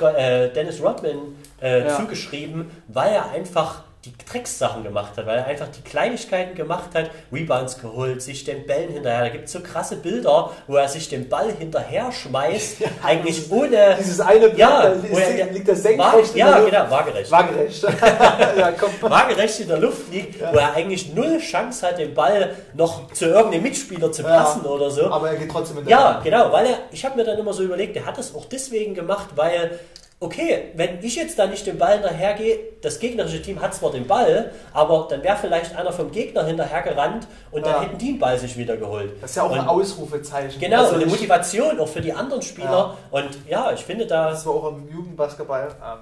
[0.01, 1.97] äh, Dennis Rodman äh, ja.
[1.97, 7.11] zugeschrieben, weil er einfach die Dreckssachen gemacht hat, weil er einfach die Kleinigkeiten gemacht hat,
[7.33, 9.23] Rebounds geholt, sich den Bällen hinterher.
[9.23, 13.51] Da gibt es so krasse Bilder, wo er sich den Ball hinterher schmeißt, ja, eigentlich
[13.51, 13.97] ohne.
[13.99, 16.37] Dieses eine Bild, ja, da wo er, liegt das senkrecht.
[16.37, 17.31] Ja, genau, waagerecht.
[17.31, 17.83] Waagerecht.
[18.57, 20.53] ja, waagerecht in der Luft liegt, ja.
[20.53, 24.91] wo er eigentlich null Chance hat, den Ball noch zu irgendeinem Mitspieler zu passen oder
[24.91, 25.07] so.
[25.07, 27.65] Aber er geht trotzdem mit Ja, genau, weil er, ich habe mir dann immer so
[27.65, 29.81] überlegt, er hat das auch deswegen gemacht, weil
[30.21, 34.07] okay, wenn ich jetzt da nicht den Ball hinterhergehe, das gegnerische Team hat zwar den
[34.07, 37.83] Ball, aber dann wäre vielleicht einer vom Gegner hinterhergerannt und dann ja.
[37.83, 39.13] hätten die den Ball sich wieder geholt.
[39.21, 40.61] Das ist ja auch und, ein Ausrufezeichen.
[40.61, 42.97] Genau, also eine Motivation auch für die anderen Spieler.
[43.13, 43.19] Ja.
[43.19, 44.31] Und ja, ich finde da.
[44.31, 45.99] Das war auch im Jugendbasketball, ähm,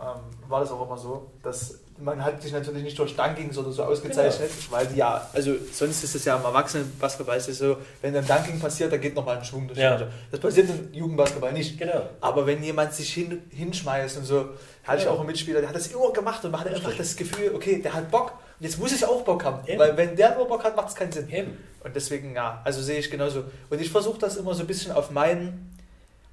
[0.00, 3.72] ähm, war das auch immer so, dass man hat sich natürlich nicht durch Dunkings oder
[3.72, 4.76] so ausgezeichnet, genau.
[4.76, 8.26] weil die ja, also sonst ist es ja im Erwachsenen-Basketball ist es so, wenn ein
[8.26, 10.00] Dunking passiert, dann geht nochmal ein Schwung durch ja.
[10.30, 11.78] Das passiert im Jugendbasketball nicht.
[11.78, 12.08] Genau.
[12.20, 14.50] Aber wenn jemand sich hin, hinschmeißt und so,
[14.84, 17.16] hatte ich auch einen Mitspieler, der hat das immer gemacht und man hat einfach das
[17.16, 19.66] Gefühl, okay, der hat Bock und jetzt muss ich auch Bock haben.
[19.66, 19.78] Eben.
[19.78, 21.28] Weil wenn der nur Bock hat, macht es keinen Sinn.
[21.30, 21.56] Eben.
[21.84, 23.44] Und deswegen, ja, also sehe ich genauso.
[23.70, 25.77] Und ich versuche das immer so ein bisschen auf meinen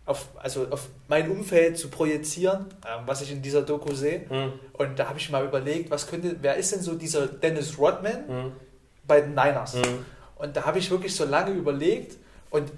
[0.05, 4.25] auf, also auf mein Umfeld zu projizieren, ähm, was ich in dieser Doku sehe.
[4.29, 4.53] Mhm.
[4.73, 8.27] Und da habe ich mal überlegt, was könnte, wer ist denn so dieser Dennis Rodman
[8.27, 8.51] mhm.
[9.07, 9.75] bei den Niners?
[9.75, 10.05] Mhm.
[10.37, 12.17] Und da habe ich wirklich so lange überlegt
[12.49, 12.71] und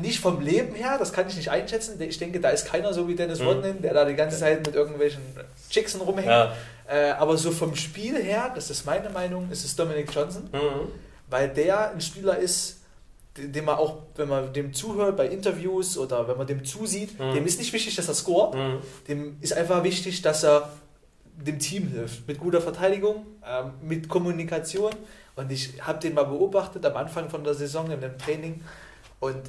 [0.00, 2.00] nicht vom Leben her, das kann ich nicht einschätzen.
[2.00, 3.46] Ich denke, da ist keiner so wie Dennis mhm.
[3.46, 5.20] Rodman, der da die ganze Zeit mit irgendwelchen
[5.68, 6.28] Chicksen rumhängt.
[6.28, 6.56] Ja.
[6.88, 10.88] Äh, aber so vom Spiel her, das ist meine Meinung, ist es Dominic Johnson, mhm.
[11.28, 12.75] weil der ein Spieler ist,
[13.38, 17.34] dem man auch, wenn man dem zuhört bei Interviews oder wenn man dem zusieht, mhm.
[17.34, 18.78] dem ist nicht wichtig, dass er scoret, mhm.
[19.08, 20.70] dem ist einfach wichtig, dass er
[21.36, 22.26] dem Team hilft.
[22.26, 24.92] Mit guter Verteidigung, ähm, mit Kommunikation.
[25.34, 28.62] Und ich habe den mal beobachtet am Anfang von der Saison in dem Training.
[29.20, 29.42] Und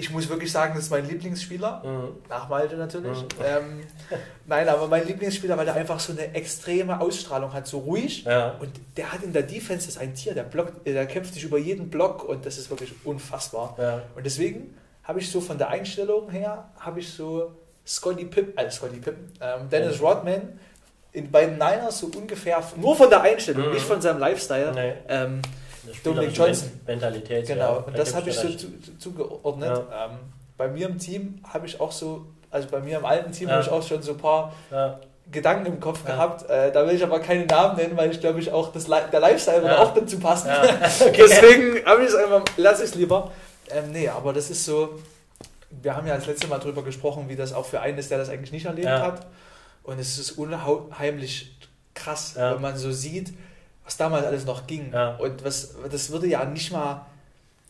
[0.00, 1.82] ich muss wirklich sagen, das ist mein Lieblingsspieler.
[1.84, 2.08] Mhm.
[2.28, 3.20] Nach Malte natürlich.
[3.20, 3.28] Mhm.
[3.44, 3.80] Ähm,
[4.46, 8.22] nein, aber mein Lieblingsspieler, weil er einfach so eine extreme Ausstrahlung hat, so ruhig.
[8.22, 8.54] Ja.
[8.60, 11.58] Und der hat in der Defense das ein Tier, der, blockt, der kämpft sich über
[11.58, 13.74] jeden Block und das ist wirklich unfassbar.
[13.76, 14.02] Ja.
[14.14, 14.72] Und deswegen
[15.02, 19.32] habe ich so von der Einstellung her, habe ich so Scotty Pippen, äh, Scotty Pippen,
[19.40, 20.60] ähm, Dennis Rodman
[21.10, 23.72] in, bei den Niners so ungefähr, nur von der Einstellung, mhm.
[23.72, 24.72] nicht von seinem Lifestyle.
[24.72, 24.92] Nee.
[25.08, 25.42] Ähm,
[26.04, 26.80] Dominic Johnson.
[26.86, 27.46] Mentalität.
[27.46, 28.68] Genau, ja, und das habe ich so zu,
[28.98, 29.68] zugeordnet.
[29.68, 30.06] Ja.
[30.06, 30.18] Ähm,
[30.56, 33.54] bei mir im Team habe ich auch so, also bei mir im alten Team ja.
[33.54, 34.52] habe ich auch schon so ein paar
[35.30, 36.48] Gedanken im Kopf gehabt.
[36.48, 39.20] Äh, da will ich aber keine Namen nennen, weil ich glaube ich auch das, der
[39.20, 40.50] Lifestyle würde auch dazu passen.
[41.00, 41.12] okay.
[41.16, 43.30] Deswegen habe ich es einfach, lasse ich es lieber.
[43.70, 44.98] Ähm, nee, aber das ist so,
[45.70, 48.18] wir haben ja das letzte Mal darüber gesprochen, wie das auch für einen ist, der
[48.18, 49.26] das eigentlich nicht erlebt hat.
[49.82, 51.56] Und es ist unheimlich
[51.94, 53.32] krass, wenn man so sieht,
[53.88, 54.92] was damals alles noch ging.
[54.92, 55.16] Ja.
[55.16, 57.06] Und was, das würde ja nicht mal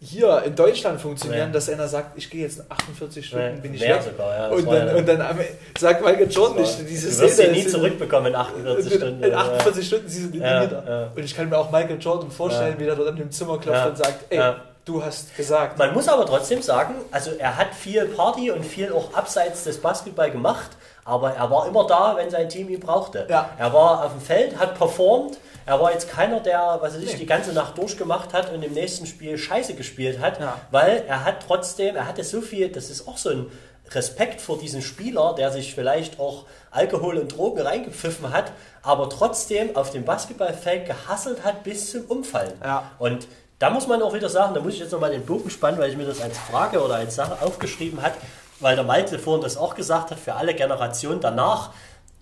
[0.01, 1.55] hier in Deutschland funktionieren, nee.
[1.55, 4.03] dass einer sagt, ich gehe jetzt 48 Stunden, nee, bin ich weg.
[4.03, 5.39] Sogar, ja, und, dann, ja und dann
[5.79, 9.23] sagt Michael Jordan, ich, diese du wirst Szene, sie nie zurückbekommen in 48 Stunden.
[9.23, 11.11] In 48 Stunden, sie sind ja, ja.
[11.15, 13.87] Und ich kann mir auch Michael Jordan vorstellen, wie er dort an dem Zimmer klopft
[13.87, 14.55] und sagt, ey,
[14.85, 15.79] du hast gesagt.
[15.79, 19.81] Man muss aber trotzdem sagen, also er hat viel Party und viel auch abseits des
[19.81, 20.71] Basketball gemacht,
[21.05, 23.27] aber er war immer da, wenn sein Team ihn brauchte.
[23.29, 25.39] Er war auf dem Feld, hat performt,
[25.69, 27.19] er war jetzt keiner, der, was weiß ich, nee.
[27.19, 30.59] die ganze Nacht durchgemacht hat und im nächsten Spiel Scheiße gespielt hat, ja.
[30.71, 33.47] weil er hat trotzdem, er hatte so viel, das ist auch so ein
[33.91, 38.51] Respekt vor diesem Spieler, der sich vielleicht auch Alkohol und Drogen reingepfiffen hat,
[38.83, 42.55] aber trotzdem auf dem Basketballfeld gehasselt hat bis zum Umfallen.
[42.65, 42.91] Ja.
[42.99, 45.79] Und da muss man auch wieder sagen, da muss ich jetzt nochmal den Bogen spannen,
[45.79, 48.15] weil ich mir das als Frage oder als Sache aufgeschrieben habe,
[48.61, 51.73] weil der Malte vorhin das auch gesagt hat, für alle Generationen danach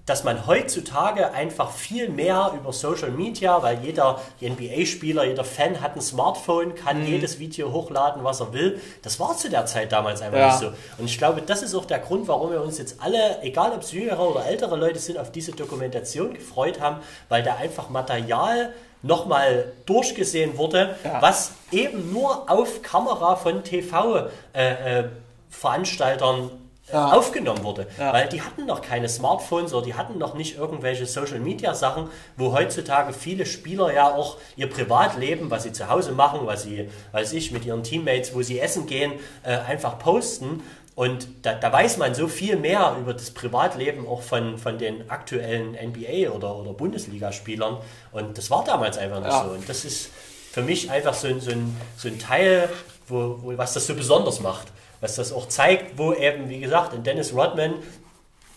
[0.06, 5.96] dass man heutzutage einfach viel mehr über Social Media, weil jeder NBA-Spieler, jeder Fan hat
[5.96, 7.08] ein Smartphone, kann mhm.
[7.08, 8.80] jedes Video hochladen, was er will.
[9.02, 10.46] Das war zu der Zeit damals einfach ja.
[10.46, 10.68] nicht so.
[10.98, 13.82] Und ich glaube, das ist auch der Grund, warum wir uns jetzt alle, egal ob
[13.82, 16.98] es jüngere oder ältere Leute sind, auf diese Dokumentation gefreut haben,
[17.28, 21.20] weil da einfach Material nochmal durchgesehen wurde, ja.
[21.20, 26.50] was eben nur auf Kamera von TV-Veranstaltern äh, äh,
[26.92, 27.12] ja.
[27.12, 27.86] aufgenommen wurde.
[27.98, 28.12] Ja.
[28.12, 32.08] Weil die hatten noch keine Smartphones oder die hatten noch nicht irgendwelche Social Media Sachen,
[32.36, 36.90] wo heutzutage viele Spieler ja auch ihr Privatleben, was sie zu Hause machen, was sie,
[37.12, 39.12] weiß ich, mit ihren Teammates, wo sie essen gehen,
[39.42, 40.62] äh, einfach posten.
[40.94, 45.10] Und da, da, weiß man so viel mehr über das Privatleben auch von, von den
[45.10, 47.76] aktuellen NBA- oder, oder Bundesligaspielern.
[48.12, 49.44] Und das war damals einfach nicht ja.
[49.44, 49.50] so.
[49.50, 50.10] Und das ist,
[50.56, 52.70] für mich einfach so ein, so ein, so ein Teil,
[53.08, 54.68] wo, wo, was das so besonders macht.
[55.00, 57.74] Was das auch zeigt, wo eben, wie gesagt, in Dennis Rodman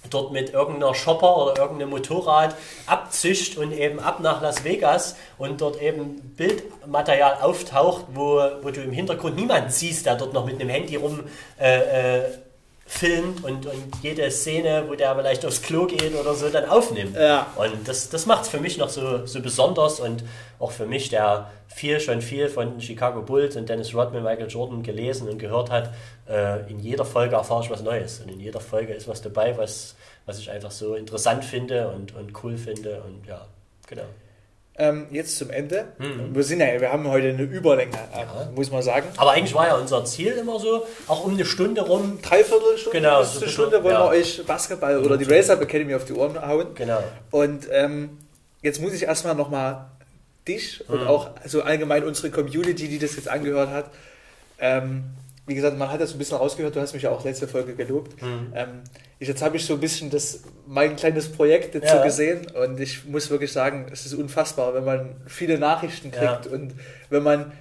[0.09, 5.61] dort mit irgendeiner Shopper oder irgendeinem Motorrad abzischt und eben ab nach Las Vegas und
[5.61, 10.59] dort eben Bildmaterial auftaucht, wo, wo du im Hintergrund niemanden siehst, der dort noch mit
[10.59, 11.19] einem Handy rum
[11.59, 12.23] äh, äh,
[12.89, 17.15] filmt und, und jede Szene, wo der vielleicht aufs Klo geht oder so, dann aufnimmt.
[17.15, 17.47] Ja.
[17.55, 20.23] Und das, das macht es für mich noch so, so besonders und
[20.59, 24.83] auch für mich, der viel, schon viel von Chicago Bulls und Dennis Rodman, Michael Jordan
[24.83, 25.93] gelesen und gehört hat,
[26.29, 29.57] äh, in jeder Folge erfahre ich was Neues und in jeder Folge ist was dabei,
[29.57, 29.95] was,
[30.25, 33.45] was ich einfach so interessant finde und, und cool finde und ja,
[33.87, 34.03] genau.
[34.79, 35.89] Ähm, jetzt zum Ende.
[35.97, 36.33] Mhm.
[36.33, 38.49] Wir, sind ja, wir haben heute eine Überlänge, äh, ja.
[38.55, 39.07] muss man sagen.
[39.17, 42.19] Aber eigentlich war ja unser Ziel immer so, auch um eine Stunde rum.
[42.21, 44.05] Dreiviertelstunde, genau, bis eine Stunde wollen ja.
[44.05, 46.67] wir euch Basketball oder die Race Up Academy auf die Ohren hauen.
[46.75, 47.03] Genau.
[47.29, 48.19] Und ähm,
[48.61, 49.89] jetzt muss ich erstmal nochmal
[50.49, 50.95] dich mhm.
[50.95, 53.91] und auch so allgemein unsere Community, die das jetzt angehört hat,
[54.59, 55.05] ähm,
[55.49, 57.73] wie gesagt, man hat das ein bisschen rausgehört, du hast mich ja auch letzte Folge
[57.73, 58.21] gelobt.
[58.21, 58.53] Mhm.
[58.53, 58.67] Ähm,
[59.17, 62.03] ich, jetzt habe ich so ein bisschen das, mein kleines Projekt jetzt ja.
[62.03, 66.51] gesehen und ich muss wirklich sagen, es ist unfassbar, wenn man viele Nachrichten kriegt ja.
[66.51, 66.73] und
[67.09, 67.51] wenn man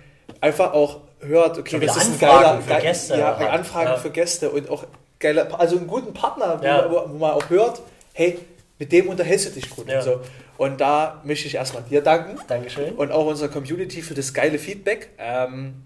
[0.40, 3.18] einfach auch hört, okay, das ist ein geiler, für Gäste.
[3.18, 3.96] Ja, Anfragen ja.
[3.96, 4.84] für Gäste und auch
[5.18, 6.60] geiler, also einen guten Partner,
[6.90, 7.80] wo, wo, man auch hört,
[8.12, 8.38] hey,
[8.78, 10.20] mit dem unterhältst du dich gut und so.
[10.56, 12.38] Und da möchte ich erstmal dir danken.
[12.46, 12.94] Dankeschön.
[12.94, 15.10] Und auch unserer Community für das geile Feedback.
[15.18, 15.82] Ähm,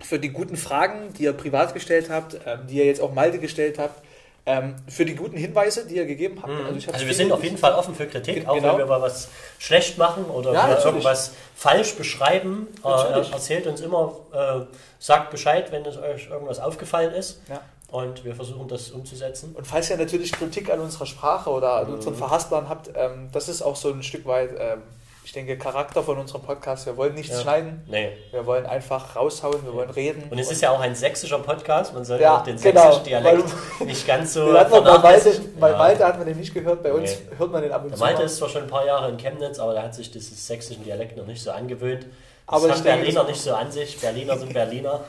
[0.00, 3.38] für die guten Fragen, die ihr privat gestellt habt, ähm, die ihr jetzt auch Malte
[3.38, 4.02] gestellt habt,
[4.44, 6.52] ähm, für die guten Hinweise, die ihr gegeben habt.
[6.52, 6.66] Mhm.
[6.66, 8.72] Also, also wir sind auf jeden Fall offen für Kritik, auch genau.
[8.72, 9.28] wenn wir mal was
[9.58, 12.66] schlecht machen oder ja, irgendwas falsch beschreiben.
[12.84, 14.66] Äh, erzählt uns immer, äh,
[14.98, 17.40] sagt Bescheid, wenn es euch irgendwas aufgefallen ist.
[17.48, 17.60] Ja.
[17.92, 19.54] Und wir versuchen das umzusetzen.
[19.54, 22.68] Und falls ihr natürlich Kritik an unserer Sprache oder an unseren mhm.
[22.68, 24.82] Habt, ähm, das ist auch so ein Stück weit ähm,
[25.24, 26.86] ich denke, Charakter von unserem Podcast.
[26.86, 27.40] Wir wollen nichts ja.
[27.40, 27.82] schneiden.
[27.86, 28.10] Nee.
[28.32, 30.24] Wir wollen einfach raushauen, wir wollen reden.
[30.30, 31.94] Und es ist ja auch ein sächsischer Podcast.
[31.94, 33.54] Man sollte ja, auch den genau, sächsischen Dialekt
[33.86, 34.52] nicht ganz so.
[34.52, 35.72] bei Malte, bei.
[35.76, 37.36] Malte hat man den nicht gehört, bei uns nee.
[37.38, 38.00] hört man den ab und zu.
[38.00, 40.84] Malte ist zwar schon ein paar Jahre in Chemnitz, aber der hat sich dieses sächsischen
[40.84, 42.04] Dialekt noch nicht so angewöhnt.
[42.46, 44.00] Das aber haben Berliner nicht so an sich.
[44.00, 45.00] Berliner sind Berliner.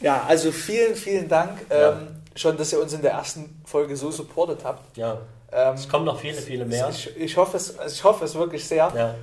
[0.00, 1.60] Ja, also vielen, vielen Dank.
[1.70, 4.96] Ähm, schon, dass ihr uns in der ersten Folge so supportet habt.
[4.96, 5.18] Ja.
[5.52, 6.88] Ähm, es kommen noch viele, viele mehr.
[6.88, 8.92] Ich, ich, hoffe, es, ich hoffe es wirklich sehr.
[8.94, 9.14] Ja.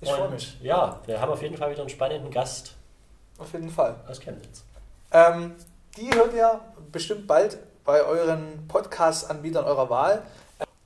[0.00, 0.58] Ich freue mich.
[0.62, 2.74] Ja, wir haben auf jeden Fall wieder einen spannenden Gast.
[3.38, 3.96] Auf jeden Fall.
[4.08, 4.64] Aus Chemnitz.
[5.12, 5.54] Ähm,
[5.96, 6.60] die hört ihr
[6.90, 10.22] bestimmt bald bei euren Podcast-Anbietern eurer Wahl.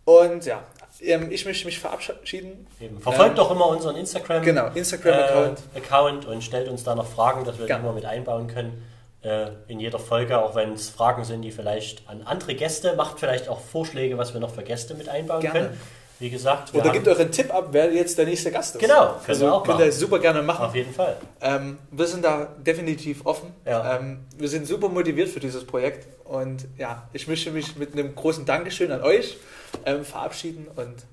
[0.04, 0.62] Und ja,
[1.00, 2.66] ähm, ich möchte mich verabschieden.
[2.80, 3.00] Eben.
[3.00, 7.06] Verfolgt ähm, doch immer unseren Instagram, genau, Instagram äh, Account und stellt uns da noch
[7.06, 7.76] Fragen, dass wir ja.
[7.76, 8.82] die immer mit einbauen können
[9.26, 13.18] äh, in jeder Folge, auch wenn es Fragen sind, die vielleicht an andere Gäste, macht
[13.18, 15.60] vielleicht auch Vorschläge, was wir noch für Gäste mit einbauen Gerne.
[15.60, 15.80] können.
[16.18, 18.80] Wie gesagt, Oder gebt euren Tipp ab, wer jetzt der nächste Gast ist.
[18.80, 20.64] Genau, könnt also, könnt ihr super gerne machen.
[20.64, 21.16] Auf jeden Fall.
[21.42, 23.52] Ähm, wir sind da definitiv offen.
[23.66, 23.98] Ja.
[23.98, 28.14] Ähm, wir sind super motiviert für dieses Projekt und ja, ich möchte mich mit einem
[28.14, 29.36] großen Dankeschön an euch
[29.84, 31.04] ähm, verabschieden und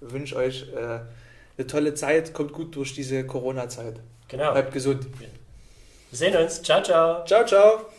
[0.00, 1.00] wünsche euch äh,
[1.58, 2.32] eine tolle Zeit.
[2.32, 4.00] Kommt gut durch diese Corona-Zeit.
[4.28, 4.52] Genau.
[4.52, 5.06] Bleibt gesund.
[6.16, 6.62] Wir sehen uns.
[6.62, 7.26] Ciao, ciao.
[7.26, 7.95] Ciao, ciao.